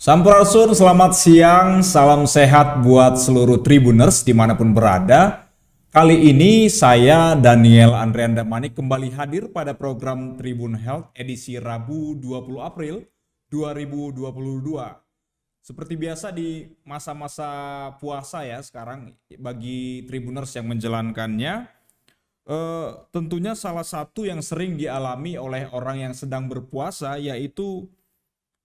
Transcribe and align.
Sampurasun, 0.00 0.72
selamat 0.72 1.12
siang, 1.12 1.84
salam 1.84 2.24
sehat 2.24 2.80
buat 2.80 3.20
seluruh 3.20 3.60
Tribuners 3.60 4.24
di 4.24 4.32
mana 4.32 4.56
pun 4.56 4.72
berada. 4.72 5.52
Kali 5.92 6.32
ini 6.32 6.72
saya 6.72 7.36
Daniel 7.36 7.92
Andrean 7.92 8.32
Damani 8.32 8.72
kembali 8.72 9.12
hadir 9.12 9.52
pada 9.52 9.76
program 9.76 10.40
Tribun 10.40 10.72
Health 10.72 11.12
edisi 11.12 11.60
Rabu 11.60 12.16
20 12.16 12.64
April 12.64 13.04
2022. 13.52 14.32
Seperti 15.60 16.00
biasa 16.00 16.32
di 16.32 16.64
masa-masa 16.80 17.92
puasa 18.00 18.40
ya 18.48 18.64
sekarang 18.64 19.12
bagi 19.36 20.08
Tribuners 20.08 20.56
yang 20.56 20.64
menjalankannya, 20.64 21.68
eh, 22.48 22.88
tentunya 23.12 23.52
salah 23.52 23.84
satu 23.84 24.24
yang 24.24 24.40
sering 24.40 24.80
dialami 24.80 25.36
oleh 25.36 25.68
orang 25.76 26.08
yang 26.08 26.14
sedang 26.16 26.48
berpuasa 26.48 27.20
yaitu 27.20 27.84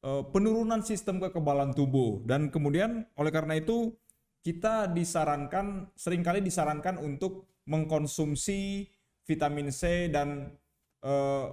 penurunan 0.05 0.85
sistem 0.85 1.17
kekebalan 1.17 1.73
tubuh. 1.73 2.21
Dan 2.29 2.53
kemudian 2.53 3.09
oleh 3.17 3.33
karena 3.33 3.57
itu 3.57 3.97
kita 4.45 4.93
disarankan 4.93 5.89
sering 5.97 6.21
kali 6.21 6.45
disarankan 6.45 7.01
untuk 7.01 7.49
mengkonsumsi 7.65 8.85
vitamin 9.25 9.73
C 9.73 10.05
dan 10.13 10.53
uh, 11.01 11.49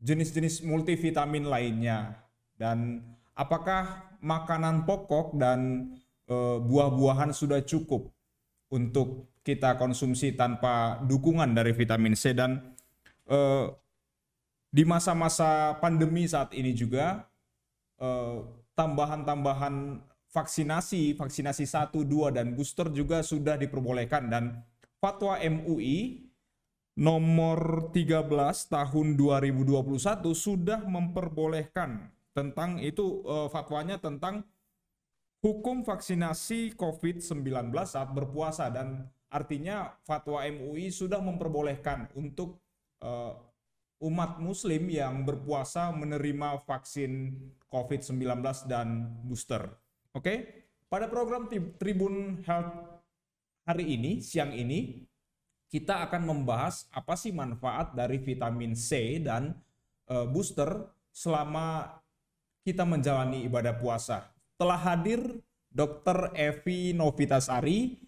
jenis-jenis 0.00 0.64
multivitamin 0.64 1.44
lainnya. 1.44 2.24
Dan 2.56 3.04
apakah 3.36 4.16
makanan 4.24 4.88
pokok 4.88 5.36
dan 5.36 5.92
uh, 6.32 6.56
buah-buahan 6.64 7.36
sudah 7.36 7.60
cukup 7.60 8.08
untuk 8.72 9.28
kita 9.44 9.76
konsumsi 9.76 10.32
tanpa 10.32 11.04
dukungan 11.04 11.52
dari 11.52 11.76
vitamin 11.76 12.16
C? 12.16 12.32
Dan 12.32 12.72
uh, 13.28 13.68
di 14.72 14.88
masa-masa 14.88 15.76
pandemi 15.76 16.24
saat 16.24 16.56
ini 16.56 16.72
juga 16.72 17.28
Eh, 17.29 17.29
tambahan-tambahan 18.74 20.00
vaksinasi, 20.30 21.18
vaksinasi 21.18 21.64
1, 21.66 21.92
2, 22.06 22.36
dan 22.36 22.54
booster 22.54 22.88
juga 22.94 23.20
sudah 23.20 23.58
diperbolehkan. 23.58 24.30
Dan 24.30 24.44
fatwa 25.02 25.36
MUI 25.36 26.30
nomor 27.00 27.90
13 27.92 28.28
tahun 28.68 29.06
2021 29.16 29.96
sudah 30.36 30.80
memperbolehkan 30.84 32.12
tentang 32.36 32.78
itu 32.78 33.24
uh, 33.24 33.48
fatwanya 33.48 33.96
tentang 33.96 34.44
hukum 35.40 35.80
vaksinasi 35.80 36.76
COVID-19 36.76 37.72
saat 37.88 38.12
berpuasa 38.12 38.68
dan 38.68 39.08
artinya 39.32 39.96
fatwa 40.04 40.44
MUI 40.44 40.92
sudah 40.92 41.22
memperbolehkan 41.24 42.12
untuk 42.12 42.60
uh, 43.00 43.32
umat 44.00 44.40
muslim 44.40 44.88
yang 44.88 45.28
berpuasa 45.28 45.92
menerima 45.92 46.64
vaksin 46.64 47.36
COVID-19 47.68 48.40
dan 48.64 49.12
booster. 49.28 49.68
Oke, 50.16 50.64
pada 50.88 51.06
program 51.06 51.46
Tribun 51.76 52.40
Health 52.42 52.74
hari 53.68 53.94
ini, 53.94 54.24
siang 54.24 54.50
ini, 54.56 55.04
kita 55.70 56.02
akan 56.08 56.26
membahas 56.26 56.90
apa 56.90 57.14
sih 57.14 57.30
manfaat 57.30 57.94
dari 57.94 58.18
vitamin 58.18 58.74
C 58.74 59.22
dan 59.22 59.54
uh, 60.10 60.26
booster 60.26 60.90
selama 61.14 61.94
kita 62.66 62.82
menjalani 62.82 63.46
ibadah 63.46 63.78
puasa. 63.78 64.34
Telah 64.58 64.80
hadir 64.82 65.22
Dr. 65.70 66.34
Evi 66.34 66.90
Novitasari 66.90 68.02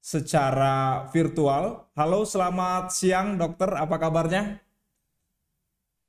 secara 0.00 1.04
virtual. 1.12 1.92
Halo, 1.92 2.24
selamat 2.24 2.94
siang 2.94 3.36
dokter, 3.36 3.74
apa 3.76 4.00
kabarnya? 4.00 4.65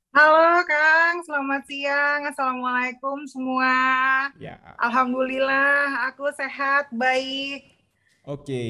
Halo 0.08 0.64
Kang, 0.64 1.20
selamat 1.20 1.68
siang. 1.68 2.20
Assalamualaikum 2.32 3.28
semua. 3.28 3.76
Ya. 4.40 4.56
Alhamdulillah, 4.80 6.08
aku 6.08 6.32
sehat, 6.32 6.88
baik. 6.96 7.76
Oke, 8.24 8.64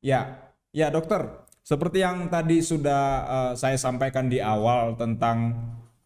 ya, 0.00 0.48
ya 0.72 0.88
dokter. 0.88 1.44
Seperti 1.60 2.00
yang 2.00 2.32
tadi 2.32 2.64
sudah 2.64 3.04
uh, 3.28 3.52
saya 3.52 3.76
sampaikan 3.76 4.32
di 4.32 4.40
awal 4.40 4.96
tentang 4.96 5.52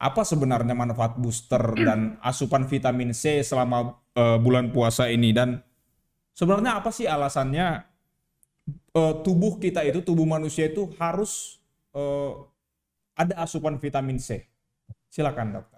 apa 0.02 0.26
sebenarnya 0.26 0.74
manfaat 0.74 1.14
booster 1.14 1.62
dan 1.86 2.18
asupan 2.18 2.66
vitamin 2.66 3.14
C 3.14 3.46
selama 3.46 4.02
uh, 4.18 4.38
bulan 4.42 4.74
puasa 4.74 5.06
ini 5.06 5.30
dan 5.30 5.62
sebenarnya 6.34 6.82
apa 6.82 6.90
sih 6.90 7.06
alasannya 7.06 7.86
uh, 8.98 9.14
tubuh 9.22 9.62
kita 9.62 9.86
itu 9.86 10.02
tubuh 10.02 10.26
manusia 10.26 10.66
itu 10.66 10.90
harus 10.98 11.62
uh, 11.94 12.49
ada 13.20 13.34
asupan 13.44 13.76
vitamin 13.76 14.16
C. 14.16 14.48
Silakan 15.12 15.60
dokter. 15.60 15.76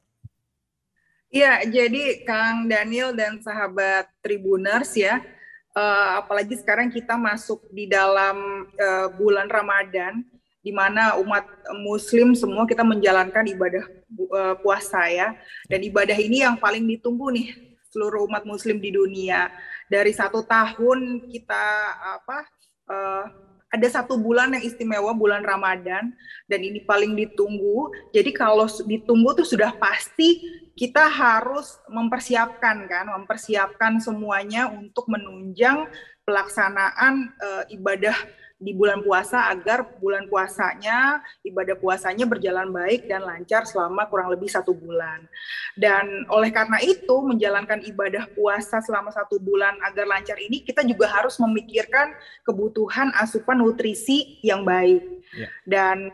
Iya, 1.32 1.64
jadi 1.64 2.22
Kang 2.28 2.68
Daniel 2.68 3.16
dan 3.16 3.40
sahabat 3.40 4.04
Tribuners 4.20 4.92
ya, 4.92 5.24
uh, 5.72 6.20
apalagi 6.20 6.60
sekarang 6.60 6.92
kita 6.92 7.16
masuk 7.16 7.64
di 7.72 7.88
dalam 7.88 8.68
uh, 8.68 9.08
bulan 9.16 9.48
Ramadan, 9.48 10.20
di 10.60 10.70
mana 10.76 11.16
umat 11.18 11.48
Muslim 11.80 12.36
semua 12.36 12.68
kita 12.68 12.84
menjalankan 12.84 13.48
ibadah 13.48 13.80
uh, 14.28 14.54
puasa 14.60 15.08
ya, 15.08 15.32
dan 15.72 15.80
ibadah 15.80 16.14
ini 16.20 16.44
yang 16.44 16.60
paling 16.60 16.84
ditunggu 16.84 17.32
nih 17.32 17.48
seluruh 17.88 18.28
umat 18.28 18.44
Muslim 18.44 18.76
di 18.76 18.92
dunia. 18.92 19.48
Dari 19.88 20.12
satu 20.12 20.44
tahun 20.44 21.32
kita 21.32 21.64
apa 22.20 22.44
ada 23.72 23.88
satu 23.88 24.20
bulan 24.20 24.52
yang 24.52 24.62
istimewa 24.68 25.16
bulan 25.16 25.40
Ramadan 25.40 26.12
dan 26.44 26.60
ini 26.60 26.84
paling 26.84 27.16
ditunggu. 27.16 27.88
Jadi 28.12 28.30
kalau 28.36 28.68
ditunggu 28.68 29.32
tuh 29.40 29.48
sudah 29.48 29.72
pasti 29.80 30.44
kita 30.76 31.08
harus 31.08 31.80
mempersiapkan 31.88 32.84
kan, 32.84 33.08
mempersiapkan 33.08 33.96
semuanya 33.96 34.68
untuk 34.68 35.08
menunjang 35.08 35.88
pelaksanaan 36.28 37.32
uh, 37.40 37.64
ibadah 37.72 38.14
di 38.62 38.70
bulan 38.70 39.02
puasa 39.02 39.50
agar 39.50 39.82
bulan 39.98 40.30
puasanya 40.30 41.18
ibadah 41.42 41.74
puasanya 41.74 42.22
berjalan 42.30 42.70
baik 42.70 43.10
dan 43.10 43.26
lancar 43.26 43.66
selama 43.66 44.06
kurang 44.06 44.30
lebih 44.30 44.46
satu 44.46 44.70
bulan. 44.70 45.26
Dan 45.74 46.30
oleh 46.30 46.54
karena 46.54 46.78
itu 46.78 47.16
menjalankan 47.26 47.82
ibadah 47.82 48.30
puasa 48.38 48.78
selama 48.78 49.10
satu 49.10 49.42
bulan 49.42 49.74
agar 49.82 50.06
lancar 50.06 50.38
ini 50.38 50.62
kita 50.62 50.86
juga 50.86 51.10
harus 51.10 51.34
memikirkan 51.42 52.14
kebutuhan 52.46 53.10
asupan 53.18 53.58
nutrisi 53.58 54.38
yang 54.46 54.62
baik. 54.62 55.02
Yeah. 55.32 55.48
dan 55.64 56.12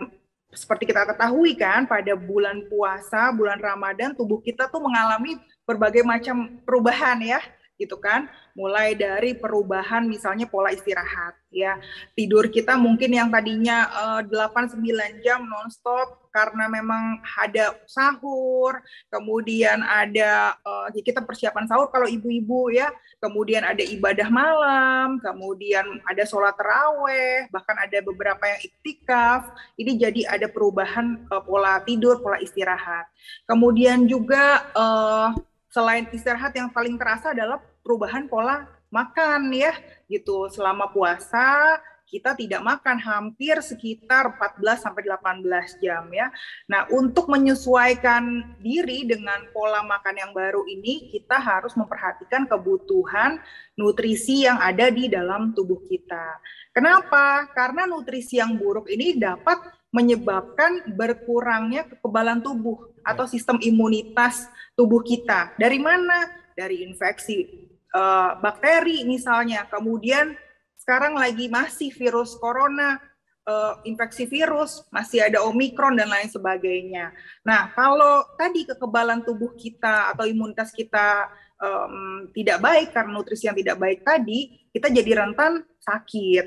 seperti 0.55 0.89
kita 0.89 1.05
ketahui 1.11 1.59
kan 1.59 1.85
pada 1.85 2.17
bulan 2.17 2.65
puasa 2.71 3.35
bulan 3.35 3.61
Ramadan 3.61 4.17
tubuh 4.17 4.41
kita 4.41 4.71
tuh 4.71 4.81
mengalami 4.81 5.37
berbagai 5.69 6.07
macam 6.07 6.57
perubahan 6.65 7.21
ya 7.21 7.41
gitu 7.79 7.97
kan 7.97 8.27
mulai 8.59 8.99
dari 8.99 9.39
perubahan 9.39 10.03
misalnya 10.11 10.51
pola 10.51 10.75
istirahat 10.75 11.39
ya. 11.55 11.79
Tidur 12.13 12.51
kita 12.51 12.75
mungkin 12.75 13.15
yang 13.15 13.31
tadinya 13.31 13.87
uh, 14.19 14.21
8 14.27 14.75
9 14.75 15.25
jam 15.25 15.47
nonstop 15.47 16.27
karena 16.29 16.69
memang 16.69 17.25
ada 17.41 17.73
sahur 17.89 18.79
kemudian 19.09 19.81
ada 19.81 20.55
uh, 20.61 20.93
kita 20.93 21.25
persiapan 21.25 21.65
sahur 21.71 21.89
kalau 21.89 22.11
ibu-ibu 22.11 22.75
ya. 22.75 22.91
Kemudian 23.19 23.67
ada 23.67 23.83
ibadah 23.83 24.29
malam 24.31 25.23
kemudian 25.23 25.87
ada 26.07 26.23
sholat 26.27 26.55
teraweh 26.59 27.47
bahkan 27.55 27.79
ada 27.79 28.03
beberapa 28.03 28.43
yang 28.43 28.61
iktikaf. 28.67 29.55
Ini 29.79 29.93
jadi 29.99 30.21
ada 30.27 30.47
perubahan 30.51 31.31
uh, 31.31 31.43
pola 31.47 31.79
tidur 31.87 32.19
pola 32.19 32.43
istirahat. 32.43 33.07
Kemudian 33.47 34.07
juga 34.11 34.67
uh, 34.75 35.31
selain 35.69 36.09
istirahat 36.13 36.53
yang 36.57 36.73
paling 36.73 36.97
terasa 36.97 37.33
adalah 37.37 37.61
perubahan 37.85 38.29
pola 38.29 38.69
makan 38.89 39.53
ya 39.53 39.77
gitu 40.09 40.49
selama 40.49 40.89
puasa 40.89 41.77
kita 42.09 42.33
tidak 42.33 42.65
makan 42.65 42.97
hampir 42.97 43.61
sekitar 43.61 44.33
14 44.41 44.81
sampai 44.81 45.05
18 45.05 45.85
jam 45.85 46.09
ya. 46.09 46.33
Nah, 46.65 46.89
untuk 46.89 47.29
menyesuaikan 47.29 48.57
diri 48.65 49.05
dengan 49.05 49.45
pola 49.53 49.85
makan 49.85 50.17
yang 50.17 50.33
baru 50.33 50.65
ini, 50.65 51.13
kita 51.13 51.37
harus 51.37 51.77
memperhatikan 51.77 52.49
kebutuhan 52.49 53.37
nutrisi 53.77 54.49
yang 54.49 54.57
ada 54.57 54.89
di 54.89 55.13
dalam 55.13 55.53
tubuh 55.53 55.85
kita. 55.85 56.41
Kenapa? 56.73 57.45
Karena 57.53 57.85
nutrisi 57.85 58.41
yang 58.41 58.57
buruk 58.57 58.89
ini 58.89 59.21
dapat 59.21 59.61
menyebabkan 59.93 60.97
berkurangnya 60.97 61.89
kekebalan 61.89 62.45
tubuh 62.45 62.93
atau 63.09 63.25
sistem 63.25 63.57
imunitas 63.65 64.45
tubuh 64.77 65.01
kita. 65.01 65.57
Dari 65.57 65.81
mana? 65.81 66.29
Dari 66.53 66.85
infeksi 66.85 67.49
uh, 67.97 68.37
bakteri 68.45 69.09
misalnya. 69.09 69.65
Kemudian 69.73 70.37
sekarang 70.77 71.17
lagi 71.17 71.49
masih 71.49 71.89
virus 71.97 72.37
corona, 72.37 73.01
uh, 73.49 73.81
infeksi 73.89 74.29
virus, 74.29 74.85
masih 74.93 75.25
ada 75.25 75.41
omikron 75.45 75.97
dan 75.97 76.13
lain 76.13 76.29
sebagainya. 76.29 77.17
Nah, 77.45 77.73
kalau 77.73 78.29
tadi 78.37 78.69
kekebalan 78.69 79.25
tubuh 79.25 79.57
kita 79.57 80.13
atau 80.13 80.29
imunitas 80.29 80.69
kita 80.77 81.33
um, 81.61 82.29
tidak 82.37 82.61
baik 82.61 82.89
karena 82.93 83.11
nutrisi 83.17 83.49
yang 83.49 83.57
tidak 83.57 83.81
baik 83.81 84.05
tadi, 84.05 84.69
kita 84.73 84.93
jadi 84.93 85.25
rentan 85.25 85.65
sakit. 85.81 86.47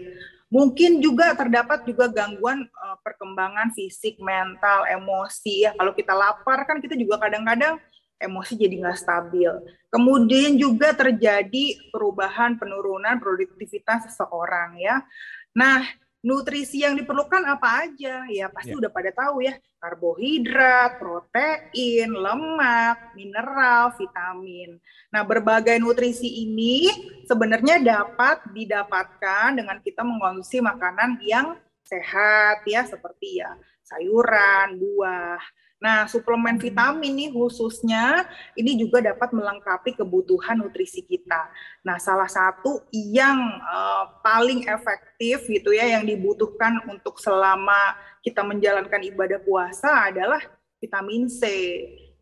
Mungkin 0.52 1.00
juga 1.00 1.32
terdapat 1.32 1.88
juga 1.88 2.12
gangguan 2.12 2.68
uh, 2.68 3.00
perkembangan 3.00 3.72
fisik, 3.72 4.20
mental, 4.20 4.84
emosi 4.84 5.64
ya. 5.64 5.72
Kalau 5.80 5.96
kita 5.96 6.12
lapar 6.12 6.68
kan 6.68 6.84
kita 6.84 7.00
juga 7.00 7.24
kadang-kadang 7.24 7.80
emosi 8.20 8.60
jadi 8.60 8.76
nggak 8.84 9.00
stabil. 9.00 9.48
Kemudian 9.88 10.60
juga 10.60 10.92
terjadi 10.92 11.90
perubahan 11.90 12.60
penurunan 12.60 13.16
produktivitas 13.24 14.12
seseorang 14.12 14.76
ya. 14.78 15.02
Nah, 15.56 15.88
nutrisi 16.22 16.86
yang 16.86 16.94
diperlukan 16.98 17.44
apa 17.46 17.90
aja? 17.90 18.26
Ya 18.30 18.48
pasti 18.50 18.74
ya. 18.74 18.80
udah 18.80 18.92
pada 18.94 19.12
tahu 19.14 19.46
ya, 19.46 19.58
karbohidrat, 19.82 21.02
protein, 21.02 22.10
lemak, 22.14 23.14
mineral, 23.18 23.94
vitamin. 23.98 24.78
Nah, 25.10 25.22
berbagai 25.26 25.78
nutrisi 25.82 26.46
ini 26.46 26.88
sebenarnya 27.26 27.82
dapat 27.82 28.46
didapatkan 28.54 29.58
dengan 29.58 29.78
kita 29.82 30.06
mengonsumsi 30.06 30.62
makanan 30.62 31.20
yang 31.26 31.58
sehat 31.84 32.64
ya 32.64 32.88
seperti 32.88 33.44
ya 33.44 33.52
sayuran, 33.92 34.80
buah. 34.80 35.42
Nah, 35.82 36.06
suplemen 36.06 36.62
vitamin 36.62 37.10
nih 37.18 37.30
khususnya 37.34 38.30
ini 38.54 38.78
juga 38.78 39.02
dapat 39.02 39.34
melengkapi 39.34 39.98
kebutuhan 39.98 40.62
nutrisi 40.62 41.02
kita. 41.02 41.50
Nah, 41.82 41.98
salah 41.98 42.30
satu 42.30 42.86
yang 42.94 43.58
uh, 43.66 44.22
paling 44.22 44.70
efektif 44.70 45.50
gitu 45.50 45.74
ya 45.74 45.98
yang 45.98 46.06
dibutuhkan 46.06 46.86
untuk 46.86 47.18
selama 47.18 47.98
kita 48.22 48.46
menjalankan 48.46 49.02
ibadah 49.10 49.42
puasa 49.42 50.14
adalah 50.14 50.46
vitamin 50.78 51.26
C. 51.26 51.42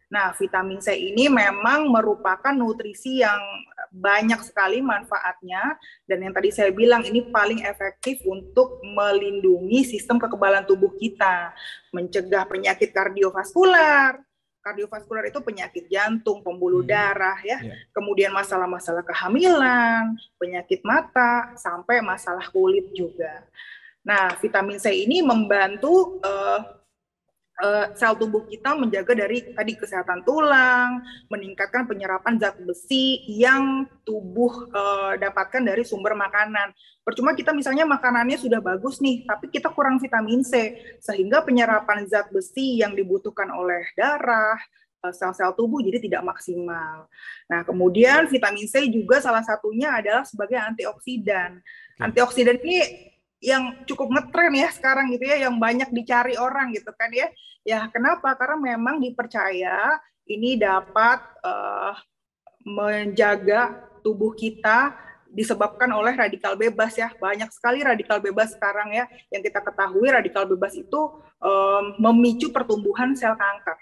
Nah, 0.08 0.32
vitamin 0.40 0.80
C 0.80 0.96
ini 0.96 1.28
memang 1.28 1.92
merupakan 1.92 2.56
nutrisi 2.56 3.20
yang 3.20 3.44
banyak 3.90 4.40
sekali 4.46 4.80
manfaatnya 4.80 5.78
dan 6.06 6.22
yang 6.22 6.34
tadi 6.34 6.50
saya 6.54 6.70
bilang 6.70 7.02
ini 7.06 7.26
paling 7.30 7.66
efektif 7.66 8.22
untuk 8.26 8.80
melindungi 8.86 9.86
sistem 9.86 10.22
kekebalan 10.22 10.66
tubuh 10.66 10.94
kita, 10.98 11.54
mencegah 11.94 12.46
penyakit 12.46 12.94
kardiovaskular. 12.94 14.22
Kardiovaskular 14.60 15.24
itu 15.24 15.40
penyakit 15.40 15.88
jantung, 15.88 16.44
pembuluh 16.44 16.84
hmm. 16.84 16.92
darah 16.92 17.40
ya. 17.48 17.64
Yeah. 17.64 17.80
Kemudian 17.96 18.36
masalah-masalah 18.36 19.08
kehamilan, 19.08 20.20
penyakit 20.36 20.84
mata, 20.84 21.56
sampai 21.56 22.04
masalah 22.04 22.44
kulit 22.52 22.92
juga. 22.92 23.48
Nah, 24.04 24.36
vitamin 24.40 24.80
C 24.80 24.92
ini 24.92 25.24
membantu 25.24 26.20
uh, 26.24 26.79
uh, 27.60 27.86
sel 27.96 28.16
tubuh 28.16 28.48
kita 28.48 28.76
menjaga 28.76 29.14
dari 29.16 29.52
tadi 29.52 29.76
kesehatan 29.76 30.24
tulang, 30.24 31.04
meningkatkan 31.28 31.86
penyerapan 31.86 32.40
zat 32.40 32.56
besi 32.64 33.24
yang 33.28 33.86
tubuh 34.08 34.72
uh, 34.72 35.14
dapatkan 35.20 35.62
dari 35.64 35.84
sumber 35.84 36.16
makanan. 36.16 36.72
Percuma 37.04 37.36
kita 37.36 37.52
misalnya 37.52 37.84
makanannya 37.90 38.38
sudah 38.40 38.64
bagus 38.64 39.04
nih, 39.04 39.26
tapi 39.28 39.50
kita 39.52 39.74
kurang 39.74 39.98
vitamin 39.98 40.46
C, 40.46 40.78
sehingga 41.02 41.44
penyerapan 41.44 42.06
zat 42.06 42.30
besi 42.30 42.80
yang 42.80 42.94
dibutuhkan 42.94 43.50
oleh 43.50 43.82
darah, 43.98 44.62
eh, 45.02 45.14
sel-sel 45.16 45.58
tubuh 45.58 45.82
jadi 45.82 45.98
tidak 46.06 46.22
maksimal. 46.22 47.10
Nah, 47.50 47.62
kemudian 47.66 48.30
vitamin 48.30 48.70
C 48.70 48.86
juga 48.94 49.18
salah 49.26 49.42
satunya 49.42 49.90
adalah 49.90 50.22
sebagai 50.22 50.62
antioksidan. 50.62 51.58
Antioksidan 51.98 52.62
ini 52.62 52.78
yang 53.40 53.84
cukup 53.88 54.12
ngetren 54.12 54.54
ya 54.56 54.70
sekarang 54.72 55.12
gitu 55.16 55.26
ya, 55.28 55.48
yang 55.50 55.56
banyak 55.58 55.90
dicari 55.92 56.36
orang 56.36 56.76
gitu 56.76 56.92
kan 56.96 57.12
ya. 57.12 57.28
Ya 57.68 57.88
kenapa? 57.92 58.36
Karena 58.40 58.76
memang 58.76 59.00
dipercaya 59.04 60.00
ini 60.28 60.56
dapat 60.60 61.20
uh, 61.44 61.96
menjaga 62.64 63.90
tubuh 64.06 64.32
kita 64.36 64.96
disebabkan 65.30 65.90
oleh 65.94 66.18
radikal 66.18 66.58
bebas 66.58 66.98
ya 66.98 67.14
banyak 67.22 67.54
sekali 67.54 67.86
radikal 67.86 68.18
bebas 68.18 68.58
sekarang 68.58 68.90
ya 68.98 69.06
yang 69.30 69.46
kita 69.46 69.62
ketahui 69.62 70.10
radikal 70.10 70.50
bebas 70.50 70.74
itu 70.74 71.22
um, 71.38 71.84
memicu 72.02 72.50
pertumbuhan 72.50 73.14
sel 73.14 73.38
kanker 73.38 73.78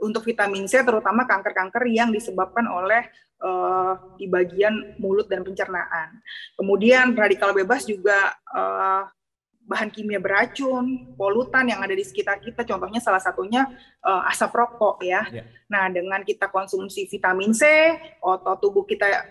untuk 0.00 0.24
vitamin 0.24 0.68
C 0.68 0.80
terutama 0.82 1.24
kanker-kanker 1.24 1.84
yang 1.88 2.12
disebabkan 2.12 2.68
oleh 2.68 3.08
uh, 3.40 4.16
di 4.16 4.26
bagian 4.28 4.96
mulut 5.00 5.28
dan 5.28 5.44
pencernaan. 5.44 6.20
Kemudian 6.56 7.16
radikal 7.16 7.52
bebas 7.52 7.84
juga 7.84 8.32
uh, 8.52 9.08
bahan 9.66 9.90
kimia 9.90 10.22
beracun, 10.22 11.10
polutan 11.18 11.66
yang 11.66 11.82
ada 11.82 11.90
di 11.90 12.06
sekitar 12.06 12.38
kita, 12.38 12.62
contohnya 12.62 13.02
salah 13.02 13.18
satunya 13.18 13.66
uh, 14.06 14.22
asap 14.30 14.54
rokok 14.54 15.02
ya. 15.02 15.26
Yeah. 15.26 15.46
Nah, 15.66 15.90
dengan 15.90 16.22
kita 16.22 16.46
konsumsi 16.54 17.10
vitamin 17.10 17.50
C, 17.50 17.66
otot 18.22 18.62
tubuh 18.62 18.86
kita 18.86 19.26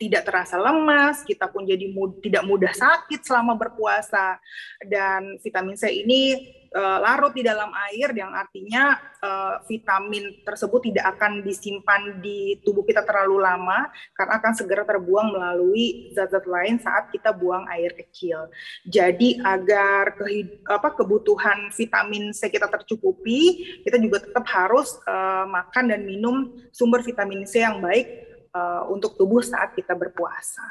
tidak 0.00 0.24
terasa 0.24 0.56
lemas, 0.56 1.20
kita 1.28 1.44
pun 1.52 1.68
jadi 1.68 1.84
mud 1.92 2.24
tidak 2.24 2.40
mudah 2.48 2.72
sakit 2.72 3.20
selama 3.20 3.52
berpuasa. 3.52 4.40
Dan 4.80 5.36
vitamin 5.44 5.76
C 5.76 5.92
ini 5.92 6.40
uh, 6.72 6.98
larut 7.04 7.36
di 7.36 7.44
dalam 7.44 7.68
air 7.92 8.08
yang 8.16 8.32
artinya 8.32 8.96
uh, 9.20 9.60
vitamin 9.68 10.40
tersebut 10.40 10.88
tidak 10.88 11.04
akan 11.16 11.44
disimpan 11.44 12.16
di 12.24 12.56
tubuh 12.64 12.80
kita 12.88 13.04
terlalu 13.04 13.44
lama 13.44 13.92
karena 14.16 14.40
akan 14.40 14.52
segera 14.56 14.88
terbuang 14.88 15.36
melalui 15.36 16.16
zat-zat 16.16 16.48
lain 16.48 16.80
saat 16.80 17.12
kita 17.12 17.36
buang 17.36 17.68
air 17.68 17.92
kecil. 17.92 18.48
Jadi 18.88 19.36
agar 19.44 20.16
ke, 20.16 20.24
apa, 20.64 20.96
kebutuhan 20.96 21.68
vitamin 21.76 22.32
C 22.32 22.48
kita 22.48 22.72
tercukupi, 22.72 23.68
kita 23.84 24.00
juga 24.00 24.24
tetap 24.24 24.48
harus 24.48 24.96
uh, 25.04 25.44
makan 25.44 25.92
dan 25.92 26.08
minum 26.08 26.56
sumber 26.72 27.04
vitamin 27.04 27.44
C 27.44 27.60
yang 27.60 27.84
baik 27.84 28.29
uh, 28.54 28.82
untuk 28.90 29.14
tubuh 29.14 29.42
saat 29.42 29.74
kita 29.74 29.94
berpuasa. 29.94 30.64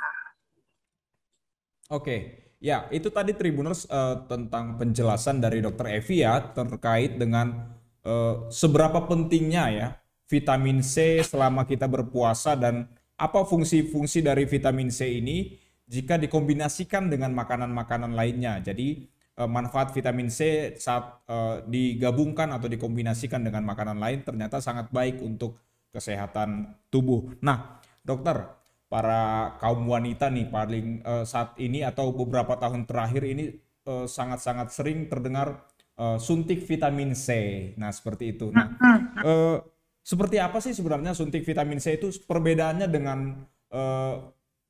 Oke, 1.90 2.50
ya 2.62 2.86
itu 2.94 3.10
tadi 3.10 3.34
Tribuners 3.34 3.90
uh, 3.90 4.26
tentang 4.30 4.78
penjelasan 4.78 5.42
dari 5.42 5.64
Dokter 5.64 5.98
Evi 5.98 6.22
ya 6.22 6.38
terkait 6.54 7.18
dengan 7.18 7.74
uh, 8.06 8.46
seberapa 8.54 9.10
pentingnya 9.10 9.66
ya 9.74 9.88
vitamin 10.30 10.86
C 10.86 11.26
selama 11.26 11.66
kita 11.66 11.90
berpuasa 11.90 12.54
dan 12.54 12.86
apa 13.18 13.42
fungsi-fungsi 13.44 14.22
dari 14.22 14.46
vitamin 14.46 14.94
C 14.94 15.18
ini 15.18 15.58
jika 15.90 16.22
dikombinasikan 16.22 17.10
dengan 17.10 17.34
makanan-makanan 17.34 18.14
lainnya. 18.14 18.62
Jadi 18.62 19.10
manfaat 19.40 19.96
vitamin 19.96 20.28
C 20.28 20.76
saat 20.76 21.24
uh, 21.32 21.64
digabungkan 21.64 22.52
atau 22.52 22.68
dikombinasikan 22.68 23.40
dengan 23.40 23.64
makanan 23.64 23.96
lain 23.96 24.20
ternyata 24.28 24.60
sangat 24.60 24.92
baik 24.92 25.24
untuk 25.24 25.56
kesehatan 25.90 26.78
tubuh. 26.94 27.34
Nah, 27.42 27.82
dokter, 28.02 28.46
para 28.90 29.54
kaum 29.62 29.86
wanita 29.86 30.34
nih 30.34 30.50
paling 30.50 31.06
uh, 31.06 31.26
saat 31.26 31.54
ini 31.62 31.86
atau 31.86 32.10
beberapa 32.10 32.58
tahun 32.58 32.90
terakhir 32.90 33.22
ini 33.22 33.54
eh, 33.86 34.06
sangat-sangat 34.10 34.68
uh, 34.70 34.74
sering 34.74 35.06
terdengar 35.06 35.66
uh, 35.98 36.18
suntik 36.18 36.66
vitamin 36.66 37.14
C. 37.14 37.30
Nah, 37.78 37.94
seperti 37.94 38.34
itu. 38.38 38.50
Nah, 38.50 38.74
uh, 39.22 39.58
seperti 40.02 40.42
apa 40.42 40.58
sih 40.58 40.74
sebenarnya 40.74 41.14
suntik 41.14 41.46
vitamin 41.46 41.78
C 41.78 42.02
itu 42.02 42.10
perbedaannya 42.26 42.88
dengan 42.90 43.46
uh, 43.70 44.16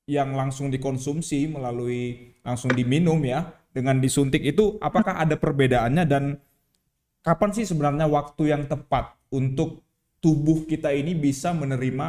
yang 0.10 0.34
langsung 0.34 0.74
dikonsumsi 0.74 1.48
melalui 1.54 2.34
langsung 2.42 2.74
diminum 2.74 3.22
ya 3.22 3.46
dengan 3.70 4.02
disuntik 4.02 4.42
itu 4.42 4.82
apakah 4.82 5.22
ada 5.22 5.38
perbedaannya 5.38 6.04
dan 6.10 6.42
kapan 7.22 7.54
sih 7.54 7.70
sebenarnya 7.70 8.10
waktu 8.10 8.50
yang 8.50 8.66
tepat 8.66 9.14
untuk 9.30 9.86
tubuh 10.22 10.68
kita 10.70 10.94
ini 10.94 11.16
bisa 11.18 11.52
menerima 11.56 12.08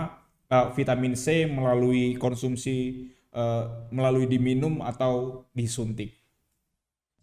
uh, 0.51 0.67
vitamin 0.75 1.17
C 1.17 1.47
melalui 1.47 2.19
konsumsi 2.19 3.09
uh, 3.33 3.89
melalui 3.91 4.29
diminum 4.29 4.83
atau 4.85 5.47
disuntik. 5.57 6.20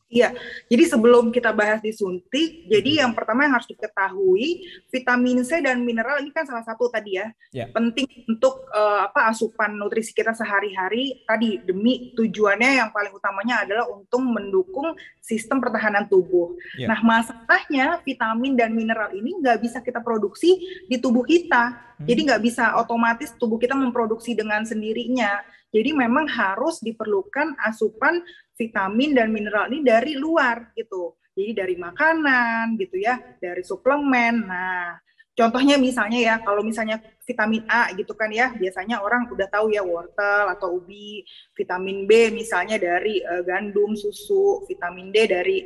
Iya, 0.07 0.31
jadi 0.71 0.87
sebelum 0.87 1.35
kita 1.35 1.51
bahas 1.51 1.83
disuntik, 1.83 2.63
jadi 2.71 3.03
yang 3.03 3.11
pertama 3.11 3.43
yang 3.43 3.59
harus 3.59 3.67
diketahui 3.67 4.63
vitamin 4.87 5.43
C 5.43 5.59
dan 5.59 5.83
mineral 5.83 6.23
ini 6.23 6.31
kan 6.31 6.47
salah 6.47 6.63
satu 6.63 6.87
tadi 6.87 7.19
ya, 7.19 7.27
yeah. 7.51 7.67
penting 7.75 8.07
untuk 8.23 8.71
uh, 8.71 9.03
apa 9.11 9.27
asupan 9.27 9.75
nutrisi 9.75 10.15
kita 10.15 10.31
sehari-hari 10.31 11.27
tadi 11.27 11.59
demi 11.59 12.15
tujuannya 12.15 12.79
yang 12.79 12.89
paling 12.95 13.11
utamanya 13.11 13.67
adalah 13.67 13.83
untuk 13.91 14.23
mendukung 14.23 14.95
sistem 15.19 15.59
pertahanan 15.59 16.07
tubuh. 16.07 16.55
Yeah. 16.79 16.87
Nah 16.87 17.03
masalahnya 17.03 17.99
vitamin 18.07 18.55
dan 18.55 18.71
mineral 18.71 19.11
ini 19.11 19.35
nggak 19.43 19.59
bisa 19.59 19.83
kita 19.83 19.99
produksi 19.99 20.55
di 20.87 21.03
tubuh 21.03 21.27
kita, 21.27 21.75
hmm. 21.99 22.07
jadi 22.07 22.19
nggak 22.31 22.41
bisa 22.47 22.79
otomatis 22.79 23.35
tubuh 23.35 23.59
kita 23.59 23.75
memproduksi 23.75 24.31
dengan 24.39 24.63
sendirinya. 24.63 25.56
Jadi 25.67 25.91
memang 25.91 26.25
harus 26.31 26.79
diperlukan 26.79 27.59
asupan 27.59 28.24
vitamin 28.55 29.13
dan 29.13 29.29
mineral 29.29 29.67
ini 29.69 29.83
dari 29.83 30.15
luar 30.15 30.71
gitu. 30.74 31.19
Jadi 31.38 31.53
dari 31.53 31.75
makanan 31.77 32.79
gitu 32.81 32.97
ya, 32.97 33.21
dari 33.38 33.62
suplemen. 33.62 34.50
Nah, 34.50 34.97
contohnya 35.38 35.77
misalnya 35.77 36.17
ya, 36.17 36.36
kalau 36.41 36.65
misalnya 36.65 36.97
vitamin 37.21 37.62
A 37.69 37.93
gitu 37.93 38.17
kan 38.17 38.33
ya, 38.33 38.50
biasanya 38.57 39.05
orang 39.05 39.29
udah 39.29 39.45
tahu 39.45 39.69
ya 39.69 39.86
wortel 39.86 40.50
atau 40.50 40.81
ubi, 40.81 41.21
vitamin 41.53 42.09
B 42.09 42.33
misalnya 42.33 42.81
dari 42.81 43.21
uh, 43.21 43.45
gandum, 43.45 43.93
susu, 43.93 44.65
vitamin 44.65 45.13
D 45.13 45.29
dari 45.29 45.57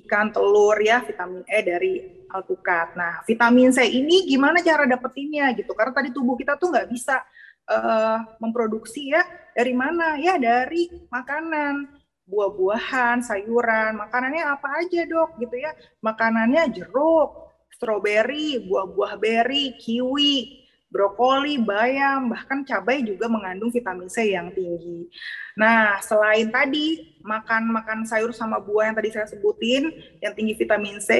ikan, 0.00 0.32
telur 0.32 0.80
ya, 0.80 1.04
vitamin 1.04 1.44
E 1.44 1.58
dari 1.60 1.92
alpukat. 2.32 2.96
Nah, 2.96 3.20
vitamin 3.28 3.68
C 3.68 3.84
ini 3.84 4.24
gimana 4.24 4.64
cara 4.64 4.88
dapetinnya 4.88 5.52
gitu? 5.52 5.76
Karena 5.76 5.92
tadi 5.92 6.08
tubuh 6.08 6.40
kita 6.40 6.56
tuh 6.56 6.72
nggak 6.72 6.88
bisa 6.88 7.20
uh, 7.68 8.18
memproduksi 8.40 9.12
ya 9.12 9.22
dari 9.52 9.76
mana? 9.76 10.16
Ya 10.16 10.40
dari 10.40 10.88
makanan. 11.12 12.00
Buah-buahan 12.28 13.24
sayuran 13.24 13.96
makanannya 13.96 14.44
apa 14.44 14.84
aja 14.84 15.04
dok? 15.08 15.40
Gitu 15.40 15.56
ya. 15.64 15.72
Makanannya 16.04 16.68
jeruk 16.72 17.48
stroberi 17.72 18.68
buah-buah 18.68 19.16
beri 19.16 19.78
kiwi 19.80 20.66
brokoli, 20.88 21.60
bayam, 21.60 22.32
bahkan 22.32 22.64
cabai 22.64 23.04
juga 23.04 23.28
mengandung 23.28 23.68
vitamin 23.68 24.08
C 24.08 24.32
yang 24.32 24.48
tinggi. 24.56 25.08
Nah, 25.52 26.00
selain 26.00 26.48
tadi 26.48 27.16
makan-makan 27.20 28.08
sayur 28.08 28.32
sama 28.32 28.56
buah 28.56 28.92
yang 28.92 28.96
tadi 28.96 29.10
saya 29.12 29.28
sebutin 29.28 29.92
yang 30.24 30.32
tinggi 30.32 30.56
vitamin 30.56 30.96
C, 30.98 31.12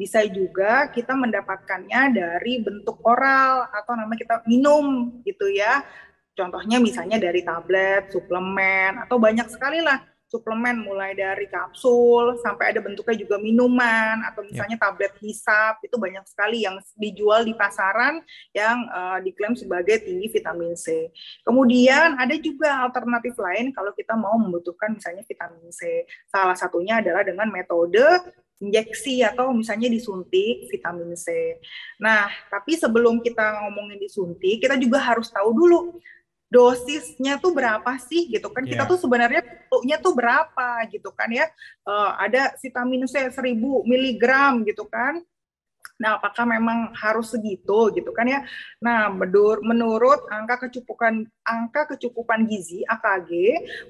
bisa 0.00 0.24
juga 0.24 0.88
kita 0.88 1.12
mendapatkannya 1.12 2.16
dari 2.16 2.64
bentuk 2.64 3.04
oral 3.04 3.68
atau 3.68 3.92
namanya 3.92 4.24
kita 4.24 4.36
minum 4.48 5.20
gitu 5.28 5.52
ya. 5.52 5.84
Contohnya 6.32 6.80
misalnya 6.80 7.20
dari 7.20 7.44
tablet, 7.44 8.08
suplemen 8.08 9.04
atau 9.04 9.20
banyak 9.20 9.44
sekali 9.52 9.84
lah 9.84 10.00
suplemen 10.30 10.86
mulai 10.86 11.10
dari 11.18 11.50
kapsul 11.50 12.38
sampai 12.38 12.70
ada 12.70 12.78
bentuknya 12.78 13.18
juga 13.18 13.36
minuman 13.42 14.22
atau 14.30 14.46
ya. 14.46 14.48
misalnya 14.54 14.78
yeah. 14.78 14.86
tablet 14.86 15.12
hisap 15.18 15.82
itu 15.82 15.98
banyak 15.98 16.22
sekali 16.30 16.62
yang 16.62 16.78
dijual 16.94 17.42
di 17.42 17.50
pasaran 17.58 18.22
yang 18.54 18.86
uh, 18.94 19.18
diklaim 19.18 19.58
sebagai 19.58 20.06
tinggi 20.06 20.30
vitamin 20.30 20.78
C. 20.78 21.10
Kemudian 21.42 22.14
ada 22.14 22.38
juga 22.38 22.86
alternatif 22.86 23.34
lain 23.34 23.74
kalau 23.74 23.90
kita 23.90 24.14
mau 24.14 24.38
membutuhkan 24.38 24.94
misalnya 24.94 25.26
vitamin 25.26 25.74
C. 25.74 26.06
Salah 26.30 26.54
satunya 26.54 27.02
adalah 27.02 27.26
dengan 27.26 27.50
metode 27.50 28.06
injeksi 28.60 29.24
atau 29.24 29.56
misalnya 29.56 29.88
disuntik 29.88 30.68
vitamin 30.68 31.16
C. 31.16 31.56
Nah, 31.96 32.28
tapi 32.52 32.76
sebelum 32.76 33.24
kita 33.24 33.64
ngomongin 33.64 33.96
disuntik, 33.96 34.60
kita 34.60 34.76
juga 34.76 35.00
harus 35.00 35.32
tahu 35.32 35.50
dulu 35.56 35.96
dosisnya 36.50 37.38
tuh 37.38 37.54
berapa 37.54 37.94
sih 38.10 38.26
gitu 38.26 38.50
kan 38.50 38.66
yeah. 38.66 38.74
kita 38.74 38.82
iya. 38.84 38.90
tuh 38.90 38.98
sebenarnya 38.98 39.40
perlunya 39.70 39.96
tuh 40.02 40.12
berapa 40.18 40.68
gitu 40.90 41.14
kan 41.14 41.30
ya 41.30 41.46
uh, 41.86 42.18
ada 42.18 42.58
vitamin 42.58 43.06
C 43.06 43.30
1000 43.30 43.54
miligram 43.86 44.66
gitu 44.66 44.82
kan 44.90 45.22
Nah, 46.00 46.16
apakah 46.16 46.48
memang 46.48 46.96
harus 46.96 47.36
segitu 47.36 47.92
gitu 47.92 48.10
kan 48.16 48.24
ya? 48.24 48.40
Nah, 48.80 49.12
menur 49.12 49.60
menurut 49.60 50.24
angka 50.32 50.66
kecukupan 50.66 51.28
angka 51.44 51.94
kecukupan 51.94 52.48
gizi 52.48 52.80
AKG 52.88 53.30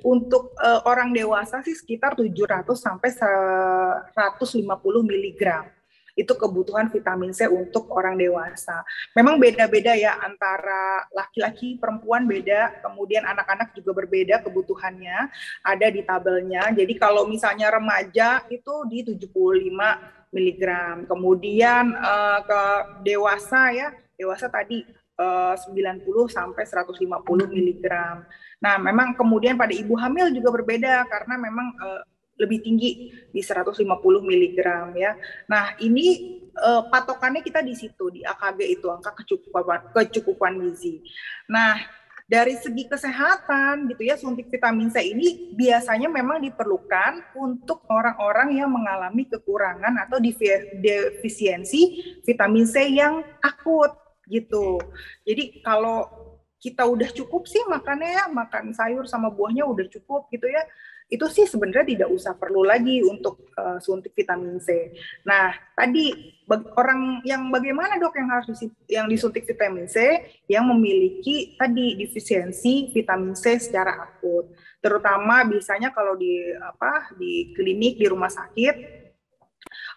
untuk 0.03 0.51
uh, 0.59 0.83
orang 0.91 1.15
dewasa 1.15 1.63
sih 1.63 1.79
sekitar 1.79 2.19
700 2.19 2.67
sampai 2.75 3.15
150 3.15 4.67
miligram 5.07 5.71
itu 6.19 6.37
kebutuhan 6.37 6.93
vitamin 6.93 7.33
C 7.33 7.47
untuk 7.47 7.89
orang 7.95 8.19
dewasa. 8.19 8.83
Memang 9.15 9.39
beda-beda 9.39 9.97
ya 9.97 10.19
antara 10.21 11.07
laki-laki, 11.15 11.81
perempuan 11.81 12.29
beda, 12.29 12.83
kemudian 12.85 13.25
anak-anak 13.25 13.73
juga 13.73 13.95
berbeda 13.95 14.45
kebutuhannya, 14.45 15.33
ada 15.65 15.87
di 15.89 16.05
tabelnya. 16.05 16.69
Jadi 16.75 16.93
kalau 17.01 17.25
misalnya 17.25 17.73
remaja 17.73 18.45
itu 18.53 18.75
di 18.91 19.07
75 19.07 20.20
mg. 20.31 20.63
Kemudian 21.07 21.95
uh, 21.95 22.39
ke 22.43 22.63
dewasa 23.05 23.75
ya, 23.75 23.89
dewasa 24.15 24.47
tadi 24.47 24.87
uh, 25.21 25.55
90 25.55 26.07
sampai 26.31 26.65
150 26.65 27.05
mg. 27.51 27.87
Nah, 28.61 28.77
memang 28.81 29.17
kemudian 29.17 29.59
pada 29.59 29.73
ibu 29.75 29.95
hamil 29.99 30.33
juga 30.33 30.49
berbeda 30.55 31.05
karena 31.07 31.35
memang 31.37 31.69
uh, 31.81 32.03
lebih 32.41 32.65
tinggi 32.65 33.13
di 33.29 33.41
150 33.45 33.85
mg 34.01 34.59
ya. 34.97 35.13
Nah, 35.45 35.77
ini 35.85 36.41
uh, 36.57 36.89
patokannya 36.89 37.45
kita 37.45 37.61
di 37.61 37.77
situ 37.77 38.09
di 38.09 38.25
AKG 38.25 38.81
itu 38.81 38.89
angka 38.89 39.13
kecukupan 39.13 39.93
kecukupan 39.93 40.57
gizi. 40.65 41.05
Nah, 41.53 41.77
dari 42.31 42.55
segi 42.55 42.87
kesehatan 42.87 43.91
gitu 43.91 44.07
ya 44.07 44.15
suntik 44.15 44.47
vitamin 44.47 44.87
C 44.87 45.03
ini 45.03 45.51
biasanya 45.59 46.07
memang 46.07 46.39
diperlukan 46.39 47.35
untuk 47.35 47.83
orang-orang 47.91 48.55
yang 48.55 48.71
mengalami 48.71 49.27
kekurangan 49.27 50.07
atau 50.07 50.23
defisiensi 50.23 51.83
vitamin 52.23 52.71
C 52.71 52.87
yang 52.95 53.27
akut 53.43 53.99
gitu. 54.31 54.79
Jadi 55.27 55.59
kalau 55.67 56.07
kita 56.63 56.87
udah 56.87 57.11
cukup 57.11 57.51
sih 57.51 57.67
makannya 57.67 58.15
ya 58.15 58.25
makan 58.31 58.71
sayur 58.79 59.11
sama 59.11 59.33
buahnya 59.33 59.67
udah 59.67 59.91
cukup 59.91 60.31
gitu 60.31 60.47
ya 60.47 60.63
itu 61.11 61.27
sih 61.27 61.43
sebenarnya 61.43 61.99
tidak 61.99 62.09
usah 62.15 62.39
perlu 62.39 62.63
lagi 62.63 63.03
untuk 63.03 63.51
uh, 63.59 63.83
suntik 63.83 64.15
vitamin 64.15 64.63
C. 64.63 64.95
Nah, 65.27 65.51
tadi 65.75 66.15
orang 66.79 67.19
yang 67.27 67.51
bagaimana 67.51 67.99
dok 67.99 68.15
yang 68.15 68.31
harus 68.31 68.63
yang 68.87 69.11
disuntik 69.11 69.43
vitamin 69.43 69.91
C 69.91 70.23
yang 70.47 70.71
memiliki 70.71 71.59
tadi 71.59 71.99
defisiensi 71.99 72.95
vitamin 72.95 73.35
C 73.35 73.59
secara 73.59 74.07
akut. 74.07 74.55
Terutama 74.79 75.43
biasanya 75.51 75.91
kalau 75.91 76.15
di 76.15 76.55
apa 76.63 77.11
di 77.19 77.51
klinik 77.59 77.99
di 77.99 78.07
rumah 78.07 78.31
sakit 78.31 78.75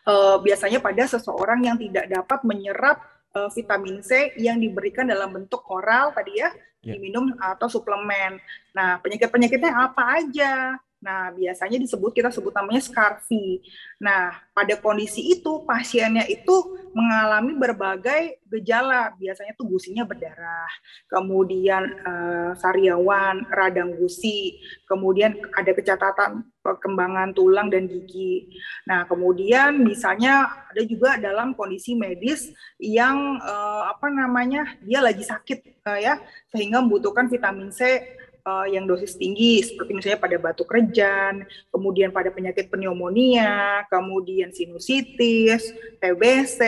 uh, 0.10 0.38
biasanya 0.42 0.82
pada 0.82 1.06
seseorang 1.06 1.62
yang 1.62 1.78
tidak 1.78 2.10
dapat 2.10 2.40
menyerap 2.42 3.06
uh, 3.38 3.50
vitamin 3.54 4.02
C 4.02 4.34
yang 4.40 4.60
diberikan 4.60 5.08
dalam 5.08 5.30
bentuk 5.30 5.64
oral 5.70 6.12
tadi 6.12 6.40
ya, 6.40 6.50
yeah. 6.84 6.96
diminum 6.96 7.34
atau 7.38 7.68
suplemen. 7.70 8.40
Nah, 8.74 9.00
penyakit-penyakitnya 9.02 9.72
apa 9.74 10.04
aja? 10.20 10.78
Nah, 11.04 11.36
biasanya 11.36 11.76
disebut 11.84 12.16
kita 12.16 12.32
sebut 12.32 12.56
namanya 12.56 12.80
scarfi. 12.80 13.60
Nah, 14.00 14.32
pada 14.56 14.80
kondisi 14.80 15.20
itu 15.36 15.68
pasiennya 15.68 16.24
itu 16.32 16.80
mengalami 16.96 17.60
berbagai 17.60 18.40
gejala. 18.48 19.12
Biasanya 19.20 19.52
tuh 19.60 19.68
gusinya 19.68 20.08
berdarah, 20.08 20.72
kemudian 21.12 21.84
uh, 22.08 22.52
sariawan, 22.56 23.44
radang 23.52 24.00
gusi, 24.00 24.64
kemudian 24.88 25.36
ada 25.60 25.76
kecatatan 25.76 26.48
perkembangan 26.64 27.36
tulang 27.36 27.68
dan 27.68 27.92
gigi. 27.92 28.56
Nah, 28.88 29.04
kemudian 29.04 29.84
misalnya 29.84 30.48
ada 30.72 30.82
juga 30.88 31.20
dalam 31.20 31.52
kondisi 31.52 32.00
medis 32.00 32.56
yang 32.80 33.44
uh, 33.44 33.92
apa 33.92 34.08
namanya 34.08 34.80
dia 34.80 35.04
lagi 35.04 35.28
sakit 35.28 35.84
uh, 35.84 36.00
ya, 36.00 36.16
sehingga 36.48 36.80
membutuhkan 36.80 37.28
vitamin 37.28 37.68
C 37.76 38.00
uh, 38.44 38.68
yang 38.68 38.86
dosis 38.88 39.16
tinggi 39.16 39.64
seperti 39.64 39.92
misalnya 39.96 40.20
pada 40.20 40.38
batuk 40.40 40.70
rejan, 40.72 41.48
kemudian 41.72 42.12
pada 42.12 42.30
penyakit 42.30 42.68
pneumonia, 42.70 43.84
kemudian 43.88 44.52
sinusitis, 44.52 45.72
TBC, 46.00 46.60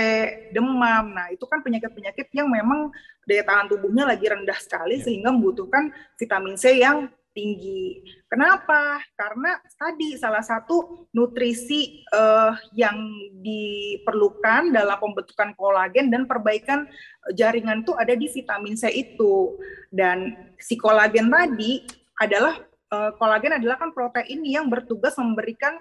demam. 0.55 1.12
Nah, 1.12 1.32
itu 1.32 1.44
kan 1.48 1.62
penyakit-penyakit 1.62 2.32
yang 2.36 2.48
memang 2.50 2.91
daya 3.25 3.44
tahan 3.44 3.67
tubuhnya 3.70 4.05
lagi 4.05 4.25
rendah 4.29 4.58
sekali 4.62 5.01
ya. 5.01 5.03
sehingga 5.10 5.29
membutuhkan 5.34 5.91
vitamin 6.15 6.55
C 6.55 6.79
yang 6.79 7.10
tinggi. 7.36 8.00
Kenapa? 8.32 9.04
Karena 9.20 9.60
tadi 9.75 10.15
salah 10.15 10.42
satu 10.42 11.06
nutrisi 11.12 12.08
uh, 12.15 12.56
yang 12.72 12.96
diperlukan 13.44 14.72
dalam 14.72 14.96
pembentukan 14.96 15.51
kolagen 15.60 16.08
dan 16.08 16.24
perbaikan 16.24 16.88
jaringan 17.36 17.84
itu 17.84 17.92
ada 18.00 18.15
di 18.15 18.32
vitamin 18.32 18.80
C 18.80 18.88
itu. 18.96 19.60
Dan 19.92 20.34
si 20.58 20.80
kolagen 20.80 21.27
tadi 21.27 21.84
adalah 22.24 22.56
uh, 22.96 23.12
kolagen 23.20 23.60
adalah 23.60 23.75
kan 23.75 23.92
protein 23.92 24.42
yang 24.48 24.72
bertugas 24.72 25.20
memberikan 25.20 25.75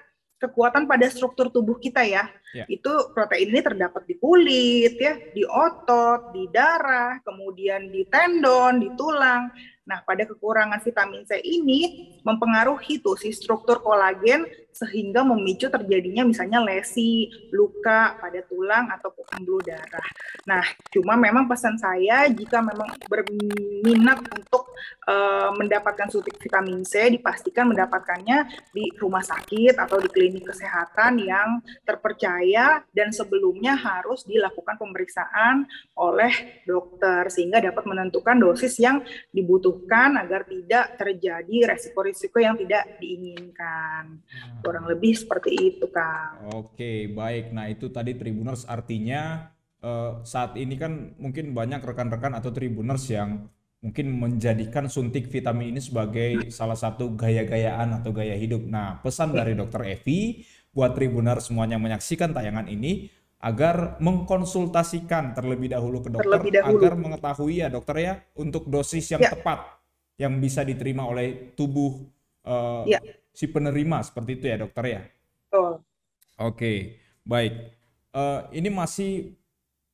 kekuatan 0.45 0.85
pada 0.85 1.09
struktur 1.09 1.49
tubuh 1.49 1.81
kita 1.81 2.05
ya. 2.05 2.29
ya. 2.53 2.69
Itu 2.69 3.15
protein 3.17 3.49
ini 3.55 3.65
terdapat 3.65 4.05
di 4.05 4.21
kulit 4.21 4.99
ya, 5.01 5.17
di 5.33 5.47
otot, 5.47 6.35
di 6.37 6.45
darah, 6.53 7.17
kemudian 7.25 7.89
di 7.89 8.05
tendon, 8.11 8.83
di 8.83 8.89
tulang. 8.99 9.49
Nah, 9.85 10.01
pada 10.01 10.25
kekurangan 10.25 10.81
vitamin 10.81 11.29
C 11.29 11.37
ini 11.45 12.09
mempengaruhi 12.25 13.05
tuh 13.05 13.21
si 13.21 13.37
struktur 13.37 13.85
kolagen 13.85 14.49
sehingga 14.75 15.23
memicu 15.23 15.71
terjadinya 15.71 16.27
misalnya 16.27 16.59
lesi, 16.65 17.31
luka 17.55 18.19
pada 18.19 18.43
tulang 18.49 18.91
atau 18.91 19.13
pembuluh 19.13 19.63
darah. 19.63 20.09
Nah, 20.49 20.65
cuma 20.91 21.15
memang 21.15 21.47
pesan 21.47 21.79
saya 21.79 22.27
jika 22.33 22.59
memang 22.59 22.91
berminat 23.07 24.19
untuk 24.35 24.75
uh, 25.07 25.55
mendapatkan 25.55 26.11
suntik 26.11 26.41
vitamin 26.43 26.83
C, 26.83 27.13
dipastikan 27.15 27.71
mendapatkannya 27.71 28.51
di 28.75 28.91
rumah 28.99 29.23
sakit 29.23 29.79
atau 29.79 30.03
di 30.03 30.11
klinik 30.11 30.49
kesehatan 30.49 31.23
yang 31.23 31.63
terpercaya 31.87 32.83
dan 32.91 33.15
sebelumnya 33.15 33.79
harus 33.79 34.27
dilakukan 34.27 34.75
pemeriksaan 34.75 35.69
oleh 35.95 36.65
dokter 36.67 37.31
sehingga 37.31 37.63
dapat 37.63 37.85
menentukan 37.87 38.43
dosis 38.43 38.75
yang 38.83 39.07
dibutuhkan 39.31 39.74
agar 40.21 40.47
tidak 40.47 40.99
terjadi 40.99 41.57
resiko-risiko 41.75 42.39
yang 42.41 42.55
tidak 42.59 42.99
diinginkan. 42.99 44.21
Hmm. 44.21 44.61
Kurang 44.61 44.87
lebih 44.89 45.15
seperti 45.15 45.75
itu, 45.75 45.87
Kang. 45.91 46.51
Oke, 46.55 47.11
baik. 47.11 47.55
Nah, 47.55 47.71
itu 47.71 47.91
tadi 47.91 48.15
Tribuners 48.15 48.67
artinya 48.67 49.51
uh, 49.85 50.25
saat 50.25 50.57
ini 50.57 50.75
kan 50.81 51.17
mungkin 51.21 51.53
banyak 51.53 51.85
rekan-rekan 51.85 52.35
atau 52.35 52.51
Tribuners 52.51 53.05
yang 53.13 53.47
mungkin 53.85 54.17
menjadikan 54.17 54.89
suntik 54.89 55.29
vitamin 55.29 55.77
ini 55.77 55.81
sebagai 55.85 56.49
salah 56.49 56.77
satu 56.77 57.13
gaya-gayaan 57.13 58.01
atau 58.01 58.17
gaya 58.17 58.33
hidup. 58.33 58.65
Nah, 58.65 59.05
pesan 59.05 59.37
dari 59.37 59.53
Dokter 59.53 59.85
Evi 59.85 60.41
buat 60.73 60.97
Tribuners 60.97 61.53
semuanya 61.53 61.77
menyaksikan 61.77 62.33
tayangan 62.33 62.67
ini 62.67 63.13
agar 63.45 64.01
mengkonsultasikan 64.01 65.37
terlebih 65.37 65.77
dahulu 65.77 66.01
ke 66.01 66.09
dokter 66.09 66.65
dahulu. 66.65 66.81
agar 66.81 66.93
mengetahui 66.97 67.61
ya 67.61 67.69
dokter 67.69 67.97
ya 68.01 68.15
untuk 68.41 68.65
dosis 68.73 69.05
yang 69.13 69.21
ya. 69.21 69.37
tepat 69.37 69.69
yang 70.17 70.41
bisa 70.41 70.65
diterima 70.65 71.05
oleh 71.05 71.53
tubuh 71.53 72.09
uh, 72.49 72.89
ya 72.89 73.05
si 73.35 73.51
penerima 73.51 74.01
seperti 74.01 74.41
itu 74.41 74.45
ya 74.49 74.57
dokter 74.63 74.85
ya? 74.87 75.03
Oh. 75.53 75.77
Oke, 76.41 76.99
baik. 77.27 77.53
Uh, 78.15 78.47
ini 78.55 78.71
masih 78.71 79.35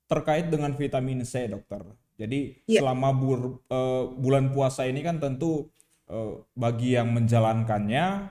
terkait 0.07 0.47
dengan 0.53 0.71
vitamin 0.77 1.25
C 1.25 1.49
dokter. 1.49 1.83
Jadi 2.21 2.61
yeah. 2.69 2.85
selama 2.85 3.17
bur, 3.17 3.41
uh, 3.73 4.13
bulan 4.13 4.53
puasa 4.53 4.85
ini 4.85 5.01
kan 5.01 5.17
tentu 5.17 5.73
uh, 6.13 6.45
bagi 6.53 6.95
yang 7.01 7.17
menjalankannya 7.17 8.29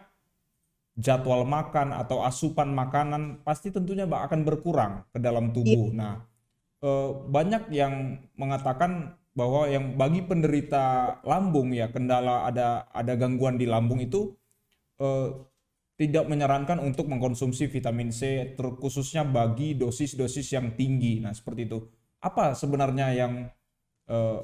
jadwal 1.00 1.48
makan 1.48 1.96
atau 1.96 2.22
asupan 2.27 2.75
makanan 2.75 3.41
pasti 3.48 3.72
tentunya 3.72 4.03
akan 4.03 4.44
berkurang 4.44 5.08
ke 5.15 5.18
dalam 5.24 5.56
tubuh. 5.56 5.89
Yeah. 5.89 5.96
Nah, 5.96 6.13
uh, 6.84 7.24
banyak 7.32 7.72
yang 7.72 8.20
mengatakan 8.36 9.15
bahwa 9.32 9.72
yang 9.72 9.96
bagi 9.96 10.27
penderita 10.27 11.18
lambung 11.24 11.72
ya 11.72 11.88
kendala 11.88 12.44
ada 12.44 12.91
ada 12.91 13.15
gangguan 13.15 13.56
di 13.56 13.63
lambung 13.63 14.03
itu 14.03 14.36
uh, 15.00 15.32
tidak 15.96 16.27
menyarankan 16.27 16.84
untuk 16.84 17.08
mengkonsumsi 17.08 17.72
vitamin 17.72 18.12
C 18.12 18.56
terkhususnya 18.56 19.24
bagi 19.24 19.75
dosis-dosis 19.79 20.48
yang 20.56 20.75
tinggi. 20.75 21.24
Nah, 21.24 21.32
seperti 21.32 21.68
itu. 21.68 21.79
Apa 22.20 22.51
sebenarnya 22.51 23.15
yang 23.15 23.48
uh, 24.12 24.39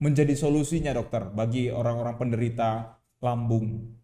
menjadi 0.00 0.32
solusinya 0.32 0.96
dokter 0.96 1.28
bagi 1.28 1.68
orang-orang 1.68 2.16
penderita 2.16 3.00
lambung? 3.20 3.99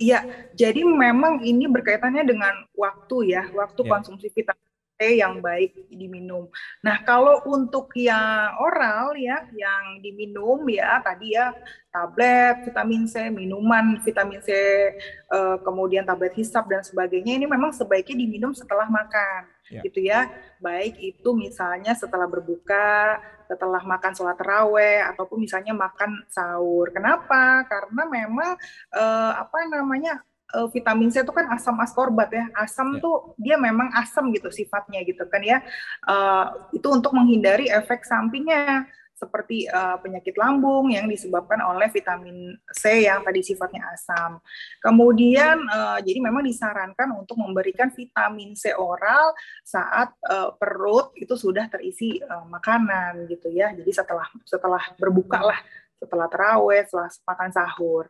Iya, 0.00 0.24
jadi 0.56 0.80
memang 0.84 1.44
ini 1.44 1.68
berkaitannya 1.68 2.24
dengan 2.24 2.54
waktu 2.72 3.36
ya, 3.36 3.48
waktu 3.52 3.80
ya. 3.84 3.88
konsumsi 3.88 4.32
vitamin 4.32 4.70
C 5.00 5.16
yang 5.16 5.40
baik 5.40 5.88
diminum. 5.88 6.52
Nah, 6.84 7.00
kalau 7.00 7.40
untuk 7.48 7.88
yang 7.96 8.52
oral 8.60 9.16
ya, 9.16 9.48
yang 9.56 10.04
diminum 10.04 10.60
ya 10.68 11.00
tadi 11.00 11.32
ya 11.32 11.56
tablet 11.88 12.68
vitamin 12.68 13.08
C, 13.08 13.32
minuman 13.32 13.96
vitamin 14.04 14.44
C, 14.44 14.52
eh, 14.52 15.56
kemudian 15.64 16.04
tablet 16.04 16.36
hisap 16.36 16.68
dan 16.68 16.84
sebagainya 16.84 17.40
ini 17.40 17.48
memang 17.48 17.72
sebaiknya 17.72 18.20
diminum 18.20 18.52
setelah 18.52 18.92
makan, 18.92 19.48
ya. 19.70 19.80
gitu 19.86 20.00
ya. 20.02 20.26
Baik 20.58 20.98
itu 20.98 21.30
misalnya 21.32 21.94
setelah 21.94 22.26
berbuka, 22.26 23.22
setelah 23.46 23.80
makan 23.80 24.12
sholat 24.12 24.36
terawih 24.36 25.06
ataupun 25.14 25.46
misalnya 25.46 25.72
makan 25.72 26.26
sahur. 26.28 26.90
Kenapa? 26.90 27.64
Karena 27.70 28.02
memang 28.04 28.58
eh, 28.92 29.32
apa 29.38 29.58
namanya 29.70 30.20
uh, 30.54 30.68
vitamin 30.70 31.10
C 31.10 31.22
itu 31.22 31.32
kan 31.32 31.46
asam 31.54 31.78
askorbat 31.78 32.30
ya. 32.34 32.44
Asam 32.58 32.98
yeah. 32.98 33.02
tuh 33.02 33.16
dia 33.38 33.56
memang 33.56 33.90
asam 33.94 34.30
gitu 34.34 34.50
sifatnya 34.50 35.02
gitu 35.06 35.26
kan 35.30 35.42
ya. 35.42 35.62
Uh, 36.06 36.70
itu 36.74 36.86
untuk 36.90 37.14
menghindari 37.14 37.70
efek 37.70 38.02
sampingnya 38.02 38.86
seperti 39.20 39.68
uh, 39.68 40.00
penyakit 40.00 40.32
lambung 40.40 40.88
yang 40.88 41.04
disebabkan 41.04 41.60
oleh 41.60 41.92
vitamin 41.92 42.56
C 42.72 43.04
yang 43.04 43.20
tadi 43.20 43.44
sifatnya 43.44 43.84
asam. 43.92 44.40
Kemudian 44.80 45.60
uh, 45.68 46.00
jadi 46.00 46.24
memang 46.24 46.40
disarankan 46.40 47.12
untuk 47.20 47.36
memberikan 47.36 47.92
vitamin 47.92 48.56
C 48.56 48.72
oral 48.72 49.36
saat 49.60 50.16
uh, 50.24 50.56
perut 50.56 51.12
itu 51.20 51.36
sudah 51.36 51.68
terisi 51.68 52.16
uh, 52.24 52.48
makanan 52.48 53.28
gitu 53.28 53.52
ya. 53.52 53.76
Jadi 53.76 53.92
setelah 53.92 54.24
setelah 54.48 54.80
berbuka 54.96 55.44
lah, 55.44 55.60
setelah 56.00 56.26
terawih, 56.32 56.80
setelah 56.88 57.12
makan 57.28 57.50
sahur. 57.52 58.04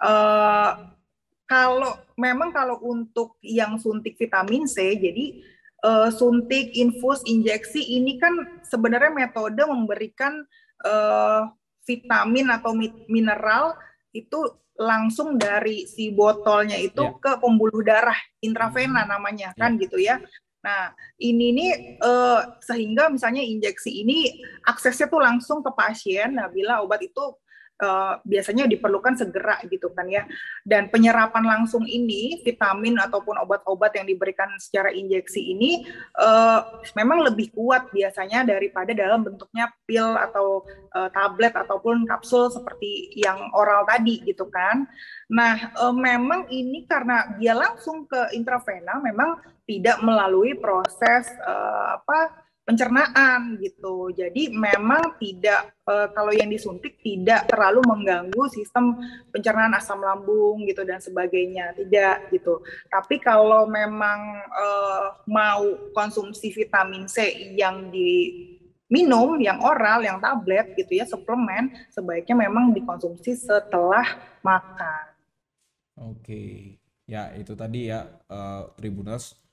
Uh, 0.00 0.96
kalau 1.44 1.92
memang 2.16 2.48
kalau 2.56 2.80
untuk 2.80 3.36
yang 3.44 3.76
suntik 3.76 4.16
vitamin 4.16 4.64
C, 4.64 4.96
jadi 4.96 5.44
uh, 5.84 6.08
suntik, 6.08 6.72
infus, 6.72 7.20
injeksi 7.28 8.00
ini 8.00 8.16
kan 8.16 8.32
sebenarnya 8.64 9.12
metode 9.12 9.60
memberikan 9.68 10.42
uh, 10.82 11.52
vitamin 11.84 12.48
atau 12.48 12.72
mineral 13.06 13.76
itu 14.16 14.40
langsung 14.74 15.38
dari 15.38 15.86
si 15.86 16.10
botolnya 16.10 16.74
itu 16.74 16.98
yeah. 16.98 17.20
ke 17.20 17.32
pembuluh 17.38 17.84
darah 17.86 18.16
intravena 18.42 19.06
hmm. 19.06 19.10
namanya 19.12 19.48
kan 19.54 19.76
yeah. 19.76 19.82
gitu 19.86 19.98
ya. 20.00 20.16
Nah, 20.64 20.96
ini 21.20 21.52
nih 21.52 21.72
uh, 22.00 22.56
sehingga 22.64 23.12
misalnya 23.12 23.44
injeksi 23.44 24.00
ini 24.00 24.32
aksesnya 24.64 25.12
tuh 25.12 25.20
langsung 25.20 25.60
ke 25.60 25.68
pasien. 25.76 26.40
Nah, 26.40 26.48
bila 26.48 26.80
obat 26.80 27.04
itu 27.04 27.36
uh, 27.80 28.20
biasanya 28.22 28.70
diperlukan 28.70 29.18
segera 29.18 29.58
gitu 29.66 29.90
kan 29.94 30.06
ya. 30.06 30.22
Dan 30.62 30.92
penyerapan 30.92 31.42
langsung 31.42 31.82
ini 31.88 32.42
vitamin 32.44 33.00
ataupun 33.00 33.40
obat-obat 33.42 33.96
yang 33.98 34.06
diberikan 34.06 34.50
secara 34.60 34.92
injeksi 34.94 35.54
ini 35.54 35.86
uh, 36.20 36.82
memang 36.94 37.24
lebih 37.26 37.50
kuat 37.56 37.90
biasanya 37.90 38.46
daripada 38.46 38.94
dalam 38.94 39.24
bentuknya 39.24 39.72
pil 39.88 40.14
atau 40.14 40.62
uh, 40.94 41.08
tablet 41.10 41.54
ataupun 41.56 42.06
kapsul 42.06 42.52
seperti 42.52 43.14
yang 43.18 43.50
oral 43.56 43.82
tadi 43.88 44.22
gitu 44.22 44.46
kan. 44.52 44.86
Nah, 45.32 45.74
uh, 45.80 45.94
memang 45.94 46.46
ini 46.52 46.84
karena 46.84 47.34
dia 47.40 47.56
langsung 47.56 48.04
ke 48.06 48.36
intravena 48.36 49.00
memang 49.00 49.40
tidak 49.64 49.96
melalui 50.04 50.52
proses 50.60 51.24
uh, 51.40 51.96
apa 51.96 52.43
pencernaan 52.64 53.60
gitu. 53.60 54.08
Jadi 54.10 54.48
memang 54.56 55.20
tidak 55.20 55.76
e, 55.84 55.94
kalau 56.16 56.32
yang 56.32 56.48
disuntik 56.48 56.96
tidak 57.04 57.44
terlalu 57.46 57.84
mengganggu 57.84 58.48
sistem 58.48 58.96
pencernaan 59.28 59.76
asam 59.76 60.00
lambung 60.00 60.64
gitu 60.64 60.80
dan 60.82 60.98
sebagainya, 60.98 61.76
tidak 61.76 62.32
gitu. 62.32 62.64
Tapi 62.88 63.20
kalau 63.20 63.68
memang 63.68 64.20
e, 64.48 64.66
mau 65.28 65.92
konsumsi 65.92 66.50
vitamin 66.56 67.04
C 67.04 67.52
yang 67.52 67.92
diminum, 67.92 69.36
yang 69.36 69.60
oral, 69.60 70.00
yang 70.00 70.16
tablet 70.18 70.72
gitu 70.72 70.96
ya, 70.96 71.04
suplemen, 71.04 71.68
sebaiknya 71.92 72.48
memang 72.48 72.72
dikonsumsi 72.72 73.36
setelah 73.36 74.08
makan. 74.40 75.04
Oke. 76.00 76.80
Ya, 77.04 77.28
itu 77.36 77.52
tadi 77.52 77.92
ya 77.92 78.08
uh, 78.32 78.72
Tribuners 78.80 79.43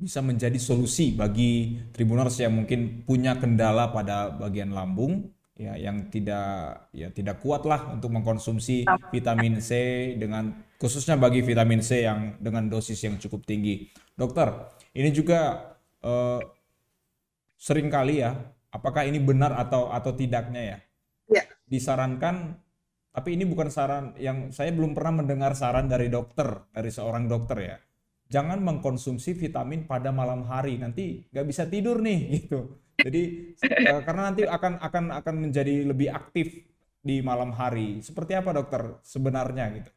bisa 0.00 0.24
menjadi 0.24 0.56
solusi 0.56 1.12
bagi 1.12 1.76
tribuners 1.92 2.40
yang 2.40 2.56
mungkin 2.56 3.04
punya 3.04 3.36
kendala 3.36 3.92
pada 3.92 4.32
bagian 4.32 4.72
lambung 4.72 5.28
ya 5.60 5.76
yang 5.76 6.08
tidak 6.08 6.88
ya 6.96 7.12
tidak 7.12 7.44
kuat 7.44 7.68
lah 7.68 7.92
untuk 7.92 8.08
mengkonsumsi 8.08 8.88
vitamin 9.12 9.60
C 9.60 9.70
dengan 10.16 10.56
khususnya 10.80 11.20
bagi 11.20 11.44
vitamin 11.44 11.84
C 11.84 12.08
yang 12.08 12.40
dengan 12.40 12.72
dosis 12.72 12.96
yang 13.04 13.20
cukup 13.20 13.44
tinggi. 13.44 13.92
Dokter, 14.16 14.72
ini 14.96 15.12
juga 15.12 15.76
eh, 16.00 16.40
sering 17.60 17.92
kali 17.92 18.24
ya, 18.24 18.40
apakah 18.72 19.04
ini 19.04 19.20
benar 19.20 19.52
atau 19.52 19.92
atau 19.92 20.16
tidaknya 20.16 20.62
ya? 20.64 20.78
Ya. 21.28 21.44
Disarankan 21.68 22.56
tapi 23.12 23.36
ini 23.36 23.44
bukan 23.44 23.68
saran 23.68 24.16
yang 24.16 24.48
saya 24.56 24.72
belum 24.72 24.96
pernah 24.96 25.20
mendengar 25.20 25.52
saran 25.52 25.92
dari 25.92 26.08
dokter, 26.08 26.64
dari 26.72 26.88
seorang 26.88 27.28
dokter 27.28 27.58
ya 27.60 27.76
jangan 28.30 28.62
mengkonsumsi 28.62 29.34
vitamin 29.34 29.84
pada 29.90 30.14
malam 30.14 30.46
hari 30.46 30.78
nanti 30.78 31.26
nggak 31.34 31.46
bisa 31.50 31.66
tidur 31.66 31.98
nih 31.98 32.20
gitu 32.38 32.78
jadi 32.96 33.22
uh, 33.90 34.00
karena 34.06 34.22
nanti 34.30 34.42
akan 34.46 34.78
akan 34.78 35.04
akan 35.18 35.34
menjadi 35.50 35.84
lebih 35.84 36.08
aktif 36.14 36.62
di 37.02 37.18
malam 37.20 37.50
hari 37.50 37.98
seperti 38.00 38.38
apa 38.38 38.54
dokter 38.54 39.02
sebenarnya 39.02 39.66
gitu 39.82 39.92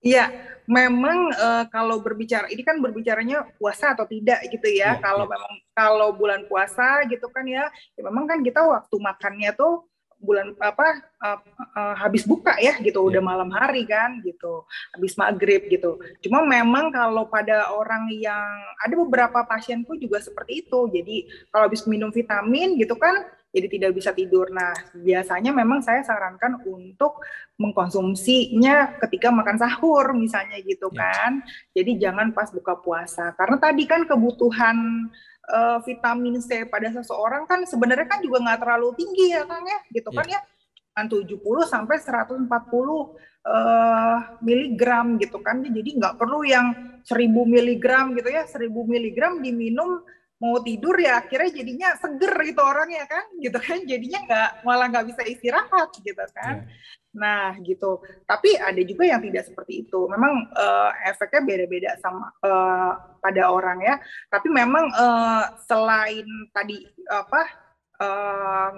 Iya, 0.00 0.32
memang 0.64 1.28
uh, 1.28 1.68
kalau 1.68 2.00
berbicara 2.00 2.48
ini 2.48 2.64
kan 2.64 2.80
berbicaranya 2.80 3.44
puasa 3.60 3.92
atau 3.92 4.08
tidak 4.08 4.40
gitu 4.48 4.64
ya. 4.72 4.96
ya 4.96 5.04
kalau 5.04 5.28
ya. 5.28 5.36
memang 5.36 5.54
kalau 5.76 6.08
bulan 6.16 6.48
puasa 6.48 7.04
gitu 7.04 7.28
kan 7.28 7.44
ya, 7.44 7.68
ya 7.92 8.02
memang 8.08 8.24
kan 8.24 8.40
kita 8.40 8.64
waktu 8.64 8.96
makannya 8.96 9.52
tuh 9.52 9.84
bulan 10.20 10.52
apa 10.60 11.00
uh, 11.24 11.40
uh, 11.74 11.94
habis 11.96 12.28
buka 12.28 12.52
ya 12.60 12.76
gitu 12.78 13.00
yeah. 13.00 13.08
udah 13.16 13.22
malam 13.24 13.50
hari 13.50 13.88
kan 13.88 14.20
gitu 14.20 14.68
habis 14.92 15.16
maghrib 15.16 15.64
gitu 15.72 15.96
cuma 16.22 16.44
memang 16.44 16.92
kalau 16.92 17.24
pada 17.26 17.72
orang 17.72 18.12
yang 18.12 18.46
ada 18.84 18.94
beberapa 18.94 19.42
pasienku 19.48 19.96
juga 19.96 20.20
seperti 20.20 20.68
itu 20.68 20.86
jadi 20.92 21.16
kalau 21.48 21.64
habis 21.66 21.88
minum 21.88 22.12
vitamin 22.12 22.76
gitu 22.76 22.94
kan 23.00 23.16
jadi 23.50 23.66
tidak 23.66 23.92
bisa 23.98 24.10
tidur. 24.14 24.46
Nah, 24.54 24.70
biasanya 24.94 25.50
memang 25.50 25.82
saya 25.82 26.06
sarankan 26.06 26.62
untuk 26.62 27.18
mengkonsumsinya 27.58 29.02
ketika 29.06 29.34
makan 29.34 29.58
sahur 29.58 30.14
misalnya 30.14 30.62
gitu 30.62 30.86
ya. 30.94 31.10
kan. 31.10 31.32
Jadi 31.74 31.98
jangan 31.98 32.30
pas 32.30 32.48
buka 32.54 32.78
puasa. 32.78 33.34
Karena 33.34 33.58
tadi 33.58 33.84
kan 33.90 34.06
kebutuhan 34.06 35.10
uh, 35.48 35.78
vitamin 35.80 36.36
C 36.42 36.68
pada 36.68 36.92
seseorang 36.92 37.48
kan 37.48 37.64
sebenarnya 37.64 38.06
kan 38.10 38.20
juga 38.20 38.44
nggak 38.44 38.60
terlalu 38.60 38.88
tinggi 38.98 39.32
ya 39.32 39.42
Kang 39.48 39.64
ya, 39.64 39.78
gitu 39.94 40.10
kan 40.12 40.26
yeah. 40.28 40.42
ya. 40.44 40.58
70 41.00 41.40
sampai 41.64 41.96
140 41.96 42.44
uh, 42.44 44.16
miligram 44.44 45.16
gitu 45.16 45.40
kan. 45.40 45.64
Jadi 45.64 45.96
nggak 45.96 46.20
perlu 46.20 46.44
yang 46.44 47.00
1000 47.08 47.32
miligram 47.48 48.12
gitu 48.12 48.28
ya, 48.28 48.44
1000 48.44 48.68
miligram 48.68 49.40
diminum 49.40 50.04
mau 50.40 50.56
tidur 50.64 50.96
ya 50.96 51.20
akhirnya 51.20 51.52
jadinya 51.52 51.88
seger 52.00 52.32
gitu 52.48 52.64
orangnya 52.64 53.04
kan 53.04 53.28
gitu 53.36 53.60
kan 53.60 53.76
jadinya 53.84 54.24
nggak 54.24 54.50
malah 54.64 54.88
nggak 54.88 55.12
bisa 55.12 55.22
istirahat 55.28 55.92
gitu 56.00 56.24
kan 56.32 56.64
yeah. 56.64 56.99
Nah 57.10 57.58
gitu 57.58 57.98
tapi 58.22 58.54
ada 58.54 58.78
juga 58.86 59.02
yang 59.02 59.18
tidak 59.18 59.50
seperti 59.50 59.82
itu 59.86 60.06
memang 60.06 60.46
uh, 60.54 60.90
efeknya 61.10 61.42
beda-beda 61.42 61.90
sama 61.98 62.30
uh, 62.46 63.18
pada 63.18 63.50
orang 63.50 63.82
ya 63.82 63.98
tapi 64.30 64.46
memang 64.46 64.86
uh, 64.94 65.58
selain 65.66 66.26
tadi 66.54 66.86
apa 67.10 67.42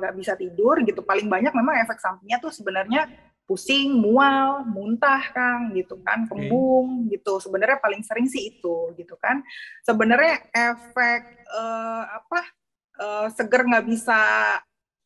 nggak 0.00 0.12
uh, 0.12 0.18
bisa 0.18 0.32
tidur 0.34 0.80
gitu 0.82 1.04
paling 1.04 1.28
banyak 1.28 1.52
memang 1.52 1.78
efek 1.84 2.00
sampingnya 2.00 2.40
tuh 2.42 2.50
sebenarnya 2.50 3.06
pusing, 3.42 3.98
mual, 3.98 4.64
muntah, 4.64 5.20
Kang, 5.34 5.74
gitu 5.76 5.98
kan, 6.00 6.24
kembung, 6.30 7.04
okay. 7.04 7.18
gitu. 7.18 7.42
Sebenarnya 7.42 7.82
paling 7.82 8.00
sering 8.00 8.24
sih 8.30 8.54
itu, 8.54 8.94
gitu 8.96 9.18
kan. 9.18 9.42
Sebenarnya 9.84 10.40
efek 10.54 11.44
uh, 11.50 12.22
apa 12.22 12.40
uh, 13.02 13.26
seger 13.34 13.66
nggak 13.66 13.86
bisa 13.92 14.20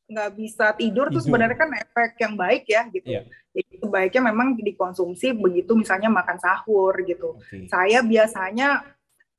nggak 0.07 0.31
bisa 0.39 0.71
tidur, 0.79 1.11
tidur. 1.11 1.19
tuh 1.19 1.23
sebenarnya 1.27 1.59
kan 1.59 1.71
efek 1.75 2.15
yang 2.23 2.35
baik 2.39 2.65
ya 2.71 2.83
gitu. 2.95 3.11
Yeah. 3.11 3.27
Jadi 3.57 3.83
sebaiknya 3.83 4.23
memang 4.31 4.55
dikonsumsi 4.55 5.35
begitu 5.35 5.73
misalnya 5.75 6.13
makan 6.13 6.39
sahur 6.39 6.95
gitu. 7.03 7.41
Okay. 7.43 7.67
Saya 7.67 8.05
biasanya 8.05 8.85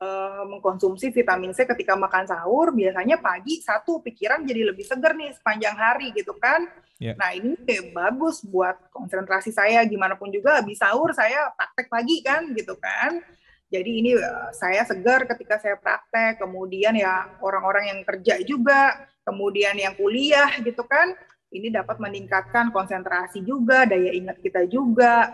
uh, 0.02 0.44
mengkonsumsi 0.44 1.14
vitamin 1.14 1.54
C 1.54 1.64
ketika 1.64 1.94
makan 1.96 2.26
sahur, 2.28 2.76
biasanya 2.76 3.22
pagi 3.22 3.62
satu 3.62 4.02
pikiran 4.04 4.44
jadi 4.44 4.74
lebih 4.74 4.84
seger 4.84 5.14
nih 5.16 5.32
sepanjang 5.38 5.76
hari 5.78 6.12
gitu 6.12 6.36
kan. 6.36 6.68
Yeah. 6.98 7.16
Nah 7.16 7.32
ini 7.32 7.54
kayak 7.62 7.94
bagus 7.94 8.42
buat 8.42 8.76
konsentrasi 8.90 9.54
saya. 9.54 9.86
Gimana 9.86 10.18
pun 10.18 10.34
juga 10.34 10.60
habis 10.60 10.82
sahur 10.82 11.14
saya 11.14 11.54
praktek 11.54 11.88
pagi 11.88 12.16
kan 12.26 12.42
gitu 12.58 12.74
kan. 12.76 13.22
Jadi 13.68 13.92
ini 14.00 14.12
uh, 14.16 14.50
saya 14.56 14.88
segar 14.88 15.28
ketika 15.28 15.60
saya 15.60 15.76
praktek. 15.76 16.40
Kemudian 16.40 16.96
ya 16.96 17.36
orang-orang 17.44 17.92
yang 17.92 18.00
kerja 18.08 18.40
juga, 18.48 18.96
kemudian 19.28 19.76
yang 19.76 19.94
kuliah 19.96 20.48
gitu 20.64 20.84
kan. 20.88 21.14
Ini 21.48 21.72
dapat 21.72 22.04
meningkatkan 22.04 22.76
konsentrasi 22.76 23.40
juga, 23.40 23.88
daya 23.88 24.12
ingat 24.12 24.40
kita 24.44 24.68
juga. 24.68 25.32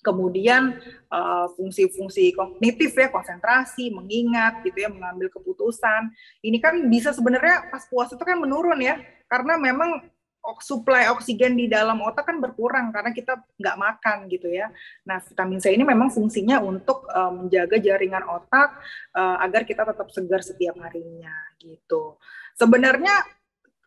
Kemudian 0.00 0.78
uh, 1.10 1.50
fungsi-fungsi 1.58 2.30
kognitif 2.32 2.94
ya, 2.94 3.10
konsentrasi, 3.10 3.90
mengingat 3.90 4.62
gitu 4.62 4.86
ya, 4.86 4.88
mengambil 4.88 5.28
keputusan. 5.28 6.14
Ini 6.40 6.62
kan 6.62 6.78
bisa 6.86 7.10
sebenarnya 7.10 7.68
pas 7.68 7.84
puasa 7.90 8.14
itu 8.14 8.22
kan 8.22 8.38
menurun 8.38 8.78
ya, 8.80 9.02
karena 9.26 9.58
memang 9.58 10.06
supply 10.62 11.10
oksigen 11.10 11.58
di 11.58 11.66
dalam 11.66 11.98
otak 12.06 12.30
kan 12.30 12.38
berkurang 12.38 12.94
karena 12.94 13.10
kita 13.10 13.42
nggak 13.58 13.76
makan 13.76 14.18
gitu 14.30 14.46
ya. 14.46 14.70
Nah, 15.02 15.18
vitamin 15.18 15.58
C 15.58 15.74
ini 15.74 15.82
memang 15.82 16.08
fungsinya 16.08 16.62
untuk 16.62 17.08
uh, 17.10 17.34
menjaga 17.34 17.82
jaringan 17.82 18.22
otak 18.22 18.78
uh, 19.16 19.42
agar 19.42 19.66
kita 19.66 19.82
tetap 19.82 20.06
segar 20.14 20.40
setiap 20.46 20.78
harinya 20.78 21.34
gitu. 21.58 22.14
Sebenarnya 22.54 23.26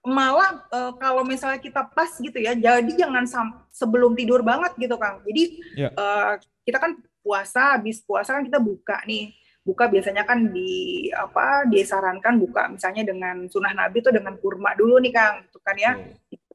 malah 0.03 0.67
uh, 0.71 0.93
kalau 0.99 1.23
misalnya 1.23 1.59
kita 1.63 1.87
pas 1.87 2.11
gitu 2.19 2.39
ya, 2.39 2.55
jadi 2.55 2.91
jangan 2.91 3.23
sebelum 3.71 4.15
tidur 4.19 4.43
banget 4.43 4.75
gitu 4.75 4.95
Kang. 4.99 5.23
Jadi 5.23 5.43
yeah. 5.79 5.91
Ya. 5.95 5.99
uh, 5.99 6.33
kita 6.67 6.77
kan 6.77 6.91
puasa, 7.23 7.79
habis 7.79 8.03
puasa 8.03 8.35
kan 8.35 8.43
kita 8.43 8.59
buka 8.59 8.99
nih 9.07 9.31
buka 9.69 9.85
biasanya 9.85 10.25
kan 10.25 10.49
di 10.49 11.05
apa 11.13 11.69
disarankan 11.69 12.41
buka 12.41 12.73
misalnya 12.73 13.05
dengan 13.05 13.45
sunnah 13.45 13.75
nabi 13.77 14.01
itu 14.01 14.09
dengan 14.09 14.33
kurma 14.41 14.73
dulu 14.73 14.97
nih 14.97 15.13
kang 15.13 15.45
itu 15.45 15.59
kan 15.61 15.75
ya 15.77 15.93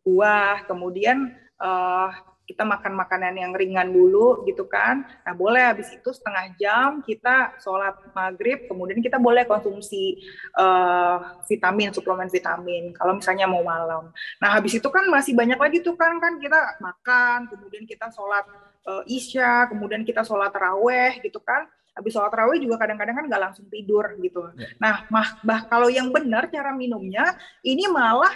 buah, 0.04 0.68
kemudian 0.68 1.32
uh, 1.58 2.12
kita 2.44 2.60
makan 2.60 2.92
makanan 2.92 3.40
yang 3.40 3.52
ringan 3.56 3.88
dulu 3.88 4.44
gitu 4.44 4.68
kan. 4.68 5.00
Nah 5.24 5.32
boleh 5.32 5.64
habis 5.64 5.88
itu 5.96 6.12
setengah 6.12 6.52
jam 6.60 7.00
kita 7.00 7.56
sholat 7.56 7.96
maghrib, 8.12 8.68
kemudian 8.68 9.00
kita 9.00 9.16
boleh 9.16 9.48
konsumsi 9.48 10.20
uh, 10.60 11.40
vitamin, 11.48 11.90
suplemen 11.96 12.28
vitamin 12.28 12.92
kalau 12.92 13.16
misalnya 13.16 13.48
mau 13.48 13.64
malam. 13.64 14.12
Nah 14.44 14.60
habis 14.60 14.76
itu 14.76 14.88
kan 14.92 15.08
masih 15.08 15.32
banyak 15.32 15.56
lagi 15.56 15.80
tuh 15.80 15.96
kan 15.96 16.20
kan 16.20 16.36
kita 16.36 16.76
makan, 16.84 17.48
kemudian 17.48 17.88
kita 17.88 18.12
sholat 18.12 18.44
uh, 18.84 19.02
isya, 19.08 19.64
kemudian 19.72 20.04
kita 20.04 20.20
sholat 20.20 20.52
raweh 20.52 21.24
gitu 21.24 21.40
kan. 21.40 21.64
Habis 21.94 22.12
sholat 22.12 22.34
raweh 22.34 22.58
juga 22.60 22.76
kadang-kadang 22.76 23.24
kan 23.24 23.24
nggak 23.30 23.42
langsung 23.50 23.66
tidur 23.70 24.18
gitu. 24.18 24.50
Ya. 24.58 24.66
Nah, 24.82 24.94
mah, 25.14 25.38
bah, 25.46 25.62
kalau 25.70 25.86
yang 25.86 26.10
benar 26.10 26.50
cara 26.50 26.74
minumnya 26.74 27.38
ini 27.62 27.86
malah 27.86 28.34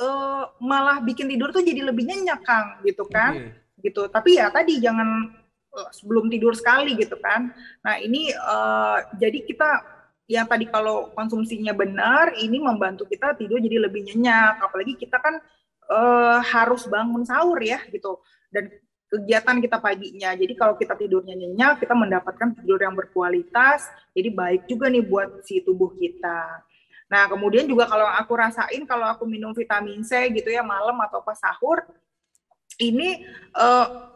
uh, 0.00 0.44
malah 0.62 1.02
bikin 1.02 1.28
tidur 1.28 1.50
tuh 1.50 1.62
jadi 1.62 1.86
lebih 1.86 2.06
nyenyak 2.06 2.40
Kang 2.46 2.80
gitu 2.86 3.04
kan 3.06 3.34
okay. 3.34 3.82
gitu 3.84 4.06
tapi 4.08 4.38
ya 4.38 4.48
tadi 4.48 4.78
jangan 4.78 5.34
uh, 5.74 5.90
sebelum 5.94 6.30
tidur 6.30 6.54
sekali 6.54 6.94
gitu 6.96 7.18
kan 7.18 7.52
nah 7.82 7.98
ini 7.98 8.32
uh, 8.34 9.04
jadi 9.18 9.38
kita 9.44 9.70
yang 10.28 10.44
tadi 10.44 10.68
kalau 10.68 11.08
konsumsinya 11.16 11.72
benar 11.72 12.36
ini 12.36 12.60
membantu 12.60 13.08
kita 13.08 13.32
tidur 13.36 13.58
jadi 13.60 13.88
lebih 13.88 14.04
nyenyak 14.12 14.60
apalagi 14.60 14.94
kita 14.96 15.16
kan 15.18 15.40
uh, 15.88 16.38
harus 16.44 16.84
bangun 16.86 17.24
sahur 17.24 17.56
ya 17.58 17.80
gitu 17.88 18.20
dan 18.52 18.68
kegiatan 19.08 19.56
kita 19.64 19.76
paginya. 19.80 20.30
Jadi 20.36 20.52
kalau 20.54 20.76
kita 20.76 20.94
tidurnya 20.94 21.34
nyenyak, 21.34 21.80
kita 21.80 21.96
mendapatkan 21.96 22.52
tidur 22.60 22.76
yang 22.76 22.92
berkualitas. 22.92 23.88
Jadi 24.12 24.28
baik 24.28 24.62
juga 24.68 24.92
nih 24.92 25.04
buat 25.04 25.42
si 25.48 25.64
tubuh 25.64 25.96
kita. 25.96 26.68
Nah, 27.08 27.24
kemudian 27.28 27.64
juga 27.64 27.88
kalau 27.88 28.04
aku 28.04 28.32
rasain 28.36 28.84
kalau 28.84 29.08
aku 29.08 29.24
minum 29.24 29.56
vitamin 29.56 30.04
C 30.04 30.28
gitu 30.32 30.52
ya 30.52 30.60
malam 30.60 30.96
atau 31.04 31.24
pas 31.24 31.36
sahur, 31.40 31.80
ini 32.76 33.24
uh, 33.56 34.12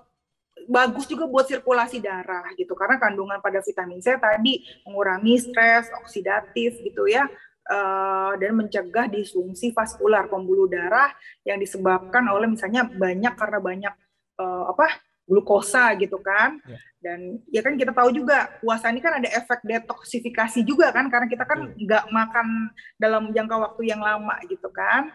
bagus 0.68 1.08
juga 1.08 1.24
buat 1.24 1.48
sirkulasi 1.48 2.04
darah 2.04 2.52
gitu. 2.54 2.76
Karena 2.76 3.00
kandungan 3.00 3.40
pada 3.40 3.64
vitamin 3.64 3.98
C 4.04 4.16
tadi 4.20 4.60
mengurangi 4.84 5.40
stres 5.40 5.88
oksidatif 6.04 6.84
gitu 6.84 7.08
ya 7.08 7.24
uh, 7.70 8.32
dan 8.36 8.52
mencegah 8.58 9.06
disfungsi 9.08 9.70
vaskular 9.72 10.28
pembuluh 10.28 10.68
darah 10.68 11.12
yang 11.48 11.56
disebabkan 11.56 12.28
oleh 12.28 12.50
misalnya 12.50 12.86
banyak 12.86 13.34
karena 13.38 13.58
banyak 13.58 13.94
uh, 14.36 14.64
apa 14.72 15.11
glukosa 15.26 15.94
gitu 15.98 16.18
kan. 16.22 16.58
Ya. 16.66 16.78
Dan 17.02 17.42
ya 17.50 17.60
kan 17.66 17.74
kita 17.74 17.90
tahu 17.90 18.14
juga 18.14 18.46
puasa 18.62 18.86
ini 18.94 19.02
kan 19.02 19.18
ada 19.18 19.26
efek 19.26 19.66
detoksifikasi 19.66 20.62
juga 20.62 20.94
kan 20.94 21.10
karena 21.10 21.26
kita 21.26 21.42
kan 21.42 21.74
nggak 21.74 22.04
makan 22.14 22.70
dalam 22.94 23.34
jangka 23.34 23.56
waktu 23.58 23.90
yang 23.90 23.98
lama 23.98 24.38
gitu 24.46 24.70
kan. 24.70 25.10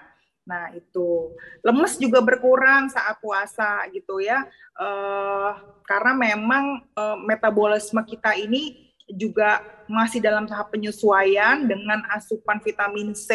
Nah 0.47 0.71
itu 0.75 1.35
lemes 1.63 1.99
juga 1.99 2.23
berkurang 2.23 2.87
saat 2.87 3.19
puasa 3.19 3.83
gitu 3.91 4.23
ya, 4.23 4.47
uh, 4.79 5.59
karena 5.83 6.15
memang 6.15 6.87
uh, 6.95 7.19
metabolisme 7.19 7.99
kita 8.07 8.31
ini 8.35 8.91
juga 9.07 9.63
masih 9.87 10.19
dalam 10.19 10.43
tahap 10.43 10.71
penyesuaian 10.71 11.63
dengan 11.63 12.03
asupan 12.11 12.59
vitamin 12.59 13.15
C 13.15 13.31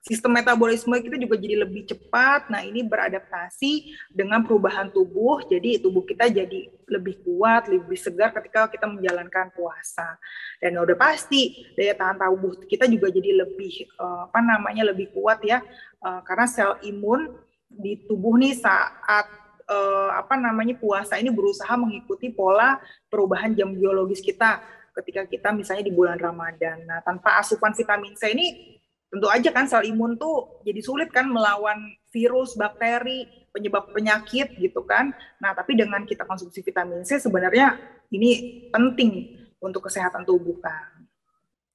sistem 0.00 0.40
metabolisme 0.40 0.96
kita 0.96 1.20
juga 1.20 1.36
jadi 1.36 1.60
lebih 1.60 1.84
cepat. 1.84 2.48
Nah, 2.48 2.64
ini 2.64 2.80
beradaptasi 2.80 3.92
dengan 4.12 4.40
perubahan 4.40 4.88
tubuh. 4.88 5.44
Jadi 5.44 5.80
tubuh 5.80 6.02
kita 6.08 6.32
jadi 6.32 6.72
lebih 6.88 7.20
kuat, 7.22 7.68
lebih 7.68 8.00
segar 8.00 8.32
ketika 8.32 8.66
kita 8.72 8.88
menjalankan 8.88 9.52
puasa. 9.52 10.16
Dan 10.56 10.80
udah 10.80 10.96
pasti 10.96 11.68
daya 11.76 11.92
tahan 11.92 12.16
tubuh 12.16 12.56
kita 12.64 12.88
juga 12.88 13.12
jadi 13.12 13.44
lebih 13.44 13.92
uh, 14.00 14.32
apa 14.32 14.40
namanya 14.40 14.88
lebih 14.88 15.12
kuat 15.12 15.44
ya. 15.44 15.60
Uh, 16.00 16.24
karena 16.24 16.48
sel 16.48 16.80
imun 16.80 17.36
di 17.68 18.00
tubuh 18.08 18.40
nih 18.40 18.56
saat 18.56 19.28
uh, 19.68 20.10
apa 20.16 20.34
namanya 20.40 20.74
puasa 20.80 21.20
ini 21.20 21.28
berusaha 21.30 21.70
mengikuti 21.76 22.32
pola 22.32 22.80
perubahan 23.06 23.52
jam 23.54 23.70
biologis 23.70 24.24
kita 24.24 24.58
ketika 24.90 25.22
kita 25.28 25.48
misalnya 25.54 25.86
di 25.86 25.94
bulan 25.94 26.18
Ramadan. 26.18 26.82
Nah, 26.88 26.98
tanpa 27.04 27.38
asupan 27.38 27.70
vitamin 27.76 28.16
C 28.18 28.34
ini 28.34 28.79
tentu 29.10 29.26
aja 29.26 29.50
kan 29.50 29.66
sel 29.66 29.82
imun 29.82 30.14
tuh 30.14 30.62
jadi 30.62 30.80
sulit 30.80 31.10
kan 31.10 31.26
melawan 31.26 31.98
virus, 32.14 32.54
bakteri, 32.54 33.26
penyebab 33.50 33.90
penyakit 33.90 34.54
gitu 34.56 34.86
kan. 34.86 35.10
Nah, 35.42 35.52
tapi 35.52 35.74
dengan 35.74 36.06
kita 36.06 36.22
konsumsi 36.24 36.62
vitamin 36.62 37.02
C 37.02 37.18
sebenarnya 37.18 37.78
ini 38.14 38.62
penting 38.70 39.36
untuk 39.58 39.90
kesehatan 39.90 40.22
tubuh 40.22 40.58
kan. 40.62 41.06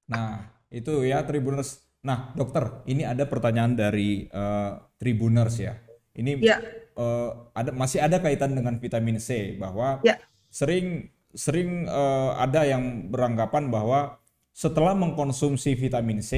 Nah, 0.08 0.48
itu 0.72 1.04
ya 1.04 1.22
Tribuners. 1.28 1.84
Nah, 2.06 2.32
dokter, 2.38 2.86
ini 2.86 3.04
ada 3.04 3.26
pertanyaan 3.28 3.74
dari 3.76 4.30
uh, 4.32 4.78
Tribuners 4.96 5.56
ya. 5.60 5.76
Ini 6.16 6.40
ya. 6.40 6.58
Uh, 6.96 7.52
ada 7.52 7.76
masih 7.76 8.00
ada 8.00 8.24
kaitan 8.24 8.56
dengan 8.56 8.80
vitamin 8.80 9.20
C 9.20 9.60
bahwa 9.60 10.00
ya. 10.08 10.16
sering 10.48 11.12
sering 11.36 11.92
uh, 11.92 12.40
ada 12.40 12.64
yang 12.64 13.12
beranggapan 13.12 13.68
bahwa 13.68 14.16
setelah 14.56 14.96
mengkonsumsi 14.96 15.76
vitamin 15.76 16.24
C 16.24 16.32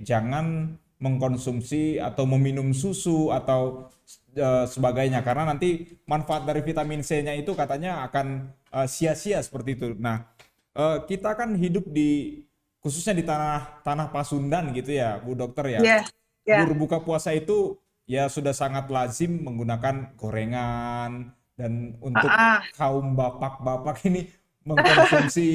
jangan 0.00 0.72
mengkonsumsi 0.98 2.00
atau 2.00 2.24
meminum 2.24 2.72
susu 2.72 3.28
atau 3.28 3.92
uh, 4.40 4.64
sebagainya 4.64 5.20
karena 5.20 5.52
nanti 5.52 6.00
manfaat 6.08 6.48
dari 6.48 6.64
vitamin 6.64 7.04
C-nya 7.04 7.36
itu 7.36 7.52
katanya 7.52 8.02
akan 8.08 8.50
uh, 8.72 8.88
sia-sia 8.88 9.38
seperti 9.44 9.78
itu. 9.78 9.86
Nah, 10.00 10.26
uh, 10.74 11.06
kita 11.06 11.38
kan 11.38 11.54
hidup 11.54 11.86
di 11.86 12.42
khususnya 12.82 13.14
di 13.14 13.22
tanah 13.22 13.84
tanah 13.86 14.10
Pasundan 14.10 14.74
gitu 14.74 14.96
ya, 14.96 15.22
Bu 15.22 15.38
Dokter 15.38 15.78
ya. 15.78 15.80
Yeah, 15.84 16.02
yeah. 16.48 16.66
Berbuka 16.66 17.04
puasa 17.04 17.30
itu 17.30 17.78
ya 18.08 18.26
sudah 18.26 18.56
sangat 18.56 18.90
lazim 18.90 19.44
menggunakan 19.44 20.18
gorengan 20.18 21.36
dan 21.54 21.94
untuk 22.02 22.26
uh 22.26 22.58
-uh. 22.58 22.58
kaum 22.74 23.14
bapak-bapak 23.14 24.02
ini 24.08 24.30
mengkonsumsi 24.68 25.48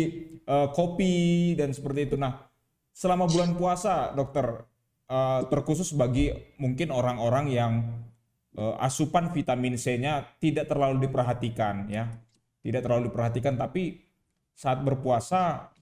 uh, 0.49 0.73
kopi 0.73 1.53
dan 1.53 1.69
seperti 1.69 2.09
itu. 2.09 2.15
Nah, 2.17 2.49
selama 2.89 3.29
bulan 3.29 3.53
puasa, 3.53 4.11
dokter, 4.17 4.65
uh, 5.09 5.45
terkhusus 5.47 5.93
bagi 5.93 6.33
mungkin 6.57 6.89
orang-orang 6.89 7.45
yang 7.53 7.73
uh, 8.57 8.75
asupan 8.81 9.29
vitamin 9.29 9.77
C-nya 9.77 10.25
tidak 10.41 10.65
terlalu 10.69 11.05
diperhatikan, 11.05 11.87
ya, 11.89 12.09
tidak 12.65 12.81
terlalu 12.85 13.13
diperhatikan, 13.13 13.53
tapi 13.55 14.01
saat 14.53 14.81
berpuasa 14.85 15.73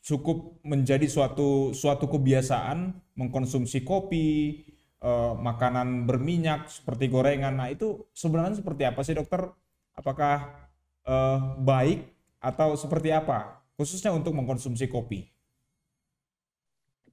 cukup 0.00 0.64
menjadi 0.64 1.04
suatu 1.04 1.76
suatu 1.76 2.08
kebiasaan 2.08 2.96
mengkonsumsi 3.20 3.84
kopi, 3.84 4.60
uh, 5.04 5.36
makanan 5.36 6.08
berminyak 6.08 6.72
seperti 6.72 7.12
gorengan. 7.12 7.56
Nah, 7.60 7.68
itu 7.68 8.08
sebenarnya 8.16 8.60
seperti 8.60 8.82
apa 8.88 9.00
sih, 9.04 9.16
dokter? 9.16 9.44
Apakah 9.92 10.68
uh, 11.04 11.60
baik 11.60 12.19
atau 12.40 12.74
seperti 12.74 13.12
apa 13.12 13.60
khususnya 13.76 14.10
untuk 14.10 14.32
mengkonsumsi 14.32 14.88
kopi? 14.88 15.28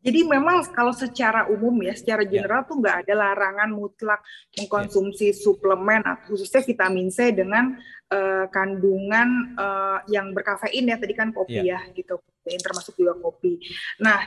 Jadi 0.07 0.23
memang 0.23 0.63
kalau 0.71 0.95
secara 0.95 1.51
umum 1.51 1.83
ya, 1.83 1.91
secara 1.91 2.23
ya. 2.23 2.39
general 2.39 2.63
yeah. 2.63 2.69
tuh 2.69 2.75
nggak 2.79 2.97
ada 3.03 3.13
larangan 3.17 3.69
mutlak 3.75 4.23
mengkonsumsi 4.55 5.35
yeah. 5.35 5.35
suplemen 5.35 5.99
khususnya 6.31 6.63
vitamin 6.63 7.11
C 7.11 7.35
dengan 7.35 7.75
uh, 8.07 8.47
kandungan 8.47 9.57
uh, 9.59 9.99
yang 10.07 10.31
berkafein 10.31 10.87
ya 10.87 10.95
tadi 10.95 11.11
kan 11.11 11.35
kopi 11.35 11.59
yeah. 11.59 11.83
ya 11.83 11.91
gitu, 11.91 12.23
termasuk 12.45 12.95
juga 12.95 13.19
kopi. 13.19 13.59
Nah 13.99 14.23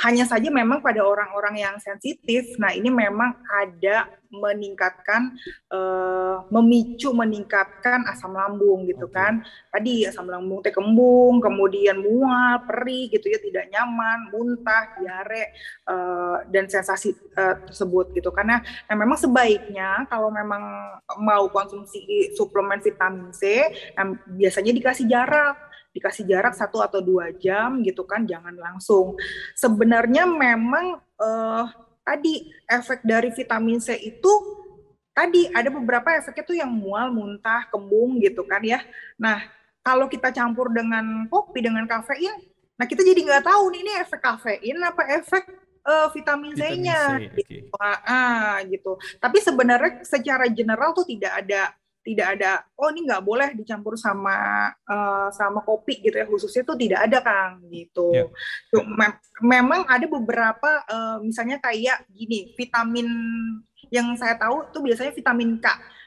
hanya 0.00 0.24
saja 0.24 0.48
memang 0.48 0.80
pada 0.80 1.04
orang-orang 1.04 1.60
yang 1.60 1.76
sensitif, 1.76 2.56
nah 2.56 2.72
ini 2.72 2.88
memang 2.88 3.36
ada 3.52 4.08
meningkatkan, 4.30 5.34
uh, 5.74 6.46
memicu 6.48 7.10
meningkatkan 7.12 8.06
asam 8.08 8.32
lambung 8.32 8.86
gitu 8.88 9.10
okay. 9.10 9.18
kan. 9.18 9.32
Tadi 9.68 10.08
asam 10.08 10.30
lambung 10.30 10.64
teh 10.64 10.72
kembung, 10.72 11.42
kemudian 11.42 12.00
mual, 12.00 12.64
perih 12.64 13.10
gitu 13.12 13.28
ya, 13.28 13.38
tidak 13.42 13.68
nyaman, 13.68 14.32
muntah, 14.32 14.96
diare, 14.96 15.52
uh, 15.84 16.46
dan 16.48 16.70
sensasi 16.70 17.12
uh, 17.36 17.60
tersebut 17.68 18.16
gitu. 18.16 18.32
Karena 18.32 18.62
nah 18.88 18.96
memang 18.96 19.18
sebaiknya 19.20 20.08
kalau 20.08 20.32
memang 20.32 20.62
mau 21.20 21.44
konsumsi 21.52 22.32
suplemen 22.38 22.80
vitamin 22.80 23.34
C, 23.36 23.68
nah 23.98 24.16
biasanya 24.30 24.72
dikasih 24.72 25.10
jarak 25.10 25.69
dikasih 25.90 26.24
jarak 26.26 26.54
satu 26.54 26.78
atau 26.80 27.02
dua 27.02 27.34
jam 27.34 27.82
gitu 27.82 28.06
kan 28.06 28.22
jangan 28.22 28.54
langsung 28.54 29.18
sebenarnya 29.58 30.26
memang 30.26 31.02
uh, 31.18 31.66
tadi 32.06 32.46
efek 32.70 33.02
dari 33.02 33.34
vitamin 33.34 33.82
C 33.82 33.98
itu 33.98 34.32
tadi 35.10 35.50
ada 35.50 35.68
beberapa 35.68 36.14
efeknya 36.14 36.44
tuh 36.46 36.56
yang 36.56 36.70
mual 36.70 37.10
muntah 37.10 37.66
kembung 37.68 38.22
gitu 38.22 38.46
kan 38.46 38.62
ya 38.62 38.78
nah 39.18 39.42
kalau 39.82 40.06
kita 40.06 40.30
campur 40.30 40.70
dengan 40.70 41.26
kopi 41.26 41.58
dengan 41.66 41.84
kafein 41.90 42.38
nah 42.78 42.86
kita 42.86 43.02
jadi 43.02 43.20
nggak 43.26 43.44
tahu 43.50 43.62
nih 43.74 43.80
ini 43.82 43.92
efek 44.00 44.20
kafein 44.22 44.78
apa 44.80 45.02
efek 45.18 45.44
uh, 45.84 46.08
vitamin 46.12 46.52
C-nya 46.54 47.18
C, 47.18 47.40
gitu. 47.40 47.66
Okay. 47.72 47.96
Ah, 48.06 48.60
gitu. 48.68 48.96
Tapi 49.20 49.38
sebenarnya 49.40 50.04
secara 50.04 50.46
general 50.48 50.92
tuh 50.92 51.06
tidak 51.08 51.32
ada 51.44 51.72
tidak 52.00 52.26
ada 52.38 52.64
oh 52.80 52.88
ini 52.88 53.04
nggak 53.04 53.24
boleh 53.24 53.48
dicampur 53.52 53.92
sama 54.00 54.68
uh, 54.88 55.28
sama 55.30 55.60
kopi 55.60 56.00
gitu 56.00 56.16
ya 56.16 56.24
khususnya 56.24 56.64
itu 56.64 56.74
tidak 56.88 57.00
ada 57.08 57.18
kang 57.20 57.52
gitu 57.68 58.08
yeah. 58.16 58.82
Mem 58.88 59.12
memang 59.44 59.84
ada 59.84 60.06
beberapa 60.08 60.84
uh, 60.88 61.20
misalnya 61.20 61.60
kayak 61.60 62.08
gini 62.08 62.56
vitamin 62.56 63.08
yang 63.92 64.16
saya 64.16 64.40
tahu 64.40 64.72
itu 64.72 64.78
biasanya 64.80 65.12
vitamin 65.12 65.60
K 65.60 65.66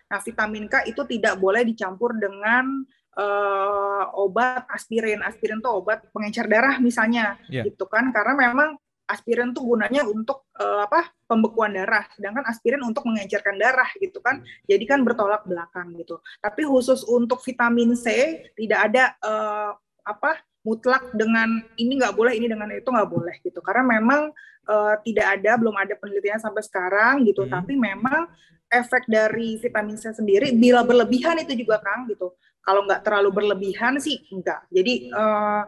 nah 0.09 0.19
vitamin 0.21 0.65
K 0.65 0.89
itu 0.89 1.01
tidak 1.05 1.37
boleh 1.37 1.61
dicampur 1.61 2.17
dengan 2.17 2.85
uh, 3.17 4.03
obat 4.17 4.65
aspirin 4.73 5.21
aspirin 5.21 5.61
itu 5.61 5.69
obat 5.69 6.09
pengencer 6.09 6.49
darah 6.49 6.81
misalnya 6.81 7.37
yeah. 7.49 7.65
gitu 7.65 7.85
kan 7.85 8.09
karena 8.09 8.49
memang 8.49 8.81
aspirin 9.07 9.51
tuh 9.51 9.63
gunanya 9.67 10.07
untuk 10.07 10.47
uh, 10.57 10.87
apa 10.87 11.11
pembekuan 11.27 11.75
darah, 11.75 12.07
sedangkan 12.15 12.47
aspirin 12.47 12.81
untuk 12.81 13.03
mengencerkan 13.03 13.59
darah 13.59 13.89
gitu 13.99 14.23
kan. 14.23 14.41
Jadi 14.65 14.83
kan 14.87 15.03
bertolak 15.03 15.43
belakang 15.43 15.91
gitu. 15.99 16.19
Tapi 16.39 16.61
khusus 16.63 17.03
untuk 17.07 17.43
vitamin 17.43 17.93
C 17.99 18.07
tidak 18.55 18.79
ada 18.91 19.03
uh, 19.23 19.71
apa 20.03 20.39
mutlak 20.63 21.11
dengan 21.11 21.59
ini 21.75 21.99
nggak 21.99 22.15
boleh, 22.15 22.33
ini 22.39 22.47
dengan 22.47 22.71
itu 22.71 22.87
nggak 22.87 23.11
boleh 23.11 23.35
gitu. 23.43 23.59
Karena 23.59 23.99
memang 23.99 24.31
uh, 24.67 24.95
tidak 25.03 25.39
ada, 25.39 25.51
belum 25.59 25.75
ada 25.75 25.93
penelitian 25.99 26.39
sampai 26.39 26.63
sekarang 26.63 27.27
gitu. 27.27 27.43
Hmm. 27.43 27.59
Tapi 27.59 27.75
memang 27.75 28.31
efek 28.71 29.05
dari 29.05 29.59
vitamin 29.59 29.99
C 29.99 30.09
sendiri 30.15 30.55
bila 30.55 30.81
berlebihan 30.81 31.37
itu 31.43 31.53
juga 31.53 31.83
Kang 31.83 32.07
gitu. 32.07 32.33
Kalau 32.63 32.87
nggak 32.87 33.03
terlalu 33.03 33.29
berlebihan 33.43 33.99
sih 33.99 34.23
enggak. 34.31 34.63
Jadi 34.71 35.11
uh, 35.11 35.67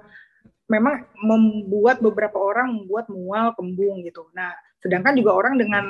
memang 0.66 1.06
membuat 1.22 2.02
beberapa 2.02 2.38
orang 2.42 2.74
membuat 2.74 3.06
mual, 3.10 3.54
kembung 3.54 4.02
gitu. 4.02 4.26
Nah, 4.34 4.54
sedangkan 4.82 5.14
juga 5.14 5.32
orang 5.38 5.56
dengan 5.58 5.86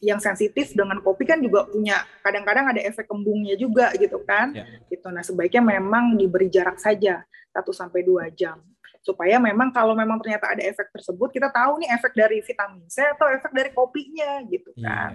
yang 0.00 0.16
sensitif 0.16 0.72
dengan 0.72 1.04
kopi 1.04 1.28
kan 1.28 1.44
juga 1.44 1.68
punya 1.68 2.00
kadang-kadang 2.24 2.72
ada 2.72 2.80
efek 2.80 3.04
kembungnya 3.04 3.56
juga 3.56 3.92
gitu 3.96 4.20
kan. 4.24 4.56
Ya. 4.56 4.64
Gitu. 4.88 5.08
Nah, 5.08 5.24
sebaiknya 5.24 5.60
memang 5.60 6.16
diberi 6.16 6.48
jarak 6.48 6.80
saja 6.80 7.24
1 7.52 7.60
sampai 7.72 8.00
2 8.04 8.32
jam 8.32 8.60
supaya 9.00 9.40
memang 9.40 9.72
kalau 9.72 9.96
memang 9.96 10.20
ternyata 10.20 10.52
ada 10.52 10.60
efek 10.60 10.92
tersebut 10.92 11.32
kita 11.32 11.48
tahu 11.48 11.80
nih 11.80 11.88
efek 11.96 12.12
dari 12.12 12.44
vitamin 12.44 12.84
C 12.84 13.00
atau 13.00 13.32
efek 13.32 13.48
dari 13.56 13.72
kopinya 13.72 14.44
gitu 14.44 14.70
iya. 14.76 14.84
kan. 14.84 15.12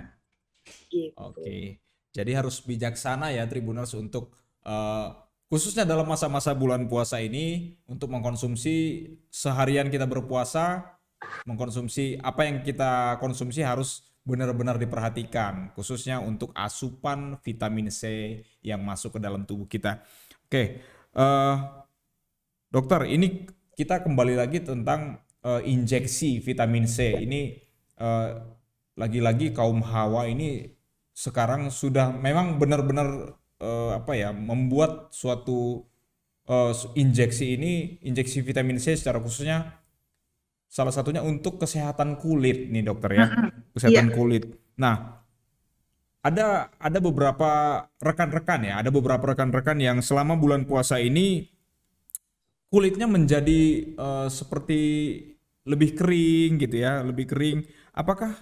Gitu. 0.89 1.13
Oke. 1.22 1.78
Jadi 2.10 2.32
harus 2.34 2.63
bijaksana 2.63 3.30
ya 3.36 3.46
Tribuners 3.46 3.94
untuk 3.94 4.34
uh, 4.65 5.24
khususnya 5.49 5.86
dalam 5.86 6.10
masa-masa 6.10 6.51
bulan 6.58 6.89
puasa 6.89 7.21
ini 7.21 7.77
untuk 7.86 8.10
mengkonsumsi 8.10 9.08
seharian 9.29 9.93
kita 9.93 10.10
berpuasa 10.10 10.97
mengkonsumsi 11.45 12.17
apa 12.21 12.49
yang 12.49 12.62
kita 12.65 13.17
konsumsi 13.21 13.62
harus 13.62 14.05
benar-benar 14.25 14.81
diperhatikan 14.81 15.69
khususnya 15.77 16.17
untuk 16.17 16.49
asupan 16.58 17.38
vitamin 17.45 17.93
C 17.93 18.41
yang 18.65 18.81
masuk 18.81 19.17
ke 19.17 19.19
dalam 19.21 19.45
tubuh 19.45 19.69
kita. 19.69 20.01
Oke, 20.49 20.81
uh, 21.13 21.86
dokter 22.73 23.05
ini 23.05 23.45
kita 23.77 24.01
kembali 24.01 24.34
lagi 24.34 24.65
tentang 24.65 25.21
uh, 25.45 25.62
injeksi 25.62 26.41
vitamin 26.41 26.89
C 26.89 27.21
ini 27.21 27.62
uh, 28.01 28.34
lagi-lagi 28.97 29.53
kaum 29.53 29.86
hawa 29.86 30.25
ini 30.25 30.73
sekarang 31.13 31.69
sudah 31.69 32.10
memang 32.10 32.58
benar-benar 32.58 33.38
uh, 33.62 33.96
apa 33.96 34.18
ya 34.18 34.32
membuat 34.36 35.12
suatu 35.13 35.86
uh, 36.50 36.74
injeksi 36.96 37.56
ini 37.56 38.02
injeksi 38.04 38.41
vitamin 38.41 38.82
C 38.82 38.96
secara 38.96 39.22
khususnya 39.22 39.82
salah 40.65 40.91
satunya 40.91 41.24
untuk 41.24 41.62
kesehatan 41.62 42.20
kulit 42.20 42.68
nih 42.74 42.84
dokter 42.84 43.12
ya 43.15 43.26
kesehatan 43.72 44.12
yeah. 44.12 44.15
kulit. 44.15 44.44
Nah 44.76 45.24
ada 46.26 46.74
ada 46.82 47.00
beberapa 47.00 47.86
rekan-rekan 48.02 48.65
ya 48.65 48.82
ada 48.82 48.89
beberapa 48.89 49.24
rekan-rekan 49.36 49.78
yang 49.78 49.98
selama 50.02 50.36
bulan 50.36 50.65
puasa 50.65 50.98
ini 50.98 51.48
kulitnya 52.74 53.06
menjadi 53.08 53.94
uh, 53.96 54.28
seperti 54.28 54.82
lebih 55.65 55.96
kering 55.96 56.60
gitu 56.60 56.76
ya 56.82 57.06
lebih 57.06 57.30
kering. 57.30 57.63
Apakah 57.96 58.36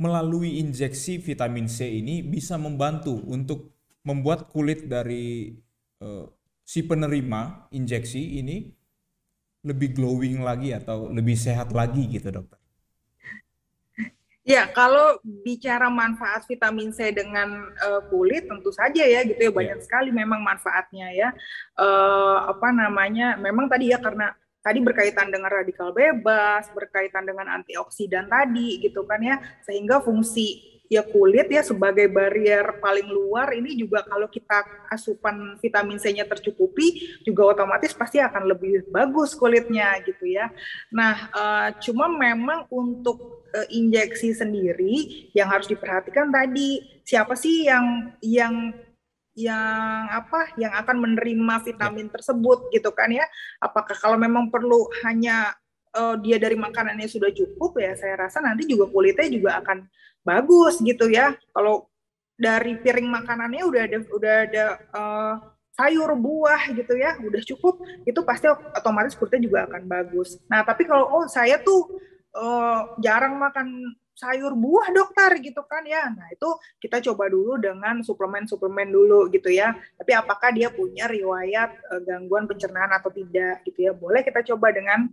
melalui 0.00 0.58
injeksi 0.58 1.20
vitamin 1.20 1.68
C 1.68 2.00
ini 2.00 2.24
bisa 2.24 2.56
membantu 2.56 3.22
untuk 3.28 3.71
membuat 4.02 4.50
kulit 4.50 4.86
dari 4.90 5.56
uh, 6.02 6.26
si 6.62 6.82
penerima 6.82 7.70
injeksi 7.74 8.38
ini 8.42 8.70
lebih 9.62 9.94
glowing 9.94 10.42
lagi 10.42 10.74
atau 10.74 11.06
lebih 11.10 11.38
sehat 11.38 11.70
lagi 11.70 12.06
gitu 12.10 12.34
dokter? 12.34 12.58
Ya, 14.42 14.66
kalau 14.66 15.22
bicara 15.22 15.86
manfaat 15.86 16.42
vitamin 16.50 16.90
C 16.90 17.14
dengan 17.14 17.70
uh, 17.78 18.02
kulit 18.10 18.50
tentu 18.50 18.74
saja 18.74 19.06
ya 19.06 19.22
gitu 19.22 19.38
ya 19.38 19.54
banyak 19.54 19.78
yeah. 19.78 19.86
sekali 19.86 20.10
memang 20.10 20.42
manfaatnya 20.42 21.14
ya. 21.14 21.30
Uh, 21.78 22.50
apa 22.50 22.74
namanya? 22.74 23.38
Memang 23.38 23.70
tadi 23.70 23.94
ya 23.94 24.02
karena 24.02 24.34
tadi 24.58 24.82
berkaitan 24.82 25.30
dengan 25.30 25.46
radikal 25.46 25.94
bebas, 25.94 26.66
berkaitan 26.74 27.22
dengan 27.22 27.54
antioksidan 27.54 28.26
tadi 28.26 28.82
gitu 28.82 29.06
kan 29.06 29.22
ya, 29.22 29.38
sehingga 29.62 30.02
fungsi 30.02 30.71
ya 30.92 31.00
kulit 31.00 31.48
ya 31.48 31.64
sebagai 31.64 32.04
barrier 32.12 32.76
paling 32.76 33.08
luar 33.08 33.56
ini 33.56 33.72
juga 33.80 34.04
kalau 34.04 34.28
kita 34.28 34.60
asupan 34.92 35.56
vitamin 35.56 35.96
C-nya 35.96 36.28
tercukupi 36.28 37.16
juga 37.24 37.56
otomatis 37.56 37.96
pasti 37.96 38.20
akan 38.20 38.52
lebih 38.52 38.84
bagus 38.92 39.32
kulitnya 39.32 39.96
gitu 40.04 40.28
ya. 40.28 40.52
Nah, 40.92 41.32
uh, 41.32 41.68
cuma 41.80 42.12
memang 42.12 42.68
untuk 42.68 43.48
uh, 43.56 43.68
injeksi 43.72 44.36
sendiri 44.36 45.32
yang 45.32 45.48
harus 45.48 45.64
diperhatikan 45.64 46.28
tadi 46.28 47.00
siapa 47.08 47.32
sih 47.40 47.64
yang 47.64 48.12
yang 48.20 48.76
yang 49.32 50.12
apa 50.12 50.52
yang 50.60 50.76
akan 50.76 51.08
menerima 51.08 51.64
vitamin 51.64 52.12
tersebut 52.12 52.68
gitu 52.68 52.92
kan 52.92 53.08
ya 53.08 53.24
apakah 53.64 53.96
kalau 53.96 54.20
memang 54.20 54.52
perlu 54.52 54.92
hanya 55.08 55.56
uh, 55.96 56.16
dia 56.20 56.36
dari 56.40 56.56
makanannya 56.56 57.08
sudah 57.08 57.30
cukup 57.32 57.78
ya 57.80 57.92
saya 57.96 58.16
rasa 58.16 58.40
nanti 58.40 58.68
juga 58.68 58.88
kulitnya 58.88 59.28
juga 59.28 59.50
akan 59.60 59.88
bagus 60.26 60.80
gitu 60.80 61.10
ya. 61.10 61.36
Kalau 61.52 61.88
dari 62.38 62.74
piring 62.80 63.06
makanannya 63.06 63.62
udah 63.62 63.82
ada 63.86 63.98
udah 64.10 64.34
ada 64.48 64.64
uh, 64.90 65.34
sayur 65.72 66.12
buah 66.18 66.68
gitu 66.74 66.94
ya, 66.96 67.16
udah 67.22 67.42
cukup, 67.48 67.80
itu 68.04 68.20
pasti 68.26 68.50
otomatis 68.50 69.16
kulitnya 69.16 69.42
juga 69.48 69.58
akan 69.70 69.82
bagus. 69.88 70.36
Nah, 70.50 70.60
tapi 70.66 70.84
kalau 70.84 71.08
oh 71.08 71.24
saya 71.28 71.56
tuh 71.60 71.96
uh, 72.36 72.96
jarang 73.00 73.40
makan 73.40 73.96
sayur 74.12 74.52
buah 74.52 74.92
dokter 74.92 75.40
gitu 75.40 75.64
kan 75.64 75.82
ya. 75.88 76.12
Nah, 76.12 76.28
itu 76.28 76.48
kita 76.84 77.00
coba 77.10 77.32
dulu 77.32 77.56
dengan 77.56 78.04
suplemen-suplemen 78.04 78.92
dulu 78.92 79.32
gitu 79.32 79.48
ya. 79.48 79.72
Tapi 79.96 80.12
apakah 80.12 80.52
dia 80.52 80.68
punya 80.68 81.08
riwayat 81.08 81.72
uh, 81.88 82.00
gangguan 82.04 82.44
pencernaan 82.44 82.92
atau 82.92 83.08
tidak 83.08 83.64
gitu 83.64 83.88
ya. 83.88 83.92
Boleh 83.96 84.20
kita 84.20 84.44
coba 84.52 84.70
dengan 84.70 85.08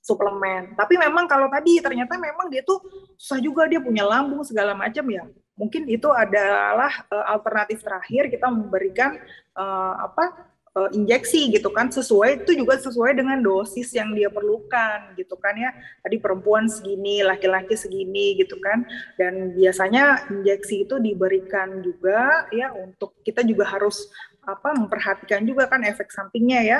suplemen. 0.00 0.72
Tapi 0.78 0.96
memang 0.96 1.28
kalau 1.28 1.50
tadi 1.52 1.78
ternyata 1.78 2.16
memang 2.16 2.48
dia 2.48 2.64
tuh 2.64 2.80
susah 3.20 3.38
juga 3.42 3.68
dia 3.68 3.78
punya 3.78 4.06
lambung 4.06 4.42
segala 4.42 4.72
macam 4.72 5.04
ya. 5.10 5.26
Mungkin 5.58 5.86
itu 5.86 6.08
adalah 6.08 7.04
uh, 7.12 7.26
alternatif 7.36 7.84
terakhir 7.84 8.32
kita 8.32 8.48
memberikan 8.48 9.20
uh, 9.54 10.10
apa 10.10 10.52
uh, 10.76 10.90
injeksi 10.92 11.52
gitu 11.52 11.68
kan 11.72 11.92
sesuai 11.92 12.44
itu 12.44 12.56
juga 12.56 12.80
sesuai 12.80 13.16
dengan 13.16 13.38
dosis 13.40 13.92
yang 13.92 14.12
dia 14.16 14.32
perlukan 14.32 15.12
gitu 15.16 15.36
kan 15.36 15.54
ya 15.56 15.70
tadi 16.00 16.16
perempuan 16.18 16.68
segini 16.68 17.20
laki-laki 17.20 17.76
segini 17.76 18.36
gitu 18.40 18.56
kan 18.60 18.84
dan 19.20 19.52
biasanya 19.56 20.28
injeksi 20.32 20.88
itu 20.88 20.96
diberikan 20.98 21.84
juga 21.84 22.48
ya 22.50 22.72
untuk 22.72 23.16
kita 23.24 23.44
juga 23.44 23.68
harus 23.68 24.08
apa 24.42 24.74
memperhatikan 24.74 25.46
juga 25.46 25.70
kan 25.70 25.86
efek 25.86 26.10
sampingnya 26.10 26.60
ya 26.66 26.78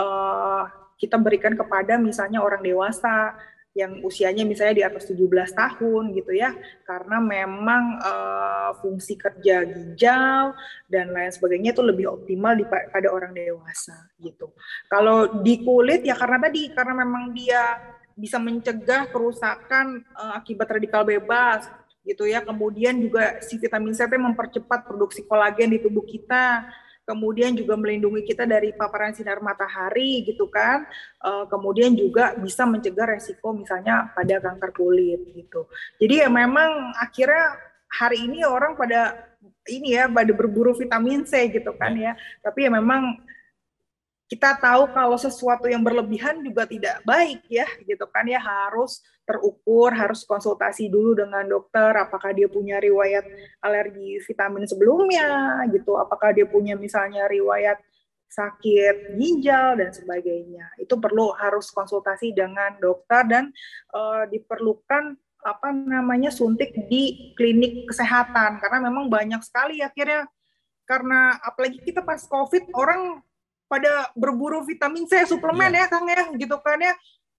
uh, 0.00 0.64
kita 1.02 1.18
berikan 1.18 1.58
kepada 1.58 1.98
misalnya 1.98 2.38
orang 2.38 2.62
dewasa 2.62 3.34
yang 3.72 4.04
usianya 4.04 4.44
misalnya 4.44 4.74
di 4.76 4.84
atas 4.84 5.08
17 5.08 5.32
tahun 5.56 6.12
gitu 6.12 6.36
ya 6.36 6.52
karena 6.84 7.16
memang 7.24 7.96
uh, 8.04 8.70
fungsi 8.84 9.16
kerja 9.16 9.64
ginjal 9.64 10.52
dan 10.92 11.08
lain 11.08 11.32
sebagainya 11.32 11.72
itu 11.72 11.80
lebih 11.80 12.12
optimal 12.12 12.52
pada 12.68 13.08
orang 13.08 13.32
dewasa 13.32 14.12
gitu. 14.20 14.52
Kalau 14.92 15.40
di 15.40 15.64
kulit 15.64 16.04
ya 16.04 16.12
karena 16.14 16.38
tadi 16.38 16.68
karena 16.68 17.00
memang 17.00 17.32
dia 17.32 17.80
bisa 18.12 18.36
mencegah 18.36 19.08
kerusakan 19.08 20.04
uh, 20.20 20.36
akibat 20.36 20.68
radikal 20.68 21.00
bebas 21.00 21.64
gitu 22.04 22.28
ya. 22.28 22.44
Kemudian 22.44 23.00
juga 23.00 23.40
si 23.40 23.56
vitamin 23.56 23.96
C 23.96 24.04
mempercepat 24.04 24.84
produksi 24.84 25.24
kolagen 25.24 25.72
di 25.72 25.80
tubuh 25.80 26.04
kita 26.04 26.68
kemudian 27.02 27.52
juga 27.58 27.74
melindungi 27.74 28.22
kita 28.22 28.46
dari 28.46 28.70
paparan 28.70 29.10
sinar 29.14 29.42
matahari 29.42 30.22
gitu 30.22 30.46
kan, 30.46 30.86
uh, 31.22 31.44
kemudian 31.50 31.94
juga 31.98 32.34
bisa 32.38 32.62
mencegah 32.62 33.18
resiko 33.18 33.50
misalnya 33.54 34.10
pada 34.14 34.38
kanker 34.38 34.70
kulit 34.70 35.20
gitu. 35.34 35.66
Jadi 35.98 36.22
ya 36.22 36.28
memang 36.30 36.94
akhirnya 36.98 37.58
hari 37.90 38.24
ini 38.30 38.46
orang 38.46 38.78
pada 38.78 39.28
ini 39.66 39.94
ya 39.98 40.06
pada 40.10 40.32
berburu 40.34 40.74
vitamin 40.74 41.26
C 41.26 41.50
gitu 41.50 41.74
kan 41.74 41.94
ya, 41.98 42.14
tapi 42.42 42.66
ya 42.66 42.70
memang 42.70 43.18
kita 44.32 44.56
tahu 44.56 44.88
kalau 44.96 45.20
sesuatu 45.20 45.68
yang 45.68 45.84
berlebihan 45.84 46.40
juga 46.40 46.64
tidak 46.64 47.04
baik 47.04 47.44
ya 47.52 47.68
gitu 47.84 48.08
kan 48.08 48.24
ya. 48.24 48.40
Harus 48.40 49.04
terukur 49.28 49.92
harus 49.92 50.24
konsultasi 50.24 50.88
dulu 50.88 51.12
dengan 51.12 51.44
dokter 51.44 51.92
apakah 52.00 52.32
dia 52.32 52.48
punya 52.48 52.80
riwayat 52.80 53.28
alergi 53.60 54.24
vitamin 54.24 54.64
sebelumnya 54.64 55.60
gitu. 55.68 56.00
Apakah 56.00 56.32
dia 56.32 56.48
punya 56.48 56.80
misalnya 56.80 57.28
riwayat 57.28 57.76
sakit 58.32 59.20
ginjal 59.20 59.76
dan 59.76 59.92
sebagainya. 59.92 60.80
Itu 60.80 60.96
perlu 60.96 61.36
harus 61.36 61.68
konsultasi 61.68 62.32
dengan 62.32 62.80
dokter 62.80 63.28
dan 63.28 63.52
uh, 63.92 64.24
diperlukan 64.32 65.12
apa 65.44 65.68
namanya 65.76 66.32
suntik 66.32 66.72
di 66.88 67.36
klinik 67.36 67.84
kesehatan. 67.84 68.64
Karena 68.64 68.88
memang 68.88 69.12
banyak 69.12 69.44
sekali 69.44 69.84
akhirnya 69.84 70.24
karena 70.88 71.36
apalagi 71.44 71.84
kita 71.84 72.00
pas 72.00 72.24
covid 72.24 72.72
orang 72.72 73.20
pada 73.72 74.12
berburu 74.12 74.60
vitamin 74.68 75.08
C 75.08 75.24
suplemen 75.24 75.72
yeah. 75.72 75.88
ya 75.88 75.92
Kang 75.92 76.04
ya 76.04 76.22
gitu 76.36 76.56
kan 76.60 76.76
ya. 76.76 76.92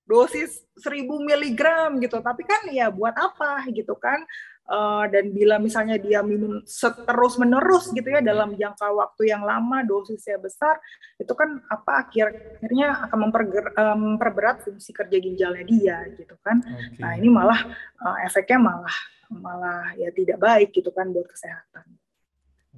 Dosis 0.04 0.60
1000 0.84 1.08
miligram 1.08 1.96
gitu. 2.02 2.17
Tapi 2.19 2.43
kan 2.43 2.65
ya 2.74 2.89
buat 2.89 3.13
apa 3.13 3.63
gitu 3.69 3.93
kan? 3.96 4.26
Uh, 4.63 5.04
dan 5.12 5.28
bila 5.36 5.60
misalnya 5.60 6.00
dia 6.00 6.24
minum 6.24 6.63
terus 7.08 7.36
menerus 7.36 7.91
gitu 7.91 8.08
ya 8.08 8.24
dalam 8.24 8.56
jangka 8.56 8.96
waktu 8.96 9.28
yang 9.28 9.43
lama 9.43 9.84
dosisnya 9.84 10.39
besar 10.39 10.80
itu 11.19 11.36
kan 11.36 11.60
apa 11.67 12.08
akhir 12.08 12.32
akhirnya 12.63 12.96
akan 13.04 13.17
memperger, 13.28 13.65
um, 13.76 14.15
memperberat 14.15 14.63
fungsi 14.63 14.96
kerja 14.96 15.19
ginjalnya 15.19 15.67
dia 15.67 15.98
gitu 16.15 16.39
kan. 16.39 16.63
Okay. 16.63 17.00
nah 17.04 17.12
ini 17.19 17.28
malah 17.28 17.60
uh, 18.08 18.17
efeknya 18.24 18.56
malah 18.56 18.98
malah 19.36 19.91
ya 20.00 20.15
tidak 20.15 20.39
baik 20.39 20.72
gitu 20.72 20.96
kan 20.96 21.12
buat 21.12 21.28
kesehatan 21.28 21.84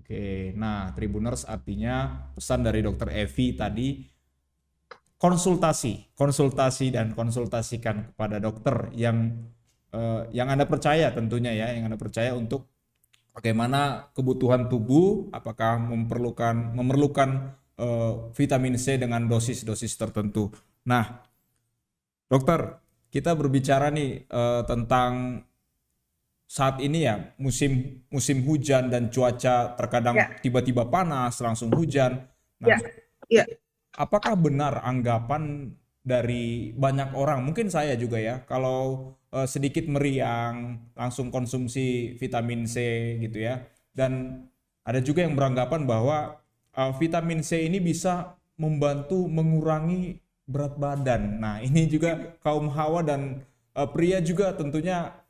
Oke, 0.05 0.53
nah 0.53 0.93
Tribuners 0.93 1.49
artinya 1.49 2.29
pesan 2.37 2.61
dari 2.61 2.85
Dokter 2.85 3.09
Evi 3.09 3.57
tadi 3.57 4.05
konsultasi, 5.17 6.13
konsultasi 6.13 6.93
dan 6.93 7.17
konsultasikan 7.17 8.13
kepada 8.13 8.37
dokter 8.37 8.93
yang 8.93 9.33
eh, 9.89 10.29
yang 10.29 10.53
Anda 10.53 10.69
percaya 10.69 11.09
tentunya 11.09 11.57
ya, 11.57 11.73
yang 11.73 11.89
Anda 11.89 11.97
percaya 11.97 12.37
untuk 12.37 12.69
bagaimana 13.33 14.13
kebutuhan 14.13 14.69
tubuh, 14.69 15.33
apakah 15.33 15.81
memerlukan 15.81 16.77
memerlukan 16.77 17.57
eh, 17.81 18.13
vitamin 18.37 18.77
C 18.77 19.01
dengan 19.01 19.25
dosis-dosis 19.25 19.97
tertentu. 19.97 20.53
Nah, 20.85 21.17
dokter, 22.29 22.77
kita 23.09 23.33
berbicara 23.33 23.89
nih 23.89 24.29
eh, 24.29 24.61
tentang 24.69 25.41
saat 26.45 26.77
ini 26.77 27.09
ya 27.09 27.33
musim 27.41 28.05
musim 28.13 28.45
hujan 28.45 28.93
dan 28.93 29.09
cuaca 29.09 29.73
terkadang 29.73 30.15
ya. 30.15 30.29
tiba-tiba 30.39 30.85
panas 30.87 31.41
langsung 31.41 31.73
hujan. 31.73 32.25
Nah, 32.61 32.77
ya. 32.77 32.77
Ya. 33.25 33.43
apakah 33.97 34.37
benar 34.37 34.85
anggapan 34.85 35.73
dari 36.05 36.69
banyak 36.77 37.17
orang, 37.17 37.41
mungkin 37.41 37.65
saya 37.73 37.97
juga 37.97 38.21
ya, 38.21 38.45
kalau 38.45 39.11
uh, 39.33 39.49
sedikit 39.49 39.89
meriang 39.89 40.85
langsung 40.93 41.33
konsumsi 41.33 42.13
vitamin 42.21 42.69
C 42.69 42.77
gitu 43.25 43.41
ya, 43.41 43.65
dan 43.97 44.45
ada 44.85 45.01
juga 45.01 45.25
yang 45.25 45.33
beranggapan 45.33 45.89
bahwa 45.89 46.45
uh, 46.77 46.93
vitamin 47.01 47.41
C 47.41 47.65
ini 47.65 47.81
bisa 47.81 48.37
membantu 48.61 49.25
mengurangi 49.25 50.21
berat 50.45 50.77
badan. 50.77 51.41
Nah 51.41 51.57
ini 51.65 51.89
juga 51.89 52.37
kaum 52.45 52.69
hawa 52.69 53.01
dan 53.01 53.41
uh, 53.73 53.89
pria 53.89 54.21
juga 54.21 54.53
tentunya 54.53 55.24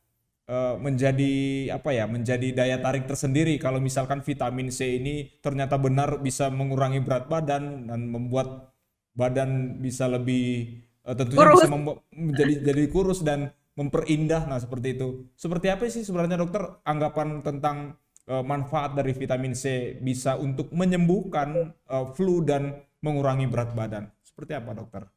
Eh, 0.46 0.76
menjadi 0.78 1.34
apa 1.74 1.90
ya 1.90 2.06
menjadi 2.06 2.54
daya 2.54 2.78
tarik 2.78 3.10
tersendiri. 3.10 3.58
Kalau 3.58 3.82
misalkan 3.82 4.22
vitamin 4.22 4.70
C 4.70 5.02
ini 5.02 5.42
ternyata 5.42 5.74
benar 5.82 6.22
bisa 6.22 6.54
mengurangi 6.54 7.02
berat 7.02 7.26
badan 7.26 7.90
dan 7.90 8.06
membuat 8.06 8.70
badan 9.18 9.82
bisa 9.82 10.06
lebih 10.06 10.86
uh, 11.02 11.18
tentunya 11.18 11.50
kurus. 11.50 11.66
bisa 11.66 11.70
menjadi 12.14 12.54
jadi 12.70 12.84
kurus 12.94 13.26
dan 13.26 13.58
memperindah. 13.74 14.46
Nah 14.46 14.62
seperti 14.62 14.94
itu. 14.94 15.26
Seperti 15.34 15.66
apa 15.74 15.90
sih 15.90 16.06
sebenarnya 16.06 16.38
dokter 16.38 16.62
anggapan 16.86 17.42
tentang 17.42 17.98
uh, 18.30 18.46
manfaat 18.46 18.94
dari 18.94 19.18
vitamin 19.18 19.58
C 19.58 19.98
bisa 19.98 20.38
untuk 20.38 20.70
menyembuhkan 20.70 21.74
uh, 21.90 22.14
flu 22.14 22.46
dan 22.46 22.86
mengurangi 23.02 23.50
berat 23.50 23.74
badan? 23.74 24.14
Seperti 24.22 24.54
apa 24.54 24.78
dokter 24.78 25.15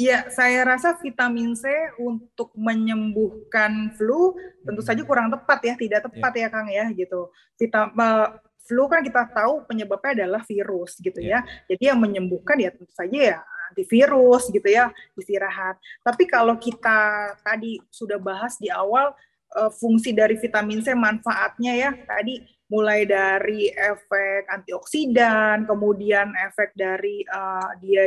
Iya, 0.00 0.32
saya 0.32 0.64
rasa 0.64 0.96
vitamin 0.96 1.52
C 1.52 1.68
untuk 2.00 2.56
menyembuhkan 2.56 3.92
flu 4.00 4.32
tentu 4.64 4.80
saja 4.80 5.04
kurang 5.04 5.28
tepat 5.28 5.60
ya, 5.60 5.74
tidak 5.76 6.08
tepat 6.08 6.32
ya, 6.40 6.40
ya 6.40 6.48
Kang 6.48 6.68
ya 6.72 6.86
gitu. 6.96 7.28
Vita, 7.60 7.92
flu 8.64 8.88
kan 8.88 9.04
kita 9.04 9.28
tahu 9.28 9.68
penyebabnya 9.68 10.24
adalah 10.24 10.40
virus 10.48 10.96
gitu 11.04 11.20
ya. 11.20 11.44
ya. 11.44 11.68
Jadi 11.68 11.92
yang 11.92 12.00
menyembuhkan 12.00 12.56
ya 12.56 12.72
tentu 12.72 12.88
saja 12.96 13.36
ya 13.36 13.38
antivirus 13.70 14.48
gitu 14.48 14.68
ya, 14.72 14.88
istirahat. 15.20 15.76
Tapi 16.00 16.24
kalau 16.24 16.56
kita 16.56 17.36
tadi 17.44 17.76
sudah 17.92 18.16
bahas 18.16 18.56
di 18.56 18.72
awal 18.72 19.12
eh, 19.56 19.70
fungsi 19.72 20.14
dari 20.14 20.38
vitamin 20.38 20.84
C 20.84 20.94
manfaatnya 20.94 21.72
ya. 21.74 21.90
Tadi 22.06 22.60
mulai 22.70 23.02
dari 23.02 23.66
efek 23.66 24.46
antioksidan, 24.46 25.66
kemudian 25.66 26.30
efek 26.38 26.70
dari 26.78 27.26
uh, 27.26 27.74
dia 27.82 28.06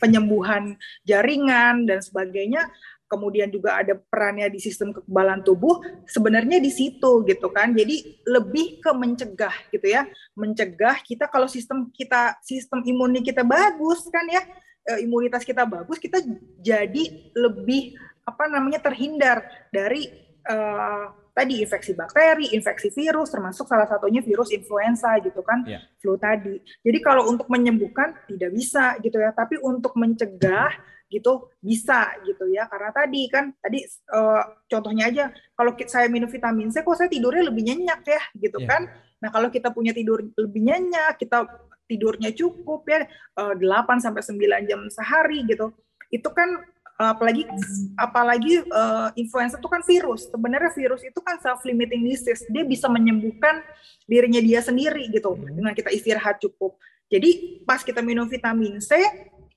penyembuhan 0.00 0.80
jaringan 1.04 1.84
dan 1.84 2.00
sebagainya, 2.00 2.64
kemudian 3.04 3.52
juga 3.52 3.84
ada 3.84 3.92
perannya 3.96 4.48
di 4.48 4.56
sistem 4.64 4.96
kekebalan 4.96 5.44
tubuh, 5.44 5.84
sebenarnya 6.08 6.56
di 6.56 6.72
situ 6.72 7.20
gitu 7.28 7.52
kan. 7.52 7.76
Jadi 7.76 8.24
lebih 8.24 8.80
ke 8.80 8.90
mencegah 8.96 9.52
gitu 9.76 9.86
ya, 9.92 10.08
mencegah 10.32 11.04
kita 11.04 11.28
kalau 11.28 11.44
sistem 11.44 11.92
kita 11.92 12.40
sistem 12.40 12.80
imun 12.88 13.20
kita 13.20 13.44
bagus 13.44 14.08
kan 14.08 14.24
ya, 14.24 14.40
eh, 14.88 15.04
imunitas 15.04 15.44
kita 15.44 15.68
bagus, 15.68 16.00
kita 16.00 16.24
jadi 16.64 17.32
lebih 17.36 17.92
apa 18.24 18.44
namanya 18.48 18.80
terhindar 18.80 19.44
dari 19.68 20.27
uh, 20.46 21.06
tadi 21.38 21.62
infeksi 21.62 21.94
bakteri, 21.94 22.50
infeksi 22.50 22.90
virus, 22.90 23.30
termasuk 23.30 23.70
salah 23.70 23.86
satunya 23.86 24.18
virus 24.18 24.50
influenza 24.50 25.14
gitu 25.22 25.38
kan, 25.46 25.62
yeah. 25.70 25.78
flu 26.02 26.18
tadi. 26.18 26.58
Jadi 26.82 26.98
kalau 26.98 27.30
untuk 27.30 27.46
menyembuhkan 27.46 28.26
tidak 28.26 28.50
bisa 28.50 28.98
gitu 28.98 29.22
ya, 29.22 29.30
tapi 29.30 29.54
untuk 29.62 29.94
mencegah 29.94 30.74
gitu 31.06 31.48
bisa 31.62 32.10
gitu 32.26 32.50
ya, 32.50 32.66
karena 32.66 32.90
tadi 32.90 33.22
kan 33.30 33.54
tadi 33.62 33.86
uh, 34.12 34.44
contohnya 34.66 35.08
aja 35.08 35.24
kalau 35.54 35.72
saya 35.86 36.10
minum 36.10 36.26
vitamin 36.26 36.74
C, 36.74 36.82
kok 36.82 36.98
saya 36.98 37.06
tidurnya 37.06 37.46
lebih 37.46 37.62
nyenyak 37.70 38.02
ya 38.02 38.22
gitu 38.34 38.58
yeah. 38.58 38.68
kan. 38.68 38.82
Nah 39.22 39.30
kalau 39.30 39.48
kita 39.48 39.70
punya 39.70 39.94
tidur 39.94 40.26
lebih 40.34 40.62
nyenyak, 40.66 41.22
kita 41.22 41.46
tidurnya 41.86 42.34
cukup 42.34 42.84
ya 42.90 43.06
uh, 43.38 43.54
eh, 43.54 43.62
8 43.62 44.02
sampai 44.02 44.20
9 44.26 44.68
jam 44.68 44.80
sehari 44.90 45.46
gitu, 45.46 45.70
itu 46.10 46.28
kan 46.34 46.66
apalagi 46.98 47.46
apalagi 47.94 48.66
uh, 48.74 49.14
influenza 49.14 49.54
itu 49.54 49.70
kan 49.70 49.82
virus. 49.86 50.26
Sebenarnya 50.26 50.74
virus 50.74 51.06
itu 51.06 51.20
kan 51.22 51.38
self 51.38 51.62
limiting 51.62 52.02
disease. 52.02 52.42
Dia 52.50 52.66
bisa 52.66 52.90
menyembuhkan 52.90 53.62
dirinya 54.10 54.42
dia 54.42 54.58
sendiri 54.58 55.06
gitu 55.14 55.38
hmm. 55.38 55.54
dengan 55.54 55.72
kita 55.78 55.94
istirahat 55.94 56.42
cukup. 56.42 56.74
Jadi 57.08 57.62
pas 57.62 57.80
kita 57.80 58.02
minum 58.02 58.26
vitamin 58.26 58.82
C, 58.82 58.98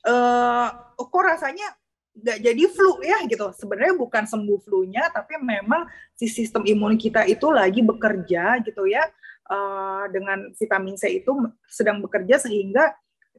uh, 0.07 0.67
kok 0.95 1.23
rasanya 1.25 1.75
nggak 2.13 2.39
jadi 2.45 2.63
flu 2.69 3.01
ya 3.01 3.25
gitu. 3.25 3.49
Sebenarnya 3.57 3.97
bukan 3.97 4.23
sembuh 4.29 4.59
flu-nya, 4.61 5.09
tapi 5.09 5.41
memang 5.41 5.89
si 6.13 6.29
sistem 6.29 6.61
imun 6.63 6.95
kita 6.95 7.25
itu 7.25 7.49
lagi 7.49 7.81
bekerja 7.81 8.61
gitu 8.63 8.85
ya 8.85 9.03
uh, 9.49 10.05
dengan 10.13 10.53
vitamin 10.55 10.95
C 10.95 11.19
itu 11.19 11.33
sedang 11.67 11.99
bekerja 11.99 12.39
sehingga 12.39 12.93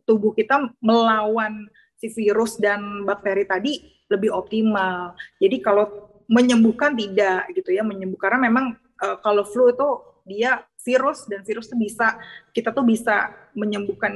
tubuh 0.04 0.34
kita 0.34 0.74
melawan 0.82 1.70
si 2.02 2.10
virus 2.10 2.58
dan 2.58 3.06
bakteri 3.06 3.46
tadi 3.46 3.78
lebih 4.10 4.34
optimal. 4.34 5.14
Jadi 5.38 5.62
kalau 5.62 6.10
menyembuhkan 6.26 6.98
tidak 6.98 7.46
gitu 7.54 7.70
ya, 7.70 7.86
menyembuhkan 7.86 8.34
karena 8.34 8.50
memang 8.50 8.74
uh, 8.98 9.22
kalau 9.22 9.46
flu 9.46 9.70
itu 9.70 9.88
dia 10.26 10.66
virus 10.82 11.30
dan 11.30 11.46
virus 11.46 11.70
itu 11.70 11.78
bisa 11.78 12.18
kita 12.50 12.74
tuh 12.74 12.82
bisa 12.82 13.30
menyembuhkan 13.54 14.10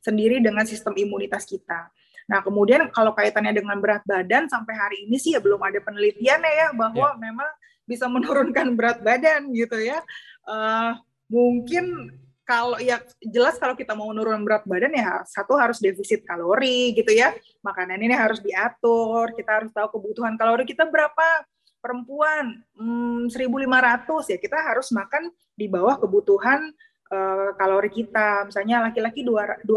sendiri 0.00 0.40
dengan 0.40 0.64
sistem 0.64 0.96
imunitas 0.96 1.44
kita. 1.44 1.92
Nah, 2.28 2.40
kemudian 2.40 2.88
kalau 2.92 3.12
kaitannya 3.12 3.56
dengan 3.56 3.76
berat 3.80 4.04
badan 4.08 4.48
sampai 4.48 4.72
hari 4.76 4.96
ini 5.04 5.20
sih 5.20 5.36
ya 5.36 5.40
belum 5.40 5.60
ada 5.60 5.80
penelitiannya 5.84 6.52
ya 6.52 6.66
bahwa 6.72 7.12
yeah. 7.12 7.20
memang 7.20 7.50
bisa 7.84 8.08
menurunkan 8.08 8.72
berat 8.72 9.04
badan 9.04 9.52
gitu 9.52 9.76
ya. 9.80 10.00
Uh, 10.48 10.96
mungkin 11.28 12.12
kalau 12.48 12.80
ya 12.80 12.96
jelas 13.20 13.60
kalau 13.60 13.76
kita 13.76 13.92
mau 13.92 14.08
menurunkan 14.08 14.40
berat 14.40 14.64
badan 14.64 14.96
ya 14.96 15.20
satu 15.28 15.52
harus 15.60 15.76
defisit 15.84 16.24
kalori 16.24 16.96
gitu 16.96 17.12
ya. 17.12 17.36
Makanan 17.60 18.00
ini 18.00 18.16
harus 18.16 18.40
diatur 18.40 19.36
kita 19.36 19.60
harus 19.60 19.70
tahu 19.76 20.00
kebutuhan 20.00 20.40
kalori. 20.40 20.64
Kita 20.64 20.88
berapa 20.88 21.44
perempuan? 21.84 22.64
Hmm, 22.72 23.28
1.500 23.28 24.32
ya 24.32 24.38
kita 24.40 24.56
harus 24.64 24.88
makan 24.96 25.28
di 25.52 25.68
bawah 25.68 26.00
kebutuhan 26.00 26.72
uh, 27.12 27.52
kalori 27.60 27.92
kita. 27.92 28.48
Misalnya 28.48 28.80
laki-laki 28.88 29.28
2.000 29.28 29.68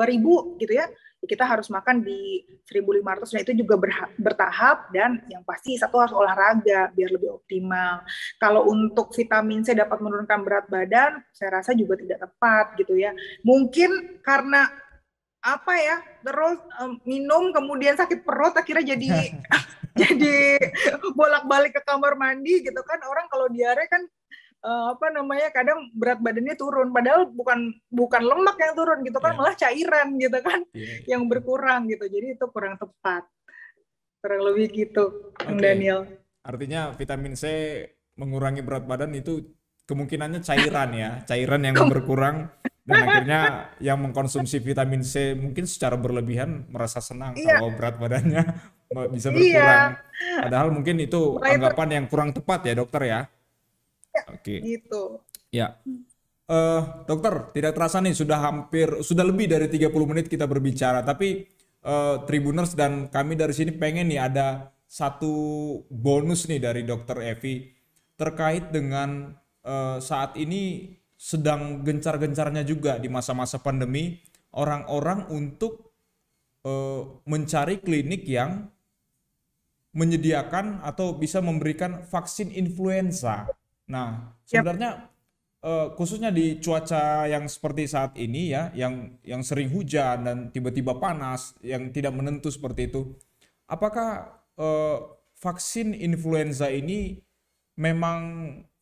gitu 0.64 0.72
ya 0.72 0.88
kita 1.26 1.46
harus 1.46 1.70
makan 1.70 2.02
di 2.02 2.42
1500 2.66 3.34
nah 3.34 3.42
itu 3.46 3.54
juga 3.54 3.76
bertahap 4.18 4.90
dan 4.90 5.22
yang 5.30 5.46
pasti 5.46 5.78
satu 5.78 6.02
harus 6.02 6.14
olahraga 6.16 6.90
biar 6.94 7.10
lebih 7.14 7.38
optimal. 7.38 8.02
Kalau 8.42 8.66
untuk 8.70 9.14
vitamin 9.14 9.62
C 9.62 9.78
dapat 9.78 10.02
menurunkan 10.02 10.40
berat 10.42 10.66
badan, 10.66 11.22
saya 11.30 11.62
rasa 11.62 11.78
juga 11.78 11.98
tidak 12.02 12.26
tepat 12.26 12.74
gitu 12.82 12.98
ya. 12.98 13.14
Mungkin 13.46 14.22
karena 14.26 14.66
apa 15.42 15.74
ya 15.74 15.98
terus 16.22 16.62
um, 16.78 17.02
minum 17.02 17.50
kemudian 17.50 17.98
sakit 17.98 18.22
perut 18.22 18.54
akhirnya 18.54 18.94
jadi 18.94 19.34
jadi 20.02 20.56
bolak-balik 21.18 21.76
ke 21.76 21.82
kamar 21.84 22.16
mandi 22.16 22.64
gitu 22.64 22.82
kan 22.86 23.00
orang 23.04 23.28
kalau 23.28 23.52
diare 23.52 23.84
kan 23.92 24.06
uh, 24.66 24.96
apa 24.96 25.14
namanya 25.14 25.50
kadang 25.54 25.90
berat 25.94 26.22
badannya 26.22 26.56
turun 26.56 26.90
padahal 26.94 27.30
bukan 27.30 27.74
bukan 27.92 28.22
lemak 28.24 28.58
yang 28.62 28.74
turun 28.78 29.00
gitu 29.06 29.20
kan 29.20 29.34
yeah. 29.34 29.40
malah 29.40 29.56
cairan 29.58 30.08
gitu 30.18 30.40
kan 30.42 30.60
yeah. 30.74 30.98
yang 31.18 31.22
berkurang 31.28 31.90
gitu 31.90 32.06
jadi 32.08 32.38
itu 32.38 32.46
kurang 32.50 32.78
tepat 32.78 33.26
kurang 34.22 34.42
lebih 34.46 34.68
gitu 34.74 35.34
okay. 35.38 35.58
Daniel 35.58 36.08
artinya 36.42 36.94
vitamin 36.94 37.34
C 37.38 37.46
mengurangi 38.18 38.62
berat 38.62 38.86
badan 38.86 39.14
itu 39.18 39.46
kemungkinannya 39.86 40.42
cairan 40.42 40.90
ya 40.94 41.10
cairan 41.26 41.62
yang 41.66 41.76
berkurang 41.90 42.50
dan 42.82 42.98
akhirnya 43.06 43.42
yang 43.78 44.02
mengkonsumsi 44.02 44.58
vitamin 44.58 45.06
C 45.06 45.38
mungkin 45.38 45.70
secara 45.70 45.94
berlebihan 45.98 46.66
merasa 46.70 46.98
senang 46.98 47.38
yeah. 47.38 47.62
kalau 47.62 47.74
berat 47.78 47.96
badannya 48.02 48.44
bisa 49.14 49.30
iya. 49.32 49.36
berkurang. 49.38 49.92
Yeah. 49.96 50.42
Padahal 50.48 50.70
mungkin 50.74 50.96
itu 51.00 51.22
anggapan 51.40 51.90
yang 51.96 52.06
kurang 52.12 52.30
tepat 52.36 52.68
ya 52.68 52.74
dokter 52.76 53.02
ya. 53.08 53.22
Oke. 54.32 54.36
Okay. 54.40 54.58
Gitu. 54.60 55.02
Ya. 55.52 55.80
Uh, 56.52 57.08
dokter, 57.08 57.56
tidak 57.56 57.80
terasa 57.80 58.04
nih 58.04 58.12
sudah 58.12 58.40
hampir 58.44 59.00
sudah 59.00 59.24
lebih 59.24 59.48
dari 59.48 59.72
30 59.72 59.88
menit 60.04 60.28
kita 60.28 60.44
berbicara, 60.44 61.00
tapi 61.00 61.48
uh, 61.88 62.28
Tribuners 62.28 62.76
dan 62.76 63.08
kami 63.08 63.40
dari 63.40 63.56
sini 63.56 63.72
pengen 63.72 64.12
nih 64.12 64.20
ada 64.20 64.76
satu 64.84 65.32
bonus 65.88 66.52
nih 66.52 66.60
dari 66.60 66.84
dokter 66.84 67.24
Evi 67.24 67.72
terkait 68.20 68.68
dengan 68.76 69.32
uh, 69.64 69.98
saat 70.04 70.36
ini 70.36 70.92
sedang 71.16 71.86
gencar-gencarnya 71.88 72.68
juga 72.68 73.00
di 73.00 73.08
masa-masa 73.08 73.62
pandemi 73.64 74.20
orang-orang 74.52 75.32
untuk 75.32 75.96
uh, 76.68 77.24
mencari 77.24 77.80
klinik 77.80 78.28
yang 78.28 78.68
menyediakan 79.96 80.84
atau 80.84 81.16
bisa 81.16 81.40
memberikan 81.40 82.04
vaksin 82.04 82.52
influenza 82.52 83.48
Nah, 83.92 84.40
sebenarnya 84.48 85.12
yep. 85.12 85.68
uh, 85.68 85.88
khususnya 86.00 86.32
di 86.32 86.64
cuaca 86.64 87.28
yang 87.28 87.52
seperti 87.52 87.92
saat 87.92 88.16
ini 88.16 88.56
ya, 88.56 88.72
yang 88.72 89.20
yang 89.28 89.44
sering 89.44 89.68
hujan 89.68 90.24
dan 90.24 90.38
tiba-tiba 90.56 90.96
panas, 90.96 91.60
yang 91.60 91.92
tidak 91.92 92.16
menentu 92.16 92.48
seperti 92.48 92.88
itu, 92.88 93.12
apakah 93.68 94.40
uh, 94.56 95.20
vaksin 95.36 95.92
influenza 95.92 96.72
ini 96.72 97.20
memang 97.76 98.20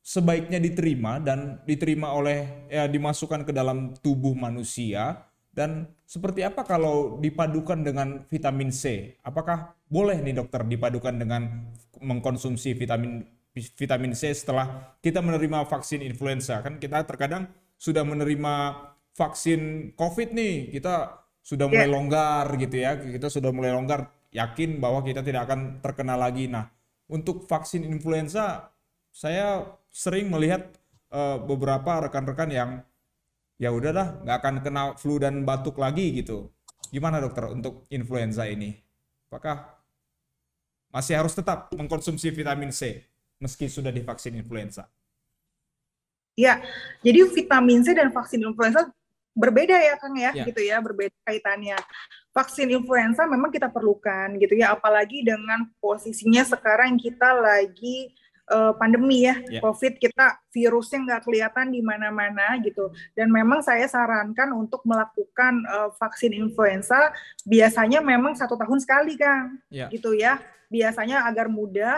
sebaiknya 0.05 0.61
diterima 0.61 1.17
dan 1.17 1.61
diterima 1.65 2.13
oleh 2.13 2.69
ya 2.69 2.85
dimasukkan 2.85 3.45
ke 3.45 3.51
dalam 3.53 3.97
tubuh 4.01 4.33
manusia 4.37 5.25
dan 5.49 5.89
seperti 6.05 6.45
apa 6.45 6.61
kalau 6.65 7.17
dipadukan 7.17 7.81
dengan 7.81 8.25
vitamin 8.29 8.69
C? 8.69 9.15
Apakah 9.25 9.73
boleh 9.89 10.21
nih 10.21 10.37
dokter 10.37 10.61
dipadukan 10.65 11.17
dengan 11.17 11.73
mengkonsumsi 11.99 12.77
vitamin 12.77 13.25
vitamin 13.61 14.15
C 14.15 14.31
setelah 14.31 14.95
kita 15.03 15.19
menerima 15.19 15.67
vaksin 15.67 16.03
influenza. 16.05 16.59
Kan 16.63 16.79
kita 16.79 17.03
terkadang 17.03 17.51
sudah 17.79 18.03
menerima 18.03 18.53
vaksin 19.15 19.93
COVID 19.95 20.31
nih, 20.35 20.71
kita 20.75 21.23
sudah 21.43 21.65
mulai 21.67 21.87
yeah. 21.87 21.95
longgar 21.95 22.45
gitu 22.59 22.75
ya. 22.79 22.95
Kita 22.95 23.27
sudah 23.27 23.51
mulai 23.51 23.71
longgar, 23.75 24.11
yakin 24.31 24.79
bahwa 24.79 25.03
kita 25.03 25.25
tidak 25.25 25.49
akan 25.49 25.83
terkena 25.83 26.15
lagi. 26.15 26.47
Nah, 26.47 26.69
untuk 27.09 27.49
vaksin 27.49 27.83
influenza 27.83 28.69
saya 29.09 29.65
sering 29.89 30.29
melihat 30.29 30.69
uh, 31.09 31.41
beberapa 31.41 32.05
rekan-rekan 32.05 32.49
yang 32.53 32.71
ya 33.59 33.73
udahlah 33.73 34.21
nggak 34.23 34.37
akan 34.39 34.55
kena 34.63 34.83
flu 34.95 35.17
dan 35.19 35.43
batuk 35.43 35.81
lagi 35.81 36.13
gitu. 36.15 36.53
Gimana 36.89 37.19
dokter 37.21 37.49
untuk 37.49 37.85
influenza 37.91 38.45
ini? 38.47 38.77
Apakah 39.29 39.77
masih 40.89 41.21
harus 41.21 41.37
tetap 41.37 41.69
mengkonsumsi 41.73 42.33
vitamin 42.33 42.73
C? 42.73 43.08
Meski 43.39 43.71
sudah 43.71 43.89
divaksin 43.89 44.35
influenza? 44.35 44.85
Ya, 46.39 46.63
jadi 47.03 47.27
vitamin 47.27 47.83
C 47.83 47.91
dan 47.91 48.11
vaksin 48.15 48.39
influenza 48.39 48.87
berbeda 49.35 49.75
ya 49.75 49.95
Kang 49.99 50.15
ya, 50.15 50.31
ya, 50.31 50.43
gitu 50.47 50.61
ya, 50.63 50.79
berbeda 50.79 51.15
kaitannya. 51.27 51.75
Vaksin 52.31 52.71
influenza 52.71 53.27
memang 53.27 53.51
kita 53.51 53.67
perlukan 53.67 54.35
gitu 54.39 54.55
ya, 54.55 54.75
apalagi 54.75 55.23
dengan 55.23 55.67
posisinya 55.83 56.43
sekarang 56.47 56.95
kita 56.95 57.35
lagi 57.35 58.15
uh, 58.51 58.71
pandemi 58.75 59.27
ya, 59.27 59.35
ya, 59.47 59.59
COVID 59.59 59.99
kita 59.99 60.39
virusnya 60.51 60.99
nggak 61.07 61.21
kelihatan 61.27 61.75
di 61.75 61.81
mana-mana 61.83 62.55
gitu. 62.63 62.87
Dan 63.15 63.31
memang 63.31 63.59
saya 63.59 63.87
sarankan 63.87 64.55
untuk 64.55 64.83
melakukan 64.87 65.63
uh, 65.67 65.91
vaksin 65.99 66.35
influenza 66.35 67.11
biasanya 67.43 67.99
memang 67.99 68.35
satu 68.35 68.55
tahun 68.55 68.79
sekali 68.79 69.19
Kang, 69.19 69.59
ya. 69.67 69.87
gitu 69.91 70.15
ya. 70.15 70.39
Biasanya 70.69 71.25
agar 71.25 71.49
mudah 71.49 71.97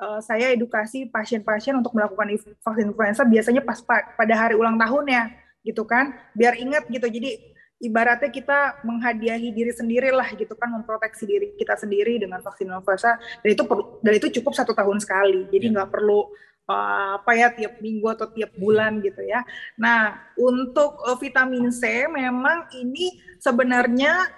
uh, 0.00 0.20
saya 0.24 0.50
edukasi 0.50 1.06
pasien-pasien 1.12 1.76
untuk 1.76 1.92
melakukan 1.92 2.32
vaksin 2.64 2.90
influenza 2.90 3.22
biasanya 3.22 3.62
pas 3.62 3.78
pada 4.16 4.34
hari 4.34 4.56
ulang 4.56 4.80
tahun 4.80 5.04
ya 5.06 5.24
gitu 5.60 5.84
kan 5.84 6.16
biar 6.32 6.56
ingat 6.56 6.88
gitu 6.88 7.04
jadi 7.04 7.36
ibaratnya 7.80 8.32
kita 8.32 8.80
menghadiahi 8.84 9.52
diri 9.52 9.72
sendiri 9.72 10.12
lah 10.12 10.28
gitu 10.36 10.52
kan 10.56 10.72
memproteksi 10.72 11.24
diri 11.28 11.46
kita 11.56 11.76
sendiri 11.76 12.16
dengan 12.20 12.40
vaksin 12.40 12.68
influenza 12.68 13.20
dan 13.44 13.48
itu 13.52 13.64
perlu 13.64 14.00
dan 14.00 14.12
itu 14.16 14.28
cukup 14.40 14.56
satu 14.56 14.72
tahun 14.72 15.00
sekali 15.00 15.48
jadi 15.52 15.68
ya. 15.68 15.72
nggak 15.76 15.88
yeah. 15.88 15.96
perlu 15.96 16.20
uh, 16.68 17.20
apa 17.20 17.32
ya 17.36 17.48
tiap 17.52 17.80
minggu 17.80 18.06
atau 18.08 18.28
tiap 18.32 18.52
bulan 18.56 19.00
gitu 19.04 19.20
ya 19.24 19.44
nah 19.80 20.16
untuk 20.36 21.00
uh, 21.04 21.16
vitamin 21.16 21.68
C 21.72 22.08
memang 22.08 22.68
ini 22.76 23.20
sebenarnya 23.40 24.28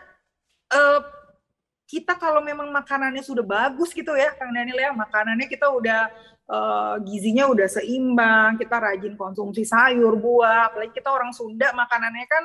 uh, 0.70 1.21
kita 1.92 2.16
kalau 2.16 2.40
memang 2.40 2.72
makanannya 2.72 3.20
sudah 3.20 3.44
bagus 3.44 3.92
gitu 3.92 4.16
ya 4.16 4.32
Kang 4.40 4.56
Daniel 4.56 4.80
ya 4.80 4.90
makanannya 4.96 5.44
kita 5.44 5.68
udah 5.68 6.08
uh, 6.48 6.96
gizinya 7.04 7.44
udah 7.52 7.68
seimbang 7.68 8.56
kita 8.56 8.80
rajin 8.80 9.12
konsumsi 9.12 9.68
sayur 9.68 10.16
buah 10.16 10.72
apalagi 10.72 10.96
kita 10.96 11.12
orang 11.12 11.36
Sunda 11.36 11.68
makanannya 11.76 12.24
kan 12.24 12.44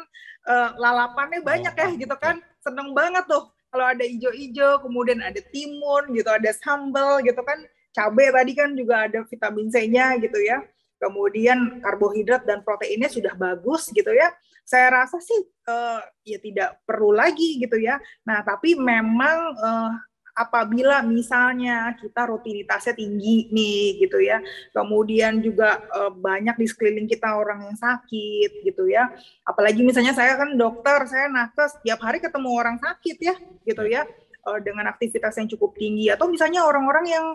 uh, 0.51 0.69
lalapannya 0.75 1.39
banyak 1.39 1.71
ya 1.79 1.89
gitu 1.95 2.15
kan 2.19 2.43
seneng 2.59 2.91
banget 2.91 3.23
tuh. 3.31 3.47
Kalau 3.67 3.83
ada 3.87 4.03
ijo-ijo 4.03 4.83
kemudian 4.83 5.23
ada 5.23 5.39
timun 5.51 6.11
gitu 6.11 6.27
ada 6.27 6.51
sambal 6.51 7.23
gitu 7.23 7.39
kan 7.39 7.63
cabai 7.95 8.31
tadi 8.35 8.51
kan 8.51 8.75
juga 8.75 9.07
ada 9.07 9.23
vitamin 9.23 9.71
C-nya 9.71 10.19
gitu 10.19 10.43
ya. 10.43 10.59
Kemudian 10.99 11.79
karbohidrat 11.79 12.43
dan 12.43 12.67
proteinnya 12.67 13.07
sudah 13.07 13.31
bagus 13.39 13.87
gitu 13.95 14.11
ya 14.11 14.27
saya 14.67 14.91
rasa 14.91 15.23
sih 15.23 15.47
uh, 15.71 16.03
ya 16.27 16.43
tidak 16.43 16.83
perlu 16.83 17.15
lagi 17.15 17.55
gitu 17.55 17.79
ya. 17.79 17.95
Nah 18.27 18.43
tapi 18.43 18.75
memang 18.75 19.55
uh, 19.55 19.95
apabila 20.37 21.01
misalnya 21.01 21.95
kita 21.97 22.29
rutinitasnya 22.29 22.93
tinggi 22.93 23.49
nih 23.49 23.97
gitu 24.05 24.21
ya 24.21 24.37
kemudian 24.69 25.41
juga 25.41 25.81
uh, 25.89 26.13
banyak 26.13 26.53
di 26.61 26.67
sekeliling 26.69 27.09
kita 27.09 27.31
orang 27.31 27.71
yang 27.71 27.77
sakit 27.79 28.67
gitu 28.67 28.91
ya. 28.91 29.07
Apalagi 29.47 29.81
misalnya 29.87 30.11
saya 30.11 30.35
kan 30.35 30.51
dokter 30.59 30.99
saya 31.07 31.31
nakes 31.31 31.79
tiap 31.81 32.03
hari 32.03 32.19
ketemu 32.19 32.49
orang 32.51 32.75
sakit 32.77 33.17
ya 33.23 33.35
gitu 33.63 33.87
ya 33.87 34.03
uh, 34.43 34.59
dengan 34.59 34.91
aktivitas 34.91 35.39
yang 35.39 35.47
cukup 35.47 35.79
tinggi. 35.79 36.11
Atau 36.11 36.27
misalnya 36.27 36.67
orang-orang 36.67 37.07
yang 37.07 37.25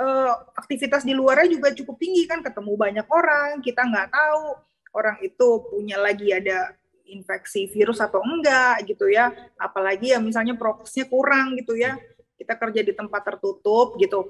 uh, 0.00 0.32
aktivitas 0.56 1.04
di 1.04 1.12
luarnya 1.12 1.52
juga 1.52 1.68
cukup 1.76 2.00
tinggi 2.00 2.24
kan 2.24 2.40
ketemu 2.40 2.72
banyak 2.80 3.06
orang 3.12 3.60
kita 3.60 3.84
nggak 3.84 4.08
tahu 4.08 4.56
orang 4.94 5.18
itu 5.20 5.64
punya 5.68 5.98
lagi 6.00 6.32
ada 6.32 6.76
infeksi 7.08 7.66
virus 7.72 7.98
atau 7.98 8.20
enggak 8.20 8.84
gitu 8.84 9.08
ya. 9.08 9.32
Apalagi 9.56 10.12
ya 10.12 10.20
misalnya 10.20 10.54
prokesnya 10.54 11.08
kurang 11.08 11.56
gitu 11.56 11.74
ya. 11.74 11.96
Kita 12.38 12.54
kerja 12.54 12.80
di 12.84 12.92
tempat 12.94 13.24
tertutup 13.24 13.96
gitu. 13.98 14.28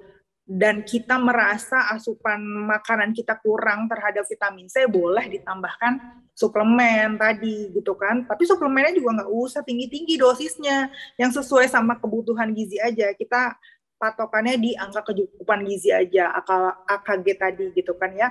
Dan 0.49 0.81
kita 0.81 1.21
merasa 1.21 1.93
asupan 1.93 2.41
makanan 2.41 3.13
kita 3.13 3.37
kurang 3.45 3.85
terhadap 3.85 4.25
vitamin 4.25 4.65
C 4.65 4.89
boleh 4.89 5.29
ditambahkan 5.29 6.25
suplemen 6.33 7.21
tadi 7.21 7.69
gitu 7.77 7.93
kan. 7.93 8.25
Tapi 8.25 8.49
suplemennya 8.49 8.97
juga 8.97 9.21
nggak 9.21 9.29
usah 9.29 9.61
tinggi 9.61 9.93
tinggi 9.93 10.17
dosisnya. 10.17 10.89
Yang 11.21 11.45
sesuai 11.45 11.69
sama 11.69 12.01
kebutuhan 12.01 12.57
gizi 12.57 12.81
aja. 12.81 13.13
Kita 13.13 13.61
patokannya 13.99 14.57
di 14.57 14.71
angka 14.79 15.11
kecukupan 15.11 15.67
gizi 15.67 15.91
aja 15.91 16.31
AKG 16.87 17.27
tadi 17.35 17.67
gitu 17.75 17.99
kan 17.99 18.15
ya 18.15 18.31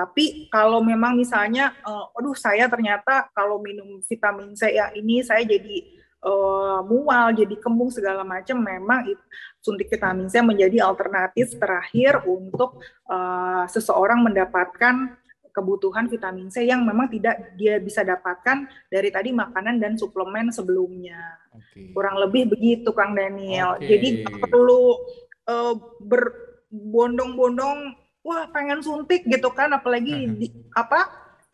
tapi 0.00 0.48
kalau 0.48 0.80
memang 0.80 1.12
misalnya, 1.12 1.76
uh, 1.84 2.08
aduh 2.16 2.32
saya 2.32 2.64
ternyata 2.72 3.28
kalau 3.36 3.60
minum 3.60 4.00
vitamin 4.00 4.56
C 4.56 4.72
ya 4.72 4.88
ini 4.96 5.20
saya 5.20 5.44
jadi 5.44 5.76
uh, 6.24 6.80
mual, 6.88 7.36
jadi 7.36 7.52
kembung 7.60 7.92
segala 7.92 8.24
macam, 8.24 8.64
memang 8.64 9.12
it, 9.12 9.20
suntik 9.60 9.92
vitamin 9.92 10.32
C 10.32 10.40
menjadi 10.40 10.88
alternatif 10.88 11.52
terakhir 11.60 12.24
untuk 12.24 12.80
uh, 13.12 13.68
seseorang 13.68 14.24
mendapatkan 14.24 15.20
kebutuhan 15.52 16.08
vitamin 16.08 16.48
C 16.48 16.64
yang 16.64 16.80
memang 16.80 17.12
tidak 17.12 17.52
dia 17.60 17.76
bisa 17.76 18.00
dapatkan 18.00 18.72
dari 18.88 19.12
tadi 19.12 19.36
makanan 19.36 19.76
dan 19.76 20.00
suplemen 20.00 20.48
sebelumnya. 20.48 21.36
Okay. 21.52 21.92
Kurang 21.92 22.16
lebih 22.24 22.56
begitu 22.56 22.88
Kang 22.96 23.12
Daniel. 23.12 23.76
Okay. 23.76 24.00
Jadi 24.00 24.08
perlu 24.48 24.96
uh, 25.44 25.76
berbondong-bondong 26.00 28.08
wah 28.20 28.44
pengen 28.52 28.84
suntik 28.84 29.24
gitu 29.24 29.48
kan 29.52 29.72
apalagi 29.72 30.28
di, 30.36 30.48
apa 30.76 31.08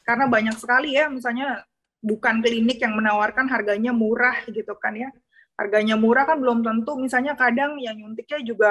karena 0.07 0.27
banyak 0.31 0.57
sekali 0.59 0.95
ya 0.95 1.11
misalnya 1.11 1.67
bukan 2.07 2.39
klinik 2.39 2.79
yang 2.79 2.95
menawarkan 2.95 3.51
harganya 3.51 3.91
murah 3.91 4.39
gitu 4.47 4.79
kan 4.79 4.95
ya. 4.95 5.11
Harganya 5.59 5.99
murah 5.99 6.29
kan 6.29 6.39
belum 6.39 6.63
tentu 6.63 6.95
misalnya 7.01 7.35
kadang 7.35 7.81
yang 7.83 7.99
nyuntiknya 7.99 8.45
juga 8.47 8.71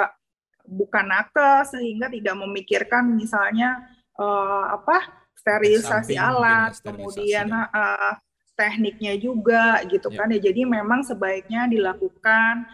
bukan 0.64 1.04
nakes 1.12 1.76
sehingga 1.76 2.08
tidak 2.08 2.34
memikirkan 2.40 3.12
misalnya 3.12 3.84
uh, 4.16 4.72
apa 4.80 5.28
sterilisasi 5.36 6.18
alat, 6.18 6.74
ya, 6.78 6.82
kemudian 6.90 7.46
uh, 7.52 8.14
tekniknya 8.56 9.14
juga 9.20 9.82
gitu 9.86 10.08
ya. 10.10 10.16
kan 10.16 10.32
ya. 10.32 10.40
Jadi 10.40 10.62
memang 10.64 11.04
sebaiknya 11.04 11.68
dilakukan 11.68 12.64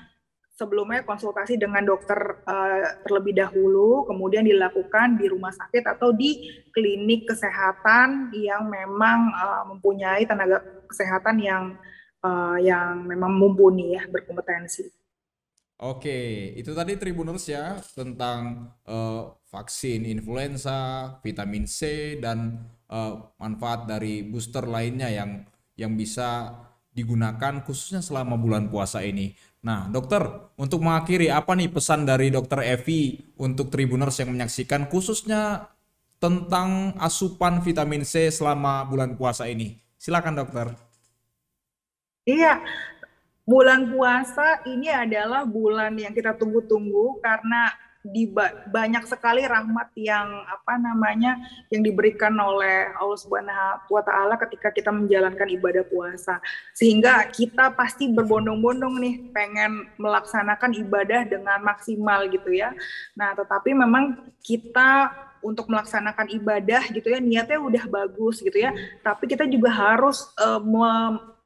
sebelumnya 0.52 1.02
konsultasi 1.02 1.56
dengan 1.56 1.82
dokter 1.82 2.16
uh, 2.44 3.02
terlebih 3.08 3.34
dahulu, 3.36 4.04
kemudian 4.04 4.44
dilakukan 4.44 5.16
di 5.16 5.26
rumah 5.26 5.50
sakit 5.50 5.84
atau 5.96 6.12
di 6.12 6.48
klinik 6.70 7.24
kesehatan 7.28 8.30
yang 8.36 8.68
memang 8.68 9.32
uh, 9.32 9.64
mempunyai 9.72 10.28
tenaga 10.28 10.60
kesehatan 10.86 11.40
yang 11.40 11.64
uh, 12.20 12.60
yang 12.60 13.08
memang 13.08 13.32
mumpuni 13.32 13.96
ya 13.96 14.04
berkompetensi. 14.06 14.92
Oke, 15.82 16.54
itu 16.54 16.70
tadi 16.78 16.94
Tribuners 16.94 17.42
ya 17.50 17.74
tentang 17.98 18.70
uh, 18.86 19.34
vaksin 19.50 20.06
influenza, 20.06 21.10
vitamin 21.26 21.66
C 21.66 22.14
dan 22.22 22.70
uh, 22.86 23.34
manfaat 23.42 23.90
dari 23.90 24.22
booster 24.22 24.62
lainnya 24.62 25.10
yang 25.10 25.42
yang 25.74 25.98
bisa 25.98 26.54
digunakan 26.94 27.64
khususnya 27.66 27.98
selama 27.98 28.38
bulan 28.38 28.70
puasa 28.70 29.02
ini. 29.02 29.34
Nah, 29.62 29.86
dokter, 29.86 30.26
untuk 30.58 30.82
mengakhiri 30.82 31.30
apa 31.30 31.54
nih 31.54 31.70
pesan 31.70 32.02
dari 32.02 32.34
dokter 32.34 32.66
Evi 32.66 33.22
untuk 33.38 33.70
tribuners 33.70 34.18
yang 34.18 34.34
menyaksikan 34.34 34.90
khususnya 34.90 35.70
tentang 36.18 36.98
asupan 36.98 37.62
vitamin 37.62 38.02
C 38.02 38.26
selama 38.34 38.82
bulan 38.90 39.14
puasa 39.14 39.46
ini? 39.46 39.78
Silakan 40.02 40.34
dokter. 40.34 40.66
Iya, 42.26 42.58
bulan 43.46 43.86
puasa 43.86 44.66
ini 44.66 44.90
adalah 44.90 45.46
bulan 45.46 45.94
yang 45.94 46.10
kita 46.10 46.34
tunggu-tunggu 46.34 47.22
karena 47.22 47.70
di 48.02 48.26
banyak 48.74 49.06
sekali 49.06 49.46
rahmat 49.46 49.94
yang 49.94 50.26
apa 50.50 50.74
namanya 50.74 51.38
yang 51.70 51.86
diberikan 51.86 52.34
oleh 52.34 52.90
Allah 52.98 53.18
Subhanahu 53.18 53.94
wa 53.94 54.02
taala 54.02 54.34
ketika 54.42 54.74
kita 54.74 54.90
menjalankan 54.90 55.46
ibadah 55.46 55.86
puasa. 55.86 56.42
Sehingga 56.74 57.30
kita 57.30 57.70
pasti 57.78 58.10
berbondong-bondong 58.10 58.94
nih 58.98 59.14
pengen 59.30 59.86
melaksanakan 60.02 60.74
ibadah 60.82 61.22
dengan 61.30 61.62
maksimal 61.62 62.26
gitu 62.26 62.50
ya. 62.50 62.74
Nah, 63.14 63.38
tetapi 63.38 63.70
memang 63.70 64.34
kita 64.42 65.14
untuk 65.42 65.70
melaksanakan 65.70 66.30
ibadah 66.38 66.86
gitu 66.90 67.10
ya 67.10 67.18
niatnya 67.18 67.62
udah 67.62 67.86
bagus 67.86 68.42
gitu 68.42 68.58
ya. 68.58 68.74
Tapi 69.06 69.30
kita 69.30 69.46
juga 69.46 69.70
harus 69.70 70.26
uh, 70.42 70.58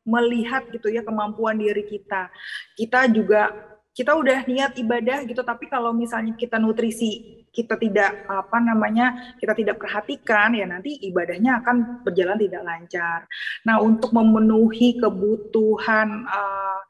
melihat 0.09 0.64
gitu 0.72 0.88
ya 0.88 1.04
kemampuan 1.04 1.61
diri 1.61 1.84
kita. 1.84 2.32
Kita 2.72 3.11
juga 3.12 3.75
kita 3.97 4.12
udah 4.12 4.44
niat 4.44 4.76
ibadah 4.76 5.24
gitu 5.24 5.40
tapi 5.40 5.72
kalau 5.72 5.97
misalnya 5.97 6.36
kita 6.36 6.61
nutrisi 6.61 7.40
kita 7.49 7.80
tidak 7.80 8.28
apa 8.28 8.61
namanya 8.61 9.32
kita 9.40 9.57
tidak 9.57 9.80
perhatikan 9.80 10.53
ya 10.53 10.68
nanti 10.68 11.01
ibadahnya 11.01 11.64
akan 11.64 12.05
berjalan 12.05 12.36
tidak 12.36 12.62
lancar. 12.68 13.18
Nah 13.64 13.80
untuk 13.80 14.12
memenuhi 14.12 15.01
kebutuhan 15.01 16.28
uh, 16.28 16.80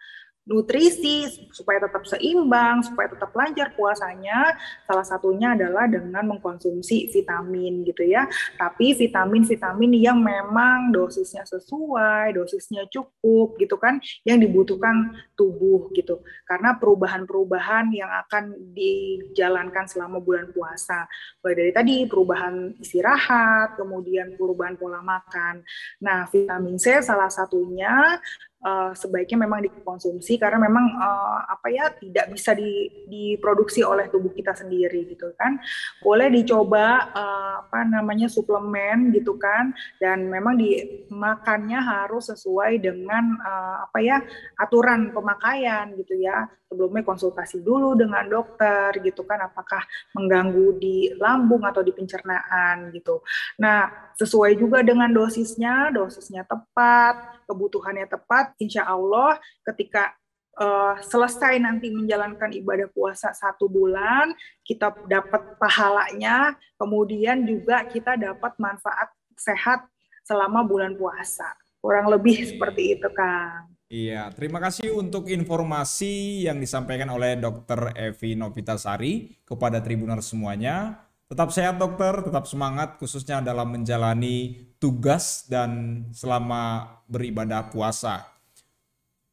nutrisi 0.47 1.27
supaya 1.51 1.83
tetap 1.83 2.07
seimbang, 2.07 2.87
supaya 2.87 3.11
tetap 3.11 3.35
lancar 3.35 3.75
puasanya, 3.75 4.55
salah 4.87 5.03
satunya 5.03 5.59
adalah 5.59 5.91
dengan 5.91 6.23
mengkonsumsi 6.31 7.11
vitamin 7.11 7.83
gitu 7.83 8.07
ya. 8.07 8.31
Tapi 8.55 8.95
vitamin-vitamin 8.95 9.93
yang 9.99 10.23
memang 10.23 10.95
dosisnya 10.95 11.43
sesuai, 11.43 12.39
dosisnya 12.39 12.87
cukup 12.87 13.59
gitu 13.59 13.75
kan, 13.77 13.99
yang 14.23 14.39
dibutuhkan 14.39 15.19
tubuh 15.35 15.91
gitu. 15.93 16.23
Karena 16.47 16.79
perubahan-perubahan 16.79 17.91
yang 17.91 18.09
akan 18.27 18.55
dijalankan 18.71 19.91
selama 19.91 20.23
bulan 20.23 20.55
puasa, 20.55 21.11
mulai 21.43 21.55
dari 21.59 21.73
tadi 21.75 21.95
perubahan 22.07 22.79
istirahat, 22.79 23.75
kemudian 23.75 24.39
perubahan 24.39 24.79
pola 24.79 25.03
makan. 25.03 25.67
Nah, 25.99 26.31
vitamin 26.31 26.79
C 26.79 27.03
salah 27.03 27.29
satunya 27.29 28.23
uh, 28.67 28.91
sebaiknya 28.93 29.47
memang 29.47 29.63
dikonsumsi 29.71 30.43
karena 30.43 30.59
memang 30.59 30.99
uh, 30.99 31.47
apa 31.47 31.71
ya 31.71 31.87
tidak 31.95 32.35
bisa 32.35 32.53
di, 32.59 32.91
diproduksi 33.07 33.87
oleh 33.87 34.11
tubuh 34.11 34.35
kita 34.35 34.53
sendiri 34.59 35.07
gitu 35.07 35.31
kan. 35.39 35.63
Boleh 36.03 36.27
dicoba 36.29 37.15
uh, 37.15 37.55
apa 37.63 37.87
namanya 37.87 38.27
suplemen 38.27 39.15
gitu 39.15 39.39
kan. 39.39 39.71
Dan 40.03 40.27
memang 40.27 40.59
dimakannya 40.59 41.79
harus 41.79 42.35
sesuai 42.35 42.83
dengan 42.83 43.39
uh, 43.39 43.87
apa 43.87 43.99
ya 44.03 44.19
aturan 44.59 45.15
pemakaian 45.15 45.95
gitu 45.95 46.19
ya. 46.19 46.51
Sebelumnya 46.67 47.07
konsultasi 47.07 47.63
dulu 47.63 47.95
dengan 47.95 48.27
dokter 48.27 48.91
gitu 48.99 49.23
kan 49.23 49.39
apakah 49.39 49.87
mengganggu 50.19 50.75
di 50.83 51.15
lambung 51.15 51.63
atau 51.63 51.79
di 51.79 51.95
pencernaan 51.95 52.91
gitu. 52.91 53.23
Nah 53.63 54.11
sesuai 54.19 54.59
juga 54.59 54.83
dengan 54.83 55.07
dosisnya 55.15 55.95
dosisnya 55.95 56.43
tepat 56.43 57.46
kebutuhannya 57.47 58.11
tepat 58.11 58.53
insya 58.59 58.85
Allah 58.85 59.39
ketika 59.65 60.13
uh, 60.59 60.97
selesai 61.01 61.61
nanti 61.61 61.93
menjalankan 61.93 62.51
ibadah 62.57 62.89
puasa 62.91 63.31
satu 63.33 63.69
bulan, 63.71 64.33
kita 64.65 64.93
dapat 65.07 65.57
pahalanya, 65.61 66.57
kemudian 66.81 67.45
juga 67.45 67.85
kita 67.87 68.17
dapat 68.17 68.57
manfaat 68.59 69.13
sehat 69.37 69.87
selama 70.27 70.67
bulan 70.67 70.97
puasa. 70.97 71.47
Kurang 71.79 72.11
lebih 72.11 72.43
seperti 72.43 72.99
itu, 72.99 73.09
Kang. 73.15 73.71
Iya, 73.87 74.35
terima 74.35 74.59
kasih 74.59 74.99
untuk 74.99 75.31
informasi 75.31 76.43
yang 76.51 76.59
disampaikan 76.59 77.07
oleh 77.07 77.39
Dr. 77.39 77.95
Evi 77.95 78.35
Novitasari 78.35 79.39
kepada 79.47 79.79
tribuner 79.79 80.19
semuanya. 80.19 81.06
Tetap 81.27 81.51
sehat 81.51 81.83
dokter, 81.83 82.23
tetap 82.23 82.47
semangat 82.47 83.03
khususnya 83.03 83.43
dalam 83.43 83.75
menjalani 83.75 84.67
tugas 84.79 85.43
dan 85.51 86.03
selama 86.15 86.87
beribadah 87.11 87.67
puasa. 87.67 88.31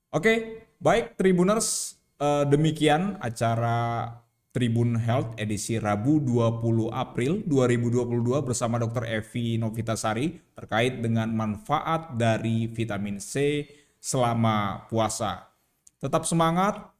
Oke, 0.10 0.66
baik 0.82 1.14
Tribuners, 1.18 1.98
eh, 2.18 2.50
demikian 2.50 3.22
acara 3.22 4.10
Tribun 4.54 4.94
Health 5.02 5.34
edisi 5.42 5.82
Rabu 5.82 6.22
20 6.22 6.94
April 6.94 7.42
2022 7.50 8.46
bersama 8.46 8.78
Dr. 8.78 9.10
Evi 9.10 9.58
Novitasari 9.58 10.54
terkait 10.54 11.02
dengan 11.02 11.26
manfaat 11.34 12.14
dari 12.14 12.70
vitamin 12.70 13.18
C 13.18 13.66
selama 13.98 14.86
puasa. 14.94 15.50
Tetap 15.98 16.30
semangat, 16.30 16.93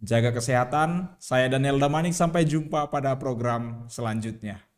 jaga 0.00 0.32
kesehatan. 0.32 1.16
Saya 1.20 1.52
Daniel 1.52 1.76
Damanik, 1.76 2.16
sampai 2.16 2.48
jumpa 2.48 2.88
pada 2.88 3.16
program 3.20 3.86
selanjutnya. 3.92 4.69